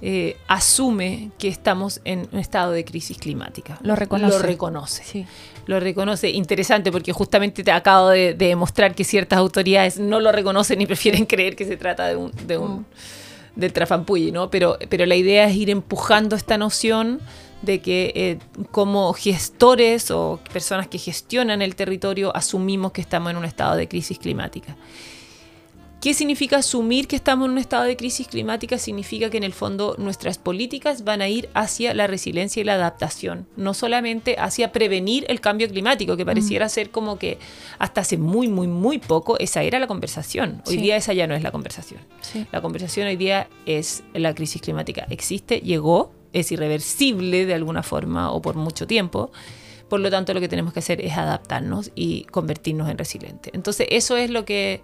eh, 0.00 0.36
asume 0.46 1.32
que 1.38 1.48
estamos 1.48 2.00
en 2.04 2.28
un 2.30 2.38
estado 2.38 2.70
de 2.70 2.84
crisis 2.84 3.18
climática. 3.18 3.78
Lo 3.82 3.96
reconoce. 3.96 4.36
Lo 4.36 4.42
reconoce. 4.42 5.02
Sí. 5.02 5.26
Lo 5.66 5.80
reconoce. 5.80 6.30
Interesante 6.30 6.90
porque 6.90 7.12
justamente 7.12 7.62
te 7.62 7.70
acabo 7.70 8.08
de, 8.08 8.34
de 8.34 8.48
demostrar 8.48 8.94
que 8.94 9.04
ciertas 9.04 9.38
autoridades 9.38 9.98
no 9.98 10.20
lo 10.20 10.32
reconocen 10.32 10.80
y 10.80 10.86
prefieren 10.86 11.26
creer 11.32 11.56
que 11.56 11.64
se 11.64 11.76
trata 11.76 12.08
de 12.08 12.16
un, 12.16 12.32
de 12.46 12.58
un 12.58 12.72
Mm. 12.80 13.60
del 13.60 13.72
trafampulli, 13.72 14.32
¿no? 14.32 14.50
Pero, 14.50 14.78
pero 14.88 15.06
la 15.06 15.14
idea 15.14 15.46
es 15.46 15.56
ir 15.56 15.70
empujando 15.70 16.36
esta 16.36 16.56
noción 16.58 17.20
de 17.60 17.80
que 17.80 18.12
eh, 18.14 18.38
como 18.70 19.12
gestores 19.12 20.10
o 20.10 20.40
personas 20.52 20.88
que 20.88 20.98
gestionan 20.98 21.62
el 21.62 21.76
territorio 21.76 22.34
asumimos 22.34 22.92
que 22.92 23.00
estamos 23.00 23.30
en 23.30 23.36
un 23.36 23.44
estado 23.44 23.76
de 23.76 23.86
crisis 23.88 24.18
climática. 24.18 24.76
¿Qué 26.02 26.14
significa 26.14 26.56
asumir 26.56 27.06
que 27.06 27.14
estamos 27.14 27.46
en 27.46 27.52
un 27.52 27.58
estado 27.58 27.84
de 27.84 27.96
crisis 27.96 28.26
climática? 28.26 28.76
Significa 28.76 29.30
que 29.30 29.36
en 29.36 29.44
el 29.44 29.52
fondo 29.52 29.94
nuestras 29.98 30.36
políticas 30.36 31.04
van 31.04 31.22
a 31.22 31.28
ir 31.28 31.48
hacia 31.54 31.94
la 31.94 32.08
resiliencia 32.08 32.60
y 32.60 32.64
la 32.64 32.74
adaptación, 32.74 33.46
no 33.56 33.72
solamente 33.72 34.34
hacia 34.36 34.72
prevenir 34.72 35.24
el 35.28 35.40
cambio 35.40 35.68
climático, 35.68 36.16
que 36.16 36.26
pareciera 36.26 36.68
ser 36.68 36.90
como 36.90 37.20
que 37.20 37.38
hasta 37.78 38.00
hace 38.00 38.18
muy, 38.18 38.48
muy, 38.48 38.66
muy 38.66 38.98
poco 38.98 39.38
esa 39.38 39.62
era 39.62 39.78
la 39.78 39.86
conversación. 39.86 40.60
Hoy 40.66 40.74
Sí. 40.74 40.80
día 40.82 40.96
esa 40.96 41.12
ya 41.12 41.28
no 41.28 41.36
es 41.36 41.44
la 41.44 41.52
conversación. 41.52 42.00
Sí. 42.20 42.46
La 42.50 42.60
conversación 42.60 43.06
hoy 43.06 43.14
día 43.14 43.48
es 43.64 44.02
la 44.12 44.34
crisis 44.34 44.60
climática. 44.60 45.06
Existe, 45.08 45.60
llegó, 45.60 46.10
es 46.32 46.50
irreversible 46.50 47.46
de 47.46 47.54
alguna 47.54 47.84
forma 47.84 48.32
o 48.32 48.42
por 48.42 48.56
mucho 48.56 48.88
tiempo. 48.88 49.30
Por 49.92 50.00
lo 50.00 50.08
tanto, 50.08 50.32
lo 50.32 50.40
que 50.40 50.48
tenemos 50.48 50.72
que 50.72 50.78
hacer 50.78 51.02
es 51.02 51.18
adaptarnos 51.18 51.90
y 51.94 52.22
convertirnos 52.30 52.88
en 52.88 52.96
resilientes. 52.96 53.52
Entonces, 53.52 53.86
eso 53.90 54.16
es 54.16 54.30
lo 54.30 54.46
que, 54.46 54.80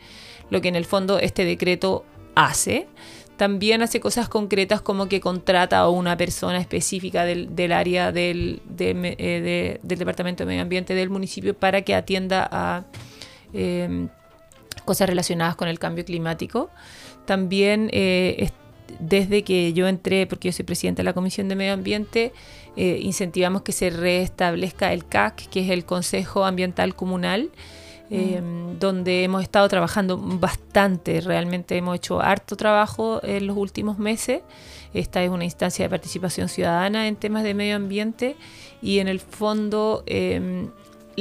lo 0.51 0.61
que 0.61 0.69
en 0.69 0.77
el 0.77 0.85
fondo 0.85 1.19
este 1.19 1.47
decreto 1.47 2.05
hace. 2.35 2.89
También 3.39 3.81
hace 3.81 4.01
cosas 4.01 4.29
concretas 4.29 4.83
como 4.83 5.09
que 5.09 5.21
contrata 5.23 5.79
a 5.79 5.89
una 5.89 6.19
persona 6.19 6.59
específica 6.59 7.25
del, 7.25 7.57
del 7.57 7.73
área 7.73 8.13
del, 8.13 8.61
eh, 8.79 8.93
de- 8.93 9.81
del 9.83 9.99
Departamento 9.99 10.43
de 10.45 10.49
Medio 10.49 10.61
Ambiente 10.61 10.95
del 10.95 11.09
municipio 11.09 11.55
para 11.55 11.81
que 11.81 11.95
atienda 11.95 12.47
a 12.53 12.85
eh, 13.55 14.09
cosas 14.85 15.09
relacionadas 15.09 15.57
con 15.57 15.69
el 15.69 15.79
cambio 15.79 16.05
climático. 16.05 16.69
También 17.25 17.89
eh, 17.95 18.51
desde 18.99 19.43
que 19.45 19.73
yo 19.73 19.89
entré, 19.89 20.27
porque 20.27 20.49
yo 20.49 20.53
soy 20.53 20.65
presidenta 20.65 21.01
de 21.01 21.05
la 21.05 21.13
Comisión 21.13 21.49
de 21.49 21.57
Medio 21.57 21.73
Ambiente, 21.73 22.33
eh, 22.77 22.99
incentivamos 23.03 23.63
que 23.63 23.73
se 23.73 23.91
restablezca 23.91 24.93
el 24.93 25.07
CAC, 25.07 25.49
que 25.49 25.61
es 25.61 25.71
el 25.71 25.85
Consejo 25.85 26.45
Ambiental 26.45 26.95
Comunal, 26.95 27.51
eh, 28.11 28.41
donde 28.81 29.25
hemos 29.25 29.43
estado 29.43 29.69
trabajando 29.69 30.17
bastante, 30.17 31.21
realmente 31.21 31.77
hemos 31.77 31.97
hecho 31.97 32.23
harto 32.23 32.57
trabajo 32.57 33.21
en 33.23 33.47
los 33.47 33.57
últimos 33.57 33.99
meses. 33.99 34.41
Esta 34.95 35.23
es 35.23 35.31
una 35.31 35.45
instancia 35.45 35.85
de 35.85 35.91
participación 35.91 36.49
ciudadana 36.49 37.07
en 37.07 37.17
temas 37.17 37.45
de 37.45 37.53
medio 37.53 37.77
ambiente 37.77 38.37
y 38.81 39.01
en 39.01 39.09
el 39.09 39.21
fondo 39.21 40.05
eh, 40.07 40.69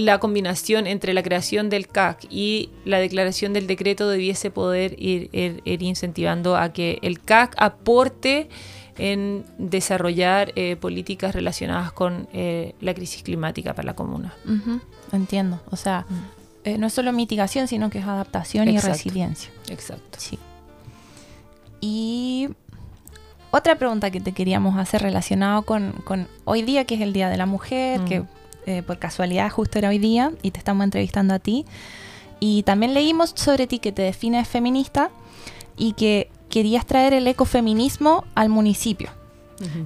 la 0.05 0.19
combinación 0.19 0.85
entre 0.85 1.13
la 1.15 1.23
creación 1.23 1.69
del 1.71 1.87
CAC 1.87 2.27
y 2.29 2.69
la 2.85 2.99
declaración 2.99 3.51
del 3.53 3.65
decreto 3.65 4.07
debiese 4.09 4.51
poder 4.51 4.93
ir, 5.01 5.29
ir- 5.31 5.61
ir 5.65 5.81
incentivando 5.81 6.55
a 6.55 6.71
que 6.71 6.99
el 7.01 7.19
CAC 7.19 7.55
aporte 7.57 8.47
en 8.99 9.43
desarrollar 9.57 10.51
eh, 10.55 10.75
políticas 10.75 11.33
relacionadas 11.33 11.91
con 11.91 12.27
eh, 12.31 12.75
la 12.79 12.93
crisis 12.93 13.23
climática 13.23 13.73
para 13.73 13.87
la 13.87 13.95
comuna. 13.95 14.35
Entiendo. 15.11 15.61
O 15.71 15.75
sea, 15.75 16.05
eh, 16.63 16.77
no 16.77 16.85
es 16.87 16.93
solo 16.93 17.11
mitigación, 17.11 17.67
sino 17.67 17.89
que 17.89 17.97
es 17.97 18.05
adaptación 18.05 18.67
Exacto. 18.67 18.87
y 18.87 18.91
resiliencia. 18.93 19.51
Exacto. 19.69 20.19
Sí. 20.19 20.37
Y 21.81 22.49
otra 23.51 23.77
pregunta 23.77 24.11
que 24.11 24.19
te 24.19 24.31
queríamos 24.31 24.77
hacer 24.77 25.01
relacionado 25.01 25.61
con, 25.63 25.91
con 26.03 26.27
hoy 26.45 26.61
día, 26.61 26.85
que 26.85 26.95
es 26.95 27.01
el 27.01 27.13
Día 27.13 27.29
de 27.29 27.37
la 27.37 27.45
Mujer, 27.45 28.01
Mm. 28.01 28.05
que 28.05 28.23
eh, 28.67 28.83
por 28.83 28.99
casualidad 28.99 29.49
justo 29.49 29.79
era 29.79 29.89
hoy 29.89 29.97
día 29.97 30.33
y 30.41 30.51
te 30.51 30.59
estamos 30.59 30.83
entrevistando 30.83 31.33
a 31.33 31.39
ti. 31.39 31.65
Y 32.39 32.63
también 32.63 32.93
leímos 32.93 33.31
sobre 33.35 33.65
ti 33.65 33.79
que 33.79 33.91
te 33.91 34.03
defines 34.03 34.47
feminista 34.47 35.09
y 35.75 35.93
que 35.93 36.29
querías 36.49 36.85
traer 36.85 37.13
el 37.13 37.25
ecofeminismo 37.27 38.25
al 38.35 38.49
municipio. 38.49 39.09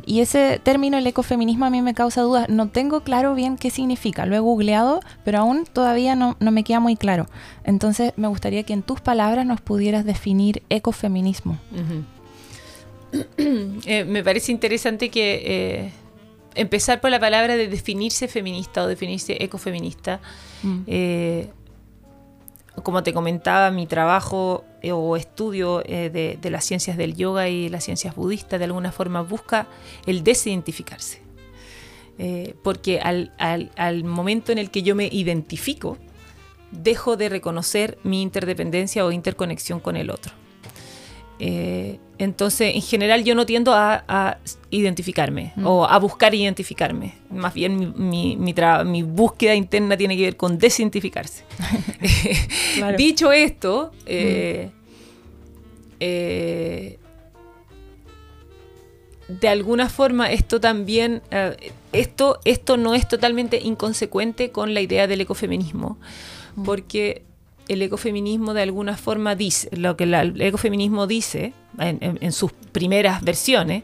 Y 0.06 0.20
ese 0.20 0.60
término, 0.62 0.98
el 0.98 1.08
ecofeminismo, 1.08 1.64
a 1.66 1.70
mí 1.70 1.82
me 1.82 1.94
causa 1.94 2.22
dudas. 2.22 2.50
No 2.50 2.68
tengo 2.68 3.02
claro 3.02 3.36
bien 3.36 3.56
qué 3.56 3.70
significa. 3.70 4.26
Lo 4.26 4.36
he 4.36 4.40
googleado, 4.40 5.00
pero 5.24 5.40
aún 5.40 5.66
todavía 5.72 6.16
no, 6.16 6.36
no 6.42 6.52
me 6.52 6.66
queda 6.66 6.82
muy 6.82 6.98
claro. 6.98 7.28
Entonces, 7.64 8.12
me 8.18 8.28
gustaría 8.28 8.64
que 8.64 8.74
en 8.74 8.84
tus 8.84 9.00
palabras 9.00 9.46
nos 9.46 9.62
pudieras 9.62 10.04
definir 10.04 10.64
ecofeminismo. 10.70 11.58
Eh, 13.86 14.06
me 14.06 14.24
parece 14.24 14.54
interesante 14.54 15.10
que 15.10 15.42
eh, 15.46 15.92
empezar 16.56 17.02
por 17.02 17.10
la 17.12 17.20
palabra 17.20 17.56
de 17.58 17.68
definirse 17.68 18.28
feminista 18.28 18.84
o 18.84 18.88
definirse 18.88 19.38
ecofeminista. 19.44 20.20
Mm. 20.64 20.80
Eh, 20.88 21.50
como 22.84 23.04
te 23.04 23.14
comentaba, 23.14 23.70
mi 23.72 23.86
trabajo 23.88 24.64
eh, 24.82 24.92
o 24.92 25.16
estudio 25.18 25.82
eh, 25.86 26.10
de, 26.10 26.38
de 26.42 26.50
las 26.50 26.64
ciencias 26.66 26.98
del 26.98 27.16
yoga 27.16 27.50
y 27.50 27.70
las 27.70 27.84
ciencias 27.84 28.16
budistas 28.16 28.60
de 28.60 28.66
alguna 28.66 28.92
forma 28.92 29.22
busca 29.22 29.68
el 30.06 30.24
desidentificarse. 30.24 31.22
Porque 32.64 33.00
al, 33.00 33.34
al- 33.40 33.72
al 33.78 34.04
momento 34.04 34.52
en 34.52 34.60
el 34.60 34.70
que 34.70 34.84
yo 34.84 34.94
me 34.96 35.08
identifico, 35.12 35.98
dejo 36.72 37.18
de 37.18 37.30
reconocer 37.30 37.98
mi 38.04 38.22
interdependencia 38.22 39.04
o 39.06 39.12
interconexión 39.12 39.80
con 39.80 39.96
el 39.96 40.12
otro. 40.12 40.32
Eh, 41.44 41.98
entonces, 42.20 42.76
en 42.76 42.84
general, 42.84 43.24
yo 43.24 43.34
no 43.34 43.48
tiendo 43.48 43.74
a, 43.74 44.04
a 44.08 44.38
identificarme 44.70 45.54
Mm. 45.56 45.66
o 45.66 45.86
a 45.86 45.98
buscar 45.98 46.36
identificarme. 46.36 47.16
Más 47.32 47.54
bien, 47.56 47.78
mi, 47.80 47.88
mi- 47.98 48.36
mi 48.38 48.54
tra- 48.54 48.86
mi 48.86 49.02
búsqueda 49.02 49.56
interna 49.56 49.98
tiene 49.98 50.16
que 50.16 50.24
ver 50.24 50.38
con 50.38 50.60
desidentificarse. 50.60 51.44
Claro. 52.76 52.96
Dicho 52.98 53.32
esto, 53.32 53.92
eh, 54.06 54.70
eh, 56.00 56.98
de 59.28 59.48
alguna 59.48 59.90
forma 59.90 60.32
esto 60.32 60.60
también, 60.60 61.22
eh, 61.32 61.56
esto, 61.94 62.40
esto 62.46 62.78
no 62.78 62.94
es 62.96 63.08
totalmente 63.08 63.60
inconsecuente 63.62 64.52
con 64.52 64.74
la 64.74 64.82
idea 64.82 65.08
del 65.08 65.22
ecofeminismo, 65.22 65.98
Mm. 66.56 66.64
porque 66.64 67.24
el 67.72 67.82
ecofeminismo 67.82 68.54
de 68.54 68.64
alguna 68.64 68.98
forma 68.98 69.34
dice, 69.36 69.70
lo 69.72 69.96
que 69.96 70.04
el 70.04 70.42
ecofeminismo 70.42 71.08
dice 71.08 71.54
en, 71.80 72.32
sus 72.34 72.52
primeras 72.52 73.24
versiones, 73.24 73.84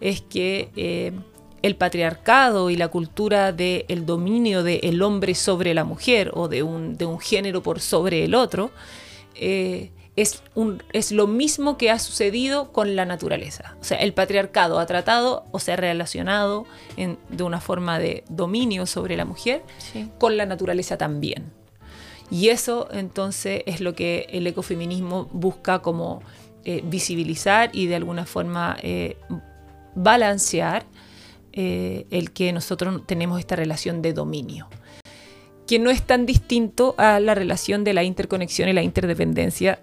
es 0.00 0.22
que 0.22 0.70
eh, 0.74 1.12
el 1.60 1.76
patriarcado 1.76 2.70
y 2.70 2.76
la 2.76 2.88
cultura 2.88 3.52
del 3.52 4.06
dominio 4.06 4.62
del 4.62 5.02
hombre 5.02 5.34
sobre 5.34 5.74
la 5.74 5.84
mujer 5.84 6.30
o 6.32 6.48
de 6.48 6.62
un, 6.62 6.96
género 7.20 7.62
por 7.62 7.80
sobre 7.80 8.24
el 8.24 8.34
otro, 8.34 8.70
eh, 9.34 9.90
es, 10.16 10.42
un, 10.54 10.82
es 10.94 11.12
lo 11.12 11.26
mismo 11.26 11.76
que 11.76 11.90
ha 11.90 11.98
sucedido 11.98 12.72
con 12.72 12.96
la 12.96 13.04
naturaleza. 13.04 13.76
O 13.82 13.84
sea, 13.84 13.98
el 13.98 14.14
patriarcado 14.14 14.78
ha 14.78 14.86
tratado 14.86 15.44
o 15.50 15.58
se 15.58 15.72
ha 15.72 15.76
relacionado 15.76 16.64
de 16.96 17.42
una 17.42 17.60
forma 17.60 17.98
de 17.98 18.24
dominio 18.30 18.86
sobre 18.86 19.14
la 19.14 19.26
mujer 19.26 19.62
con 20.18 20.38
la 20.38 20.46
naturaleza 20.46 20.96
también. 20.96 21.55
Y 22.30 22.48
eso 22.48 22.88
entonces 22.92 23.62
es 23.66 23.80
lo 23.80 23.94
que 23.94 24.26
el 24.30 24.46
ecofeminismo 24.46 25.28
busca 25.32 25.80
como 25.80 26.22
eh, 26.64 26.82
visibilizar 26.84 27.70
y 27.72 27.86
de 27.86 27.96
alguna 27.96 28.26
forma 28.26 28.76
eh, 28.82 29.16
balancear 29.94 30.84
eh, 31.52 32.06
el 32.10 32.32
que 32.32 32.52
nosotros 32.52 33.06
tenemos 33.06 33.38
esta 33.38 33.56
relación 33.56 34.02
de 34.02 34.12
dominio, 34.12 34.68
que 35.66 35.78
no 35.78 35.90
es 35.90 36.02
tan 36.02 36.26
distinto 36.26 36.94
a 36.98 37.20
la 37.20 37.34
relación 37.34 37.84
de 37.84 37.94
la 37.94 38.02
interconexión 38.02 38.68
y 38.68 38.72
la 38.72 38.82
interdependencia 38.82 39.80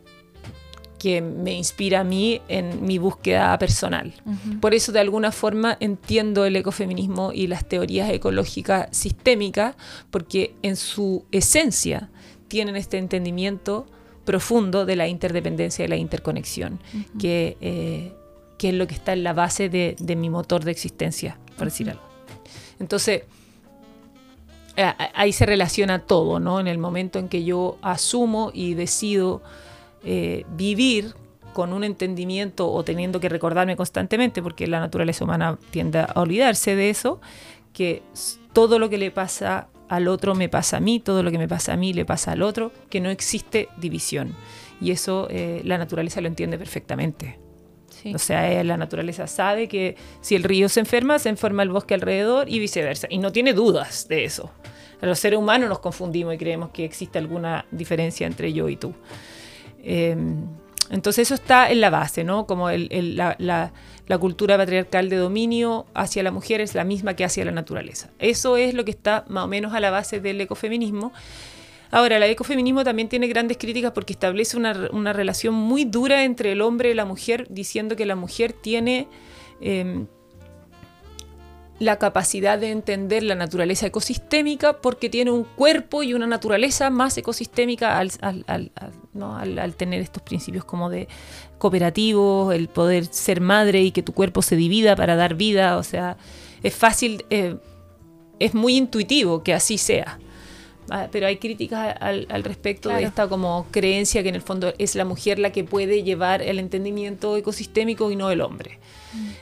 que 0.99 1.21
me 1.21 1.53
inspira 1.53 2.01
a 2.01 2.03
mí 2.03 2.41
en 2.47 2.85
mi 2.85 2.97
búsqueda 2.97 3.57
personal. 3.59 4.13
Por 4.61 4.73
eso 4.73 4.91
de 4.91 4.99
alguna 4.99 5.31
forma 5.31 5.75
entiendo 5.79 6.45
el 6.45 6.55
ecofeminismo 6.55 7.31
y 7.33 7.47
las 7.47 7.67
teorías 7.67 8.09
ecológicas 8.09 8.87
sistémicas, 8.91 9.75
porque 10.11 10.55
en 10.61 10.75
su 10.75 11.25
esencia 11.31 12.09
tienen 12.53 12.75
este 12.75 12.99
entendimiento 12.99 13.87
profundo 14.25 14.85
de 14.85 14.95
la 14.95 15.07
interdependencia 15.07 15.85
y 15.85 15.87
la 15.87 15.95
interconexión, 15.95 16.79
que, 17.19 17.57
eh, 17.61 18.13
que, 18.59 18.69
es 18.69 18.75
lo 18.75 18.85
que 18.85 18.93
está 18.93 19.13
en 19.13 19.23
la 19.23 19.33
base 19.33 19.69
de, 19.69 20.15
mi 20.15 20.29
motor 20.29 20.63
de 20.63 20.69
existencia, 20.69 21.39
por 21.57 21.65
decir 21.65 21.89
algo. 21.89 22.03
Entonces, 22.79 23.23
ahí 25.15 25.33
se 25.33 25.47
relaciona 25.47 25.97
todo, 25.97 26.39
¿no? 26.39 26.59
En 26.59 26.67
el 26.67 26.77
momento 26.77 27.17
en 27.17 27.27
que 27.27 27.43
yo 27.43 27.79
asumo 27.81 28.51
y 28.53 28.75
decido 28.75 29.41
eh, 30.03 30.45
vivir 30.55 31.15
con 31.53 31.73
un 31.73 31.83
entendimiento 31.83 32.71
o 32.71 32.83
teniendo 32.83 33.19
que 33.19 33.29
recordarme 33.29 33.75
constantemente, 33.75 34.43
porque 34.43 34.67
la 34.67 34.79
naturaleza 34.79 35.23
humana 35.23 35.57
tiende 35.71 36.01
a 36.01 36.11
olvidarse 36.17 36.75
de 36.75 36.91
eso, 36.91 37.19
que 37.73 38.03
todo 38.53 38.77
lo 38.77 38.91
que 38.91 38.99
le 38.99 39.09
pasa 39.09 39.69
al 39.95 40.07
otro 40.07 40.35
me 40.35 40.49
pasa 40.49 40.77
a 40.77 40.79
mí, 40.79 40.99
todo 40.99 41.23
lo 41.23 41.31
que 41.31 41.37
me 41.37 41.47
pasa 41.47 41.73
a 41.73 41.77
mí 41.77 41.93
le 41.93 42.05
pasa 42.05 42.31
al 42.31 42.41
otro, 42.41 42.71
que 42.89 42.99
no 42.99 43.09
existe 43.09 43.69
división. 43.77 44.35
Y 44.81 44.91
eso 44.91 45.27
eh, 45.29 45.61
la 45.63 45.77
naturaleza 45.77 46.21
lo 46.21 46.27
entiende 46.27 46.57
perfectamente. 46.57 47.39
O 48.13 48.17
sea, 48.17 48.51
eh, 48.51 48.63
la 48.63 48.75
naturaleza 48.75 49.27
sabe 49.27 49.67
que 49.67 49.95
si 50.19 50.35
el 50.35 50.43
río 50.43 50.67
se 50.67 50.81
enferma, 50.81 51.19
se 51.19 51.29
enferma 51.29 51.63
el 51.63 51.69
bosque 51.69 51.93
alrededor 51.93 52.49
y 52.49 52.59
viceversa. 52.59 53.07
Y 53.09 53.17
no 53.17 53.31
tiene 53.31 53.53
dudas 53.53 54.07
de 54.09 54.25
eso. 54.25 54.51
Los 55.01 55.19
seres 55.19 55.39
humanos 55.39 55.69
nos 55.69 55.79
confundimos 55.79 56.33
y 56.33 56.37
creemos 56.37 56.69
que 56.69 56.85
existe 56.85 57.19
alguna 57.19 57.65
diferencia 57.71 58.25
entre 58.27 58.51
yo 58.51 58.67
y 58.69 58.77
tú. 58.77 58.93
Em, 59.83 60.47
entonces 60.93 61.27
eso 61.27 61.33
está 61.33 61.71
en 61.71 61.81
la 61.81 61.89
base, 61.89 62.23
¿no? 62.23 62.45
Como 62.45 62.69
la, 62.69 63.71
cultura 64.19 64.57
patriarcal 64.57 65.09
de 65.09 65.15
dominio 65.15 65.87
hacia 65.95 66.21
la 66.21 66.29
mujer 66.29 66.61
es 66.61 66.75
la 66.75 66.83
misma 66.83 67.15
que 67.15 67.25
hacia 67.25 67.43
la 67.43 67.51
naturaleza. 67.51 68.11
Eso 68.19 68.57
es 68.57 68.75
lo 68.75 68.85
que 68.85 68.91
está 68.91 69.25
más 69.27 69.45
o 69.45 69.47
menos 69.47 69.73
a 69.73 69.79
la 69.79 69.89
base 69.89 70.19
del 70.19 70.39
ecofeminismo. 70.39 71.11
Ahora, 71.89 72.17
el 72.17 72.23
ecofeminismo 72.23 72.83
también 72.83 73.09
tiene 73.09 73.27
grandes 73.27 73.57
críticas 73.57 73.91
porque 73.91 74.13
establece 74.13 74.55
una, 74.55 74.87
una 74.91 75.13
relación 75.13 75.55
muy 75.55 75.83
dura 75.83 76.25
entre 76.25 76.51
el 76.51 76.61
hombre 76.61 76.91
y 76.91 76.93
la 76.93 77.05
mujer, 77.05 77.47
diciendo 77.49 77.95
que 77.95 78.05
la 78.05 78.15
mujer 78.15 78.53
tiene... 78.53 79.07
Em, 79.61 80.05
la 81.83 81.97
capacidad 81.99 82.57
de 82.57 82.71
entender 82.71 83.23
la 83.23 83.35
naturaleza 83.35 83.85
ecosistémica 83.87 84.81
porque 84.81 85.09
tiene 85.09 85.31
un 85.31 85.43
cuerpo 85.43 86.03
y 86.03 86.13
una 86.13 86.27
naturaleza 86.27 86.89
más 86.89 87.17
ecosistémica 87.17 87.99
al, 87.99 89.75
tener 89.75 90.01
estos 90.01 90.23
principios 90.23 90.65
como 90.65 90.89
de 90.89 91.07
cooperativos, 91.57 92.53
el 92.53 92.67
poder 92.69 93.05
ser 93.05 93.41
madre 93.41 93.81
y 93.81 93.91
que 93.91 94.01
tu 94.01 94.13
cuerpo 94.13 94.41
se 94.41 94.55
divida 94.55 94.95
para 94.95 95.15
dar 95.15 95.35
vida, 95.35 95.77
o 95.77 95.83
sea, 95.83 96.17
es 96.63 96.73
fácil, 96.73 97.25
eh, 97.29 97.57
es 98.39 98.53
muy 98.53 98.77
intuitivo 98.77 99.43
que 99.43 99.53
así 99.53 99.77
sea. 99.77 100.19
Ah, 100.95 101.07
pero 101.11 101.25
hay 101.25 101.37
críticas 101.37 101.95
al, 101.99 102.43
respecto 102.43 102.89
de 102.89 103.01
esta 103.01 103.27
como 103.27 103.65
creencia 103.71 104.21
que 104.21 104.29
en 104.29 104.35
el 104.35 104.43
fondo 104.43 104.75
es 104.77 104.93
la 104.93 105.05
mujer 105.05 105.39
la 105.39 105.51
que 105.51 105.63
puede 105.63 106.03
llevar 106.03 106.43
el 106.43 106.59
entendimiento 106.59 107.35
ecosistémico 107.35 108.11
y 108.11 108.15
no 108.15 108.29
el 108.29 108.41
hombre. 108.41 108.77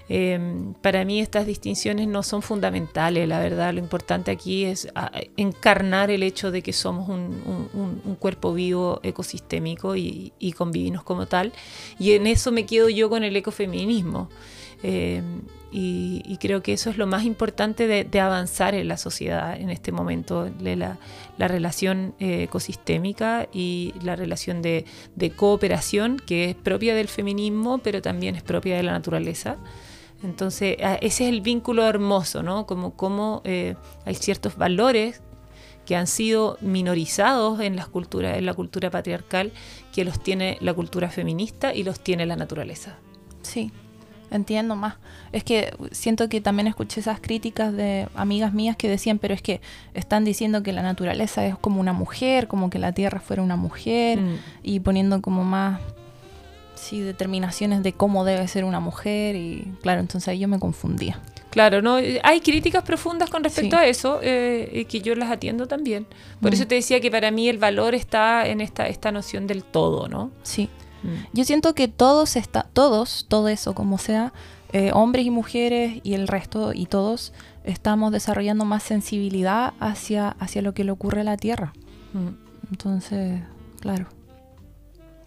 Em, 0.08 0.74
para 0.76 1.04
mí 1.04 1.20
estas 1.20 1.46
distinciones 1.46 2.08
no 2.08 2.24
son 2.24 2.42
fundamentales, 2.42 3.28
la 3.28 3.42
verdad. 3.42 3.74
Lo 3.74 3.82
importante 3.82 4.32
aquí 4.32 4.64
es 4.64 4.88
ah, 4.96 5.12
encarnar 5.36 6.10
el 6.10 6.24
hecho 6.24 6.52
de 6.52 6.62
que 6.62 6.72
somos 6.72 7.10
un, 7.10 8.16
cuerpo 8.18 8.54
vivo 8.54 9.02
ecosistémico 9.04 9.98
y, 9.98 10.32
convivimos 10.58 11.04
como 11.04 11.26
tal. 11.26 11.52
Y 12.00 12.14
en 12.14 12.28
eso 12.28 12.54
me 12.54 12.66
quedo 12.66 12.88
yo 12.88 13.10
con 13.10 13.26
el 13.26 13.36
ecofeminismo. 13.36 14.30
Em, 14.84 15.42
y, 15.74 16.38
creo 16.42 16.62
que 16.62 16.74
eso 16.74 16.90
es 16.90 16.98
lo 16.98 17.08
más 17.08 17.24
importante 17.24 17.88
de, 17.88 18.20
avanzar 18.20 18.76
en 18.76 18.88
la 18.90 18.98
sociedad 18.98 19.58
en 19.58 19.70
este 19.70 19.92
momento, 19.92 20.50
la, 20.60 20.98
la 21.38 21.48
relación 21.48 22.14
eh, 22.20 22.44
ecosistémica 22.44 23.48
y 23.54 23.94
la 24.04 24.16
relación 24.16 24.62
de, 24.62 24.86
cooperación 25.36 26.18
que 26.18 26.50
es 26.50 26.56
propia 26.56 26.94
del 26.94 27.08
feminismo, 27.08 27.78
pero 27.78 28.02
también 28.02 28.36
es 28.36 28.44
propia 28.44 28.76
de 28.76 28.84
la 28.84 28.92
naturaleza. 28.92 29.58
Entonces, 30.24 30.76
ese 30.80 31.24
es 31.24 31.34
el 31.34 31.42
vínculo 31.42 31.88
hermoso, 31.88 32.44
¿no? 32.44 32.68
Como, 32.68 32.96
como 32.96 33.42
eh, 33.44 33.76
hay 34.06 34.16
ciertos 34.16 34.58
valores 34.58 35.22
que 35.86 35.96
han 35.96 36.06
sido 36.06 36.58
minorizados 36.62 37.60
en, 37.60 37.76
las 37.76 37.88
culturas, 37.88 38.38
en 38.38 38.46
la 38.46 38.54
cultura 38.54 38.92
patriarcal, 38.92 39.52
que 39.94 40.06
los 40.06 40.22
tiene 40.22 40.58
la 40.62 40.74
cultura 40.74 41.10
feminista 41.10 41.74
y 41.74 41.84
los 41.84 42.00
tiene 42.00 42.26
la 42.26 42.36
naturaleza. 42.36 43.00
Sí, 43.42 43.72
entiendo 44.32 44.76
más. 44.76 44.96
Es 45.32 45.44
que 45.44 45.74
siento 45.92 46.28
que 46.30 46.42
también 46.42 46.68
escuché 46.68 47.02
esas 47.02 47.20
críticas 47.20 47.74
de 47.74 48.08
amigas 48.16 48.54
mías 48.54 48.76
que 48.76 48.90
decían, 48.90 49.20
pero 49.20 49.34
es 49.34 49.42
que 49.42 49.62
están 49.94 50.24
diciendo 50.24 50.64
que 50.64 50.74
la 50.74 50.82
naturaleza 50.82 51.46
es 51.46 51.58
como 51.58 51.80
una 51.80 51.94
mujer, 51.94 52.48
como 52.48 52.70
que 52.70 52.80
la 52.80 52.94
tierra 52.94 53.20
fuera 53.20 53.44
una 53.44 53.58
mujer, 53.58 54.20
mm. 54.20 54.36
y 54.64 54.80
poniendo 54.80 55.22
como 55.22 55.44
más 55.44 55.80
sí, 56.76 57.02
determinaciones 57.02 57.84
de 57.84 57.94
cómo 57.94 58.26
debe 58.26 58.48
ser 58.48 58.64
una 58.64 58.80
mujer, 58.80 59.36
y 59.36 59.72
claro, 59.82 60.02
entonces 60.02 60.28
ahí 60.30 60.40
yo 60.40 60.48
me 60.48 60.60
confundía. 60.60 61.20
Claro, 61.52 61.82
no 61.82 61.98
hay 62.24 62.40
críticas 62.40 62.82
profundas 62.84 63.30
con 63.30 63.44
respecto 63.44 63.76
a 63.76 63.86
eso, 63.86 64.20
eh, 64.24 64.86
que 64.90 65.02
yo 65.02 65.16
las 65.16 65.30
atiendo 65.30 65.68
también. 65.68 66.08
Por 66.40 66.52
mm. 66.52 66.54
eso 66.54 66.66
te 66.66 66.76
decía 66.76 67.02
que 67.02 67.12
para 67.12 67.30
mí 67.30 67.50
el 67.50 67.58
valor 67.58 67.94
está 67.94 68.48
en 68.48 68.62
esta, 68.62 68.88
esta 68.88 69.12
noción 69.12 69.48
del 69.48 69.66
todo, 69.66 70.08
¿no? 70.08 70.32
Sí. 70.44 70.70
Mm. 71.04 71.08
Yo 71.34 71.44
siento 71.44 71.76
que 71.76 71.88
todos, 71.88 72.36
está, 72.36 72.68
todos, 72.74 73.26
todo 73.28 73.48
eso 73.48 73.74
como 73.74 73.98
sea, 73.98 74.34
eh, 74.74 74.92
hombres 74.94 75.26
y 75.26 75.32
mujeres 75.32 76.00
y 76.04 76.14
el 76.14 76.28
resto 76.28 76.72
y 76.74 76.86
todos 76.86 77.34
estamos 77.64 78.12
desarrollando 78.12 78.64
más 78.66 78.84
sensibilidad 78.84 79.74
hacia, 79.80 80.30
hacia 80.40 80.62
lo 80.62 80.74
que 80.74 80.84
le 80.84 80.92
ocurre 80.92 81.22
a 81.22 81.26
la 81.26 81.38
Tierra. 81.38 81.74
Mm. 82.14 82.30
Entonces, 82.72 83.42
claro. 83.80 84.08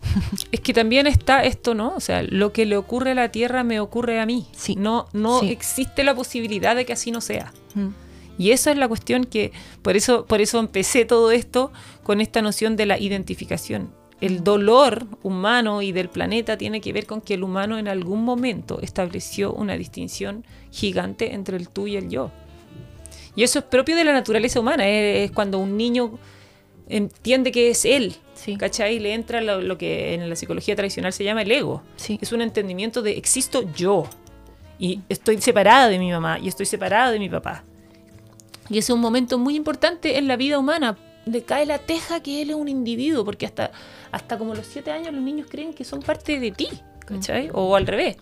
Es 0.53 0.61
que 0.61 0.73
también 0.73 1.07
está 1.07 1.45
esto, 1.45 1.75
¿no? 1.75 1.95
O 1.95 2.01
sea, 2.01 2.23
lo 2.23 2.53
que 2.53 2.67
le 2.67 2.77
ocurre 2.77 3.13
a 3.13 3.15
la 3.15 3.31
Tierra 3.31 3.65
me 3.65 3.81
ocurre 3.81 4.21
a 4.21 4.27
mí. 4.27 4.47
Sí. 4.53 4.77
No, 4.77 5.09
no 5.13 5.43
existe 5.43 6.05
la 6.05 6.15
posibilidad 6.15 6.75
de 6.75 6.87
que 6.87 6.93
así 6.93 7.11
no 7.11 7.21
sea. 7.21 7.53
Mm. 7.75 7.89
Y 8.37 8.51
esa 8.51 8.71
es 8.71 8.79
la 8.79 8.89
cuestión 8.89 9.25
que, 9.25 9.53
por 9.83 9.97
eso, 9.97 10.27
por 10.27 10.41
eso 10.41 10.59
empecé 10.59 11.05
todo 11.05 11.31
esto 11.31 11.73
con 12.03 12.21
esta 12.21 12.43
noción 12.43 12.77
de 12.77 12.87
la 12.87 12.99
identificación 12.99 13.91
el 14.25 14.43
dolor 14.43 15.07
humano 15.23 15.83
y 15.83 15.93
del 15.93 16.09
planeta 16.09 16.57
tiene 16.57 16.81
que 16.81 16.95
ver 16.95 17.05
con 17.05 17.21
que 17.21 17.35
el 17.35 17.43
humano 17.43 17.77
en 17.77 17.89
algún 17.89 18.25
momento 18.25 18.81
estableció 18.81 19.53
una 19.53 19.77
distinción 19.77 20.47
gigante 20.71 21.35
entre 21.35 21.59
el 21.59 21.69
tú 21.69 21.87
y 21.87 21.97
el 21.97 22.09
yo. 22.09 22.31
Y 23.37 23.43
eso 23.43 23.59
es 23.59 23.67
propio 23.67 23.95
de 23.97 24.05
la 24.05 24.15
naturaleza 24.15 24.61
humana, 24.61 24.89
es 24.89 25.31
cuando 25.31 25.59
un 25.59 25.77
niño 25.77 26.19
entiende 26.89 27.53
que 27.53 27.69
es 27.69 27.85
él, 27.85 28.17
sí. 28.33 28.57
¿cachai? 28.57 28.97
Y 28.97 28.99
le 29.01 29.13
entra 29.13 29.43
lo, 29.43 29.77
que 29.77 30.15
en 30.15 30.27
la 30.27 30.37
psicología 30.37 30.75
tradicional 30.75 31.13
se 31.13 31.25
llama 31.25 31.43
el 31.43 31.53
ego. 31.53 31.83
Es 32.09 32.33
un 32.33 32.41
entendimiento 32.41 33.03
de 33.03 33.19
existo 33.19 33.71
yo 33.75 34.09
y 34.79 35.01
estoy 35.11 35.39
separada 35.43 35.89
de 35.89 35.99
mi 35.99 36.11
mamá 36.11 36.39
y 36.39 36.49
estoy 36.49 36.65
separada 36.65 37.11
de 37.11 37.19
mi 37.19 37.29
papá. 37.29 37.63
Y 38.71 38.79
ese 38.79 38.93
es 38.93 38.97
un 38.97 39.03
momento 39.03 39.37
muy 39.37 39.55
importante 39.55 40.17
en 40.17 40.29
la 40.29 40.37
vida 40.37 40.59
humana 40.59 40.97
le 41.27 41.43
cae 41.43 41.67
la 41.67 41.79
teja 41.79 42.23
que 42.23 42.43
él 42.43 42.51
es 42.51 42.57
un 42.57 42.69
individuo, 42.69 43.25
porque 43.25 43.47
hasta, 43.47 43.71
hasta 44.13 44.39
como 44.39 44.55
los 44.55 44.67
siete 44.67 44.91
años 44.91 45.13
los 45.13 45.23
niños 45.23 45.47
creen 45.51 45.73
que 45.73 45.85
son 45.85 46.03
parte 46.03 46.39
de 46.39 46.51
ti, 46.51 46.69
¿cachai? 47.07 47.51
O 47.53 47.75
al 47.77 47.87
revés, 47.87 48.17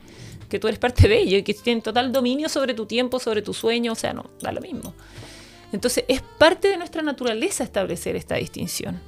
que 0.49 0.59
tú 0.59 0.69
eres 0.69 0.79
parte 0.79 1.09
de 1.09 1.19
ellos 1.19 1.41
y 1.41 1.43
que 1.43 1.55
tienen 1.55 1.83
total 1.83 2.13
dominio 2.13 2.49
sobre 2.49 2.75
tu 2.75 2.87
tiempo, 2.87 3.19
sobre 3.19 3.43
tu 3.43 3.55
sueño, 3.55 3.93
o 3.93 3.97
sea, 3.97 4.13
no, 4.13 4.31
da 4.41 4.53
lo 4.53 4.61
mismo. 4.61 4.95
Entonces 5.73 6.05
es 6.09 6.21
parte 6.21 6.69
de 6.69 6.77
nuestra 6.77 7.03
naturaleza 7.03 7.65
establecer 7.65 8.17
esta 8.17 8.37
distinción. 8.37 9.01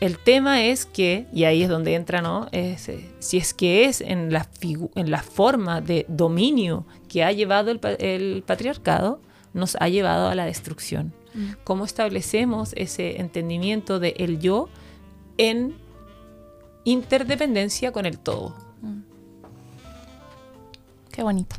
el 0.00 0.18
tema 0.18 0.64
es 0.64 0.86
que, 0.86 1.26
y 1.32 1.44
ahí 1.44 1.62
es 1.62 1.68
donde 1.68 1.94
entra, 1.94 2.22
¿no? 2.22 2.48
Es, 2.52 2.88
eh, 2.88 3.10
si 3.18 3.36
es 3.36 3.52
que 3.52 3.84
es 3.84 4.00
en 4.00 4.32
la, 4.32 4.48
en 4.94 5.10
la 5.10 5.22
forma 5.22 5.80
de 5.82 6.06
dominio 6.08 6.86
que 7.08 7.22
ha 7.22 7.32
llevado 7.32 7.70
el, 7.70 7.80
el 7.98 8.42
patriarcado, 8.46 9.20
nos 9.52 9.76
ha 9.76 9.88
llevado 9.88 10.28
a 10.28 10.34
la 10.34 10.46
destrucción. 10.46 11.12
Mm. 11.34 11.50
¿Cómo 11.64 11.84
establecemos 11.84 12.72
ese 12.76 13.20
entendimiento 13.20 14.00
de 14.00 14.14
el 14.18 14.40
yo 14.40 14.68
en 15.38 15.74
interdependencia 16.84 17.92
con 17.92 18.06
el 18.06 18.18
todo? 18.18 18.54
Mm. 18.82 19.00
Qué 21.12 21.22
bonito. 21.22 21.56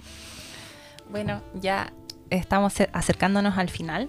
bueno, 1.10 1.40
ya 1.60 1.92
estamos 2.30 2.74
acercándonos 2.92 3.58
al 3.58 3.70
final 3.70 4.08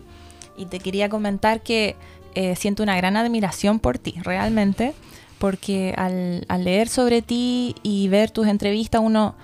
y 0.57 0.65
te 0.65 0.79
quería 0.79 1.09
comentar 1.09 1.61
que 1.61 1.95
eh, 2.35 2.55
siento 2.55 2.83
una 2.83 2.95
gran 2.95 3.17
admiración 3.17 3.79
por 3.79 3.97
ti, 3.97 4.15
realmente, 4.21 4.93
porque 5.37 5.93
al, 5.97 6.45
leer 6.63 6.87
sobre 6.87 7.21
ti 7.21 7.75
y 7.83 8.07
ver 8.07 8.31
tus 8.31 8.47
entrevistas, 8.47 9.01
uno, 9.03 9.35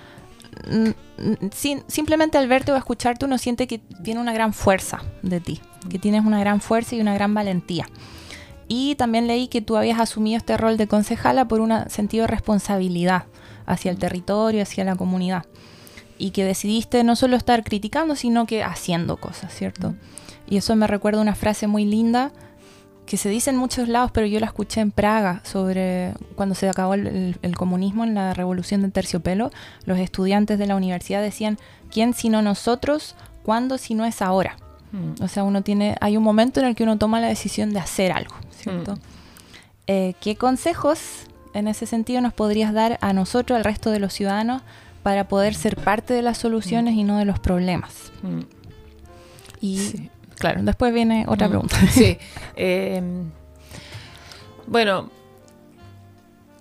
simplemente 1.88 2.38
al 2.38 2.48
verte 2.48 2.72
o 2.72 2.76
escucharte, 2.76 3.26
uno 3.26 3.38
siente 3.38 3.68
que 3.68 3.80
tiene 4.04 4.20
una 4.20 4.34
gran 4.34 4.54
fuerza 4.54 5.02
de 5.22 5.40
ti, 5.40 5.62
que 5.90 6.00
tienes 6.00 6.26
una 6.26 6.40
gran 6.40 6.62
fuerza 6.62 6.96
y 6.96 7.02
una 7.02 7.14
gran 7.14 7.34
valentía. 7.34 7.88
Y 8.68 8.96
también 8.96 9.28
leí 9.28 9.48
que 9.48 9.62
tú 9.62 9.78
habías 9.78 10.00
asumido 10.00 10.38
este 10.38 10.58
rol 10.58 10.78
de 10.78 10.88
concejala 10.88 11.48
por 11.48 11.62
un 11.62 11.74
sentido 11.90 12.24
de 12.24 12.28
responsabilidad 12.28 13.24
hacia 13.66 13.92
el 13.92 13.98
territorio, 13.98 14.62
hacia 14.64 14.84
la 14.84 14.96
comunidad. 14.96 15.46
Y 16.18 16.32
que 16.32 16.44
decidiste 16.44 17.04
no 17.04 17.16
solo 17.16 17.38
estar 17.38 17.64
criticando, 17.64 18.16
sino 18.16 18.46
que 18.46 18.64
haciendo 18.64 19.18
cosas, 19.18 19.54
¿cierto? 19.54 19.96
Y 20.50 20.58
eso 20.58 20.76
me 20.76 20.88
recuerda 20.88 21.22
una 21.22 21.36
frase 21.36 21.68
muy 21.68 21.86
linda 21.86 22.32
que 23.08 23.18
se 23.18 23.30
dice 23.30 23.50
en 23.50 23.58
muchos 23.58 23.88
lados, 23.88 24.12
pero 24.12 24.28
yo 24.28 24.40
la 24.40 24.46
escuché 24.46 24.82
en 24.82 24.92
Praga 24.92 25.42
sobre 25.44 26.14
cuando 26.36 26.54
se 26.54 26.70
acabó 26.70 26.94
el, 26.94 27.56
comunismo 27.56 28.04
en 28.04 28.14
la 28.14 28.34
revolución 28.34 28.82
del 28.82 28.92
terciopelo. 28.92 29.50
Los 29.86 29.98
estudiantes 29.98 30.60
de 30.60 30.68
la 30.68 30.76
universidad 30.76 31.22
decían, 31.22 31.58
¿quién 31.90 32.14
sino 32.14 32.42
nosotros? 32.42 33.16
¿Cuándo 33.44 33.78
si 33.78 33.96
no 33.96 34.06
es 34.06 34.22
ahora? 34.22 34.58
Mm. 34.92 35.24
O 35.24 35.28
sea, 35.30 35.44
uno 35.44 35.64
tiene, 35.64 35.96
hay 36.02 36.18
un 36.18 36.24
momento 36.24 36.60
en 36.60 36.68
el 36.68 36.76
que 36.76 36.84
uno 36.84 36.98
toma 36.98 37.22
la 37.22 37.28
decisión 37.28 37.72
de 37.72 37.80
hacer 37.80 38.12
algo, 38.12 38.36
¿cierto? 38.52 38.96
Mm. 38.96 39.00
Eh, 39.88 40.14
¿Qué 40.20 40.36
consejos 40.36 41.00
en 41.54 41.70
ese 41.70 41.86
sentido 41.86 42.20
nos 42.20 42.34
podrías 42.34 42.74
dar 42.74 43.00
a 43.02 43.14
nosotros, 43.14 43.56
al 43.56 43.64
resto 43.64 43.90
de 43.90 44.00
los 44.00 44.14
ciudadanos, 44.14 44.62
para 45.02 45.30
poder 45.30 45.56
ser 45.56 45.78
parte 45.78 46.14
de 46.14 46.22
las 46.22 46.38
soluciones 46.38 46.94
y 46.96 47.06
no 47.06 47.18
de 47.18 47.26
los 47.26 47.40
problemas? 47.40 48.12
Mm. 48.22 48.42
Y 49.62 50.10
Claro, 50.38 50.62
después 50.64 50.94
viene 50.94 51.26
otra 51.28 51.48
pregunta. 51.50 51.78
Sí. 51.92 52.18
Em, 52.56 53.32
bueno, 54.68 55.10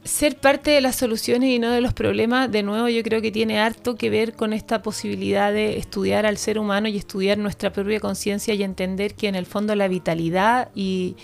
ser 0.06 0.36
parte 0.36 0.70
de 0.70 0.80
las 0.80 0.96
soluciones 0.96 1.50
y 1.50 1.58
no 1.58 1.70
de 1.70 1.80
los 1.80 1.92
problemas, 1.92 2.50
de 2.50 2.62
nuevo 2.62 2.88
yo 2.88 3.02
creo 3.02 3.20
que 3.20 3.32
tiene 3.32 3.58
harto 3.58 3.96
que 3.96 4.08
ver 4.08 4.34
con 4.34 4.52
esta 4.52 4.82
posibilidad 4.82 5.52
de 5.52 5.78
estudiar 5.78 6.26
al 6.26 6.38
ser 6.38 6.58
humano 6.58 6.88
y 6.88 6.96
estudiar 6.96 7.38
nuestra 7.38 7.72
propia 7.72 8.00
conciencia 8.00 8.54
y 8.54 8.62
entender 8.62 9.14
que 9.14 9.28
en 9.28 9.34
el 9.34 9.46
fondo 9.46 9.74
la 9.74 9.88
vitalidad 9.88 10.68
y 10.74 11.16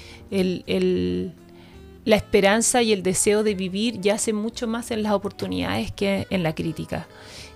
la 2.04 2.16
esperanza 2.16 2.82
y 2.82 2.92
el 2.92 3.02
deseo 3.02 3.44
de 3.44 3.54
vivir 3.54 4.00
yace 4.00 4.32
mucho 4.32 4.66
más 4.66 4.90
en 4.90 5.02
las 5.02 5.12
oportunidades 5.12 5.92
que 5.92 6.26
en 6.30 6.42
la 6.42 6.54
crítica. 6.54 7.06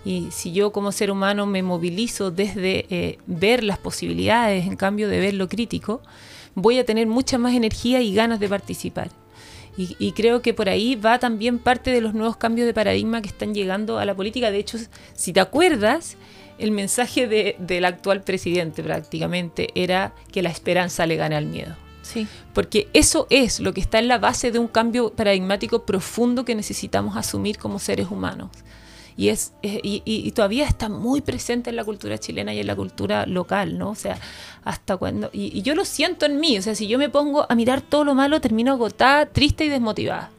Y 0.06 0.28
si 0.30 0.52
yo 0.52 0.70
como 0.70 0.92
ser 0.92 1.10
humano 1.10 1.46
me 1.46 1.64
movilizo 1.64 2.30
desde 2.30 2.86
eh, 2.90 3.18
ver 3.26 3.64
las 3.64 3.76
posibilidades 3.76 4.64
en 4.64 4.76
cambio 4.76 5.08
de 5.08 5.18
ver 5.18 5.34
lo 5.34 5.48
crítico, 5.48 6.00
voy 6.54 6.78
a 6.78 6.84
tener 6.84 7.08
mucha 7.08 7.38
más 7.38 7.54
energía 7.54 8.00
y 8.00 8.14
ganas 8.14 8.38
de 8.38 8.48
participar. 8.48 9.10
Y, 9.76 10.12
creo 10.12 10.40
que 10.40 10.54
por 10.54 10.70
ahí 10.70 10.94
va 10.94 11.18
también 11.18 11.58
parte 11.58 11.90
de 11.90 12.00
los 12.00 12.14
nuevos 12.14 12.38
cambios 12.38 12.66
de 12.66 12.72
paradigma 12.72 13.20
que 13.20 13.28
están 13.28 13.52
llegando 13.52 13.98
a 13.98 14.06
la 14.06 14.14
política. 14.14 14.50
De 14.50 14.56
hecho, 14.56 14.78
si 15.12 15.34
te 15.34 15.40
acuerdas, 15.40 16.16
el 16.56 16.70
mensaje 16.70 17.26
del 17.58 17.84
actual 17.84 18.22
presidente 18.22 18.82
prácticamente 18.82 19.68
era 19.74 20.14
que 20.32 20.40
la 20.40 20.48
esperanza 20.48 21.04
le 21.04 21.16
gane 21.16 21.36
al 21.36 21.44
miedo. 21.44 21.76
Sí. 22.00 22.26
Porque 22.54 22.88
eso 22.94 23.26
es 23.28 23.60
lo 23.60 23.74
que 23.74 23.82
está 23.82 23.98
en 23.98 24.08
la 24.08 24.16
base 24.16 24.50
de 24.50 24.58
un 24.58 24.68
cambio 24.68 25.10
paradigmático 25.10 25.84
profundo 25.84 26.46
que 26.46 26.54
necesitamos 26.54 27.18
asumir 27.18 27.58
como 27.58 27.78
seres 27.78 28.10
humanos 28.10 28.48
y, 29.16 29.30
es, 29.30 29.54
y, 29.62 30.30
todavía 30.32 30.66
está 30.66 30.90
muy 30.90 31.22
presente 31.22 31.70
en 31.70 31.76
la 31.76 31.84
cultura 31.84 32.18
chilena 32.18 32.52
y 32.52 32.60
en 32.60 32.66
la 32.66 32.76
cultura 32.76 33.24
local, 33.24 33.78
¿no? 33.78 33.90
O 33.90 33.94
sea, 33.94 34.18
hasta 34.62 34.98
cuando... 34.98 35.30
Y, 35.32 35.62
yo 35.62 35.74
lo 35.74 35.86
siento 35.86 36.26
en 36.26 36.38
mí, 36.38 36.58
o 36.58 36.62
sea, 36.62 36.74
si 36.74 36.86
yo 36.86 36.98
me 36.98 37.08
pongo 37.08 37.46
a 37.48 37.54
mirar 37.54 37.80
todo 37.80 38.04
lo 38.04 38.14
malo, 38.14 38.42
termino 38.42 38.72
agotada, 38.72 39.24
triste 39.24 39.64
y 39.64 39.68
desmotivada. 39.70 40.30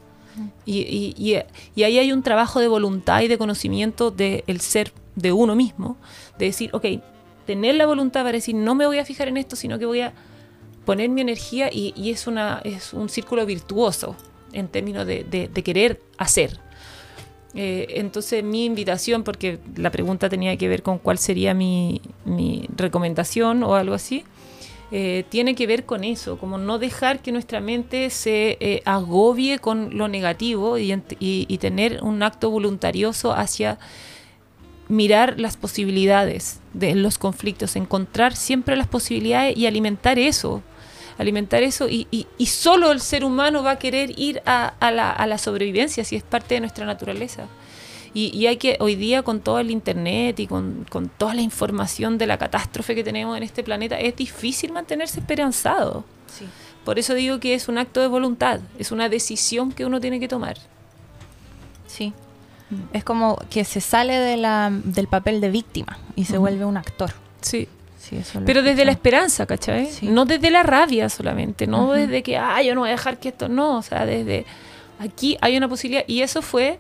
Y, 0.65 1.33
ahí 1.77 1.97
hay 1.97 2.11
un 2.11 2.21
trabajo 2.21 2.59
de 2.59 2.67
voluntad 2.67 3.21
y 3.21 3.27
de 3.27 3.39
conocimiento 3.39 4.11
del 4.11 4.61
ser 4.61 4.93
de 5.15 5.31
uno 5.31 5.55
mismo, 5.55 5.97
de 6.37 6.45
decir, 6.45 6.69
ok, 6.73 6.85
tener 7.47 7.73
la 7.75 7.87
voluntad 7.87 8.21
para 8.21 8.33
decir, 8.33 8.53
no 8.53 8.75
me 8.75 8.85
voy 8.85 8.99
a 8.99 9.05
fijar 9.05 9.27
en 9.27 9.37
esto, 9.37 9.55
sino 9.55 9.79
que 9.79 9.87
voy 9.87 10.01
a 10.01 10.13
poner 10.85 11.09
mi 11.09 11.21
energía 11.21 11.69
y, 11.73 12.11
es, 12.11 12.27
una, 12.27 12.61
es 12.63 12.93
un 12.93 13.09
círculo 13.09 13.43
virtuoso 13.47 14.15
en 14.53 14.67
términos 14.67 15.07
de, 15.07 15.23
de 15.23 15.63
querer 15.63 15.99
hacer. 16.19 16.66
Eh, 17.55 17.87
entonces 17.95 18.43
mi 18.43 18.65
invitación, 18.65 19.23
porque 19.23 19.59
la 19.75 19.89
pregunta 19.89 20.29
tenía 20.29 20.57
que 20.57 20.67
ver 20.67 20.83
con 20.83 20.99
cuál 20.99 21.17
sería 21.17 21.53
mi, 21.53 22.01
recomendación 22.75 23.63
o 23.63 23.75
algo 23.75 23.95
así, 23.95 24.23
eh, 24.91 25.25
tiene 25.29 25.55
que 25.55 25.67
ver 25.67 25.85
con 25.85 26.03
eso, 26.03 26.37
como 26.37 26.57
no 26.57 26.79
dejar 26.79 27.21
que 27.21 27.31
nuestra 27.31 27.59
mente 27.59 28.09
se 28.09 28.57
eh, 28.59 28.81
agobie 28.85 29.59
con 29.59 29.97
lo 29.97 30.07
negativo 30.07 30.77
y, 30.77 30.93
y, 31.19 31.57
tener 31.57 32.01
un 32.03 32.23
acto 32.23 32.49
voluntarioso 32.49 33.33
hacia 33.33 33.79
mirar 34.87 35.39
las 35.39 35.57
posibilidades 35.57 36.61
de 36.73 36.95
los 36.95 37.17
conflictos, 37.17 37.75
encontrar 37.75 38.35
siempre 38.35 38.77
las 38.77 38.87
posibilidades 38.87 39.57
y 39.57 39.65
alimentar 39.65 40.19
eso 40.19 40.63
alimentar 41.17 41.63
eso 41.63 41.89
y, 41.89 42.07
y, 42.11 42.45
solo 42.45 42.91
el 42.91 43.01
ser 43.01 43.23
humano 43.23 43.63
va 43.63 43.71
a 43.71 43.79
querer 43.79 44.17
ir 44.19 44.41
a, 44.45 44.73
la, 44.91 45.11
a, 45.11 45.27
la, 45.27 45.37
sobrevivencia 45.37 46.03
si 46.03 46.15
es 46.15 46.23
parte 46.23 46.55
de 46.55 46.61
nuestra 46.61 46.85
naturaleza. 46.85 47.47
Y, 48.13 48.35
y 48.35 48.47
hay 48.47 48.57
que, 48.57 48.77
hoy 48.79 48.95
día 48.95 49.23
con 49.23 49.41
todo 49.41 49.59
el 49.59 49.69
internet 49.69 50.39
y 50.39 50.47
con, 50.47 50.85
con, 50.89 51.09
toda 51.09 51.33
la 51.33 51.41
información 51.41 52.17
de 52.17 52.27
la 52.27 52.37
catástrofe 52.37 52.95
que 52.95 53.03
tenemos 53.03 53.37
en 53.37 53.43
este 53.43 53.63
planeta, 53.63 53.99
es 53.99 54.15
difícil 54.15 54.71
mantenerse 54.71 55.19
esperanzado. 55.19 56.03
Sí. 56.27 56.45
Por 56.83 56.99
eso 56.99 57.13
digo 57.13 57.39
que 57.39 57.53
es 57.53 57.67
un 57.67 57.77
acto 57.77 57.99
de 57.99 58.07
voluntad, 58.07 58.61
es 58.79 58.91
una 58.91 59.09
decisión 59.09 59.71
que 59.71 59.85
uno 59.85 59.99
tiene 59.99 60.19
que 60.19 60.27
tomar. 60.27 60.57
Sí. 61.85 62.13
Es 62.93 63.03
como 63.03 63.37
que 63.49 63.63
se 63.63 63.81
sale 63.81 64.17
de 64.17 64.37
la, 64.37 64.71
del 64.71 65.07
papel 65.07 65.39
de 65.41 65.49
víctima 65.49 65.99
y 66.15 66.25
se 66.25 66.37
vuelve 66.37 66.65
un 66.65 66.77
actor. 66.77 67.11
Sí. 67.41 67.67
Pero 68.45 68.63
desde 68.63 68.85
la 68.85 68.91
esperanza, 68.91 69.45
¿cachai? 69.45 69.89
No 70.03 70.25
desde 70.25 70.49
la 70.49 70.63
rabia 70.63 71.09
solamente, 71.09 71.67
no 71.67 71.93
desde 71.93 72.23
que, 72.23 72.37
ah, 72.37 72.61
yo 72.61 72.75
no 72.75 72.81
voy 72.81 72.89
a 72.89 72.93
dejar 72.93 73.19
que 73.19 73.29
esto, 73.29 73.49
no, 73.49 73.77
o 73.77 73.81
sea, 73.81 74.05
desde 74.05 74.45
aquí 74.99 75.37
hay 75.41 75.57
una 75.57 75.67
posibilidad. 75.67 76.03
Y 76.07 76.21
eso 76.21 76.41
fue 76.41 76.79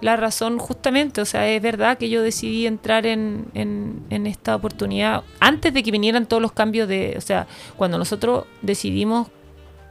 la 0.00 0.16
razón 0.16 0.58
justamente, 0.58 1.20
o 1.20 1.24
sea, 1.24 1.48
es 1.48 1.60
verdad 1.60 1.98
que 1.98 2.08
yo 2.08 2.22
decidí 2.22 2.66
entrar 2.66 3.06
en, 3.06 3.46
en, 3.54 4.26
esta 4.26 4.54
oportunidad 4.54 5.24
antes 5.40 5.74
de 5.74 5.82
que 5.82 5.90
vinieran 5.90 6.26
todos 6.26 6.40
los 6.40 6.52
cambios 6.52 6.88
de, 6.88 7.14
o 7.16 7.20
sea, 7.20 7.46
cuando 7.76 7.98
nosotros 7.98 8.44
decidimos 8.62 9.28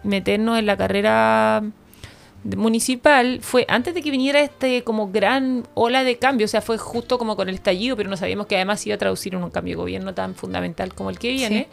meternos 0.03 0.59
en 0.59 0.65
la 0.65 0.78
carrera 0.78 1.63
municipal 2.43 3.39
fue 3.41 3.65
antes 3.67 3.93
de 3.93 4.01
que 4.01 4.11
viniera 4.11 4.39
este 4.39 4.83
como 4.83 5.11
gran 5.11 5.67
ola 5.73 6.03
de 6.03 6.17
cambio, 6.17 6.45
o 6.45 6.47
sea, 6.47 6.61
fue 6.61 6.77
justo 6.77 7.17
como 7.17 7.35
con 7.35 7.49
el 7.49 7.55
estallido, 7.55 7.97
pero 7.97 8.09
no 8.09 8.17
sabíamos 8.17 8.47
que 8.47 8.55
además 8.55 8.85
iba 8.88 8.95
a 8.95 8.97
traducir 8.97 9.33
en 9.35 9.43
un 9.43 9.49
cambio 9.49 9.73
de 9.73 9.77
gobierno 9.77 10.13
tan 10.13 10.35
fundamental 10.35 10.93
como 10.93 11.09
el 11.09 11.19
que 11.19 11.31
viene. 11.31 11.67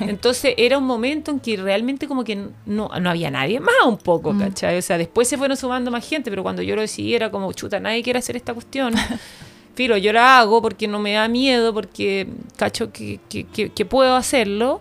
Entonces 0.00 0.54
era 0.56 0.78
un 0.78 0.84
momento 0.84 1.30
en 1.30 1.40
que 1.40 1.56
realmente 1.56 2.06
como 2.06 2.24
que 2.24 2.36
no, 2.66 2.88
no 3.00 3.10
había 3.10 3.30
nadie 3.30 3.60
más 3.60 3.74
un 3.84 3.98
poco, 3.98 4.32
mm. 4.32 4.38
¿cachai? 4.38 4.78
O 4.78 4.82
sea, 4.82 4.98
después 4.98 5.28
se 5.28 5.36
fueron 5.36 5.56
sumando 5.56 5.90
más 5.90 6.08
gente, 6.08 6.30
pero 6.30 6.42
cuando 6.42 6.62
yo 6.62 6.76
lo 6.76 6.82
decidí 6.82 7.14
era 7.14 7.30
como, 7.30 7.52
chuta, 7.52 7.80
nadie 7.80 8.02
quiere 8.02 8.18
hacer 8.18 8.36
esta 8.36 8.54
cuestión. 8.54 8.94
Pero 9.74 9.96
yo 9.96 10.12
la 10.12 10.40
hago 10.40 10.60
porque 10.60 10.88
no 10.88 10.98
me 10.98 11.12
da 11.12 11.28
miedo, 11.28 11.72
porque 11.72 12.26
cacho 12.56 12.90
que, 12.90 13.20
que, 13.28 13.44
que, 13.44 13.84
puedo 13.84 14.16
hacerlo. 14.16 14.80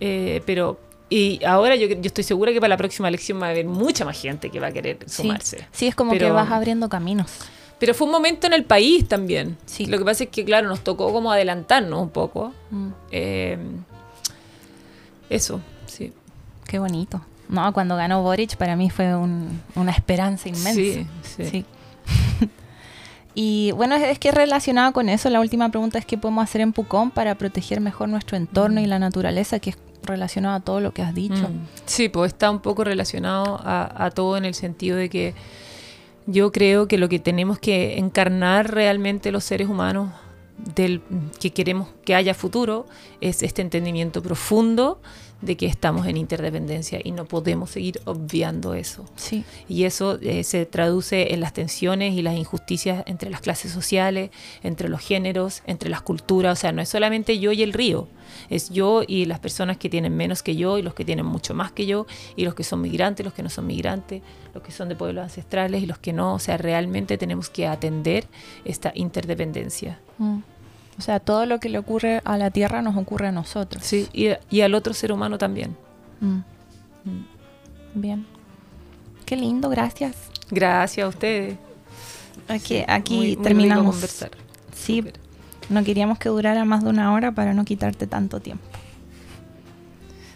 Eh, 0.00 0.42
pero 0.46 0.80
y 1.10 1.44
ahora 1.44 1.74
yo, 1.74 1.88
yo, 1.88 1.98
estoy 2.04 2.22
segura 2.22 2.52
que 2.52 2.60
para 2.60 2.68
la 2.68 2.76
próxima 2.76 3.08
elección 3.08 3.42
va 3.42 3.48
a 3.48 3.50
haber 3.50 3.66
mucha 3.66 4.04
más 4.04 4.18
gente 4.20 4.48
que 4.48 4.60
va 4.60 4.68
a 4.68 4.72
querer 4.72 4.98
sumarse. 5.08 5.66
Sí, 5.72 5.88
es 5.88 5.96
como 5.96 6.12
que 6.12 6.30
vas 6.30 6.50
abriendo 6.50 6.88
caminos. 6.88 7.30
Pero 7.80 7.94
fue 7.94 8.06
un 8.06 8.12
momento 8.12 8.46
en 8.46 8.52
el 8.52 8.64
país 8.64 9.08
también. 9.08 9.56
Sí. 9.66 9.86
Lo 9.86 9.98
que 9.98 10.04
pasa 10.04 10.24
es 10.24 10.30
que, 10.30 10.44
claro, 10.44 10.68
nos 10.68 10.84
tocó 10.84 11.12
como 11.12 11.32
adelantarnos 11.32 12.00
un 12.00 12.10
poco. 12.10 12.52
Mm. 12.70 12.88
Eh, 13.10 13.58
eso, 15.30 15.60
sí. 15.86 16.12
Qué 16.66 16.78
bonito. 16.78 17.22
No, 17.48 17.72
cuando 17.72 17.96
ganó 17.96 18.22
Boric 18.22 18.56
para 18.56 18.76
mí 18.76 18.90
fue 18.90 19.12
una 19.16 19.90
esperanza 19.90 20.48
inmensa. 20.48 20.74
Sí, 20.74 21.06
sí. 21.22 21.64
y 23.34 23.72
bueno, 23.72 23.96
es, 23.96 24.18
que 24.20 24.30
relacionado 24.30 24.92
con 24.92 25.08
eso, 25.08 25.28
la 25.30 25.40
última 25.40 25.70
pregunta 25.70 25.98
es 25.98 26.06
qué 26.06 26.16
podemos 26.16 26.44
hacer 26.44 26.60
en 26.60 26.72
Pucón 26.72 27.10
para 27.10 27.34
proteger 27.34 27.80
mejor 27.80 28.08
nuestro 28.08 28.36
entorno 28.36 28.80
y 28.80 28.86
la 28.86 29.00
naturaleza, 29.00 29.58
que 29.58 29.70
es 29.70 29.78
relacionado 30.02 30.56
a 30.56 30.60
todo 30.60 30.80
lo 30.80 30.92
que 30.92 31.02
has 31.02 31.14
dicho. 31.14 31.48
Mm. 31.48 31.66
Sí, 31.86 32.08
pues 32.08 32.32
está 32.32 32.50
un 32.50 32.60
poco 32.60 32.84
relacionado 32.84 33.60
a, 33.62 34.04
a 34.04 34.10
todo 34.10 34.36
en 34.36 34.44
el 34.44 34.54
sentido 34.54 34.96
de 34.96 35.08
que 35.08 35.34
yo 36.26 36.52
creo 36.52 36.86
que 36.86 36.98
lo 36.98 37.08
que 37.08 37.18
tenemos 37.18 37.58
que 37.58 37.98
encarnar 37.98 38.72
realmente 38.72 39.32
los 39.32 39.44
seres 39.44 39.68
humanos 39.68 40.10
del 40.74 41.02
que 41.38 41.50
queremos 41.52 41.88
que 42.04 42.14
haya 42.14 42.34
futuro 42.34 42.86
es 43.20 43.42
este 43.42 43.62
entendimiento 43.62 44.22
profundo 44.22 45.00
de 45.42 45.56
que 45.56 45.66
estamos 45.66 46.06
en 46.06 46.16
interdependencia 46.16 47.00
y 47.02 47.12
no 47.12 47.24
podemos 47.24 47.70
seguir 47.70 48.00
obviando 48.04 48.74
eso. 48.74 49.06
Sí. 49.16 49.44
Y 49.68 49.84
eso 49.84 50.18
eh, 50.20 50.44
se 50.44 50.66
traduce 50.66 51.32
en 51.32 51.40
las 51.40 51.52
tensiones 51.52 52.14
y 52.14 52.22
las 52.22 52.36
injusticias 52.36 53.02
entre 53.06 53.30
las 53.30 53.40
clases 53.40 53.72
sociales, 53.72 54.30
entre 54.62 54.88
los 54.88 55.00
géneros, 55.00 55.62
entre 55.66 55.88
las 55.90 56.02
culturas. 56.02 56.58
O 56.58 56.60
sea, 56.60 56.72
no 56.72 56.82
es 56.82 56.88
solamente 56.88 57.38
yo 57.38 57.52
y 57.52 57.62
el 57.62 57.72
río, 57.72 58.08
es 58.48 58.70
yo 58.70 59.02
y 59.06 59.24
las 59.24 59.38
personas 59.38 59.76
que 59.76 59.88
tienen 59.88 60.16
menos 60.16 60.42
que 60.42 60.56
yo 60.56 60.78
y 60.78 60.82
los 60.82 60.94
que 60.94 61.04
tienen 61.04 61.26
mucho 61.26 61.54
más 61.54 61.72
que 61.72 61.86
yo 61.86 62.06
y 62.36 62.44
los 62.44 62.54
que 62.54 62.64
son 62.64 62.80
migrantes, 62.80 63.24
los 63.24 63.34
que 63.34 63.42
no 63.42 63.50
son 63.50 63.66
migrantes, 63.66 64.22
los 64.54 64.62
que 64.62 64.72
son 64.72 64.88
de 64.88 64.96
pueblos 64.96 65.24
ancestrales 65.24 65.82
y 65.82 65.86
los 65.86 65.98
que 65.98 66.12
no. 66.12 66.34
O 66.34 66.38
sea, 66.38 66.56
realmente 66.56 67.16
tenemos 67.18 67.48
que 67.48 67.66
atender 67.66 68.26
esta 68.64 68.92
interdependencia. 68.94 69.98
Mm. 70.18 70.38
O 71.00 71.02
sea, 71.02 71.18
todo 71.18 71.46
lo 71.46 71.60
que 71.60 71.70
le 71.70 71.78
ocurre 71.78 72.20
a 72.26 72.36
la 72.36 72.50
Tierra 72.50 72.82
nos 72.82 72.94
ocurre 72.94 73.28
a 73.28 73.32
nosotros. 73.32 73.82
Sí, 73.82 74.06
y, 74.12 74.28
y 74.50 74.60
al 74.60 74.74
otro 74.74 74.92
ser 74.92 75.12
humano 75.12 75.38
también. 75.38 75.74
Mm. 76.20 76.26
Mm. 77.04 77.24
Bien. 77.94 78.26
Qué 79.24 79.34
lindo, 79.34 79.70
gracias. 79.70 80.14
Gracias 80.50 81.06
a 81.06 81.08
ustedes. 81.08 81.56
Aquí, 82.48 82.84
aquí 82.86 83.14
Muy- 83.14 83.20
muy 83.20 83.30
rico 83.30 83.42
terminamos. 83.44 83.94
conversar. 83.94 84.30
Sí, 84.74 85.02
no 85.70 85.82
queríamos 85.84 86.18
que 86.18 86.28
durara 86.28 86.66
más 86.66 86.84
de 86.84 86.90
una 86.90 87.14
hora 87.14 87.32
para 87.32 87.54
no 87.54 87.64
quitarte 87.64 88.06
tanto 88.06 88.40
tiempo. 88.40 88.62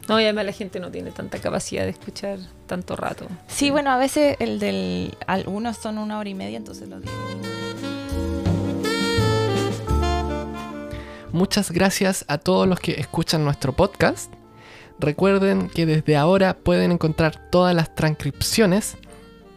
No, 0.09 0.19
y 0.19 0.25
además 0.25 0.47
la 0.47 0.53
gente 0.53 0.81
no 0.81 0.91
tiene 0.91 1.11
tanta 1.11 1.39
capacidad 1.41 1.83
de 1.85 1.91
escuchar 1.91 2.39
tanto 2.67 2.97
rato. 2.97 3.27
Sí, 3.49 3.71
bueno, 3.71 3.91
a 3.91 3.99
veces 3.99 4.37
el 4.41 4.59
del. 4.61 5.15
Algunos 5.27 5.77
son 5.77 5.99
una 5.99 6.19
hora 6.19 6.29
y 6.31 6.35
media, 6.35 6.57
entonces 6.57 6.89
los 6.89 7.03
dividimos. 7.03 7.64
Muchas 11.35 11.71
gracias 11.73 12.25
a 12.29 12.39
todos 12.39 12.69
los 12.69 12.79
que 12.79 12.93
escuchan 12.93 13.43
nuestro 13.43 13.73
podcast. 13.73 14.33
Recuerden 15.01 15.69
que 15.69 15.85
desde 15.85 16.17
ahora 16.17 16.57
pueden 16.57 16.93
encontrar 16.93 17.51
todas 17.51 17.75
las 17.75 17.93
transcripciones 17.97 18.97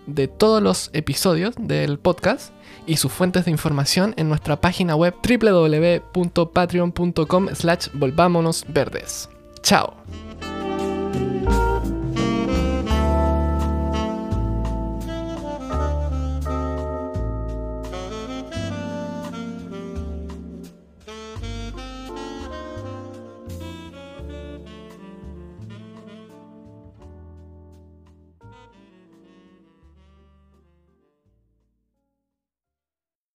de 0.08 0.28
todos 0.28 0.64
los 0.64 0.90
episodios 0.94 1.54
del 1.56 2.00
podcast 2.00 2.52
y 2.88 2.98
sus 2.98 3.12
fuentes 3.12 3.46
de 3.46 3.52
información 3.52 4.16
en 4.18 4.28
nuestra 4.28 4.60
página 4.60 4.96
web 4.96 5.14
www.patreon.com 5.22 7.50
slash 7.54 7.90
volvámonos 7.94 8.66
verdes. 8.68 9.30
Chao. 9.62 9.94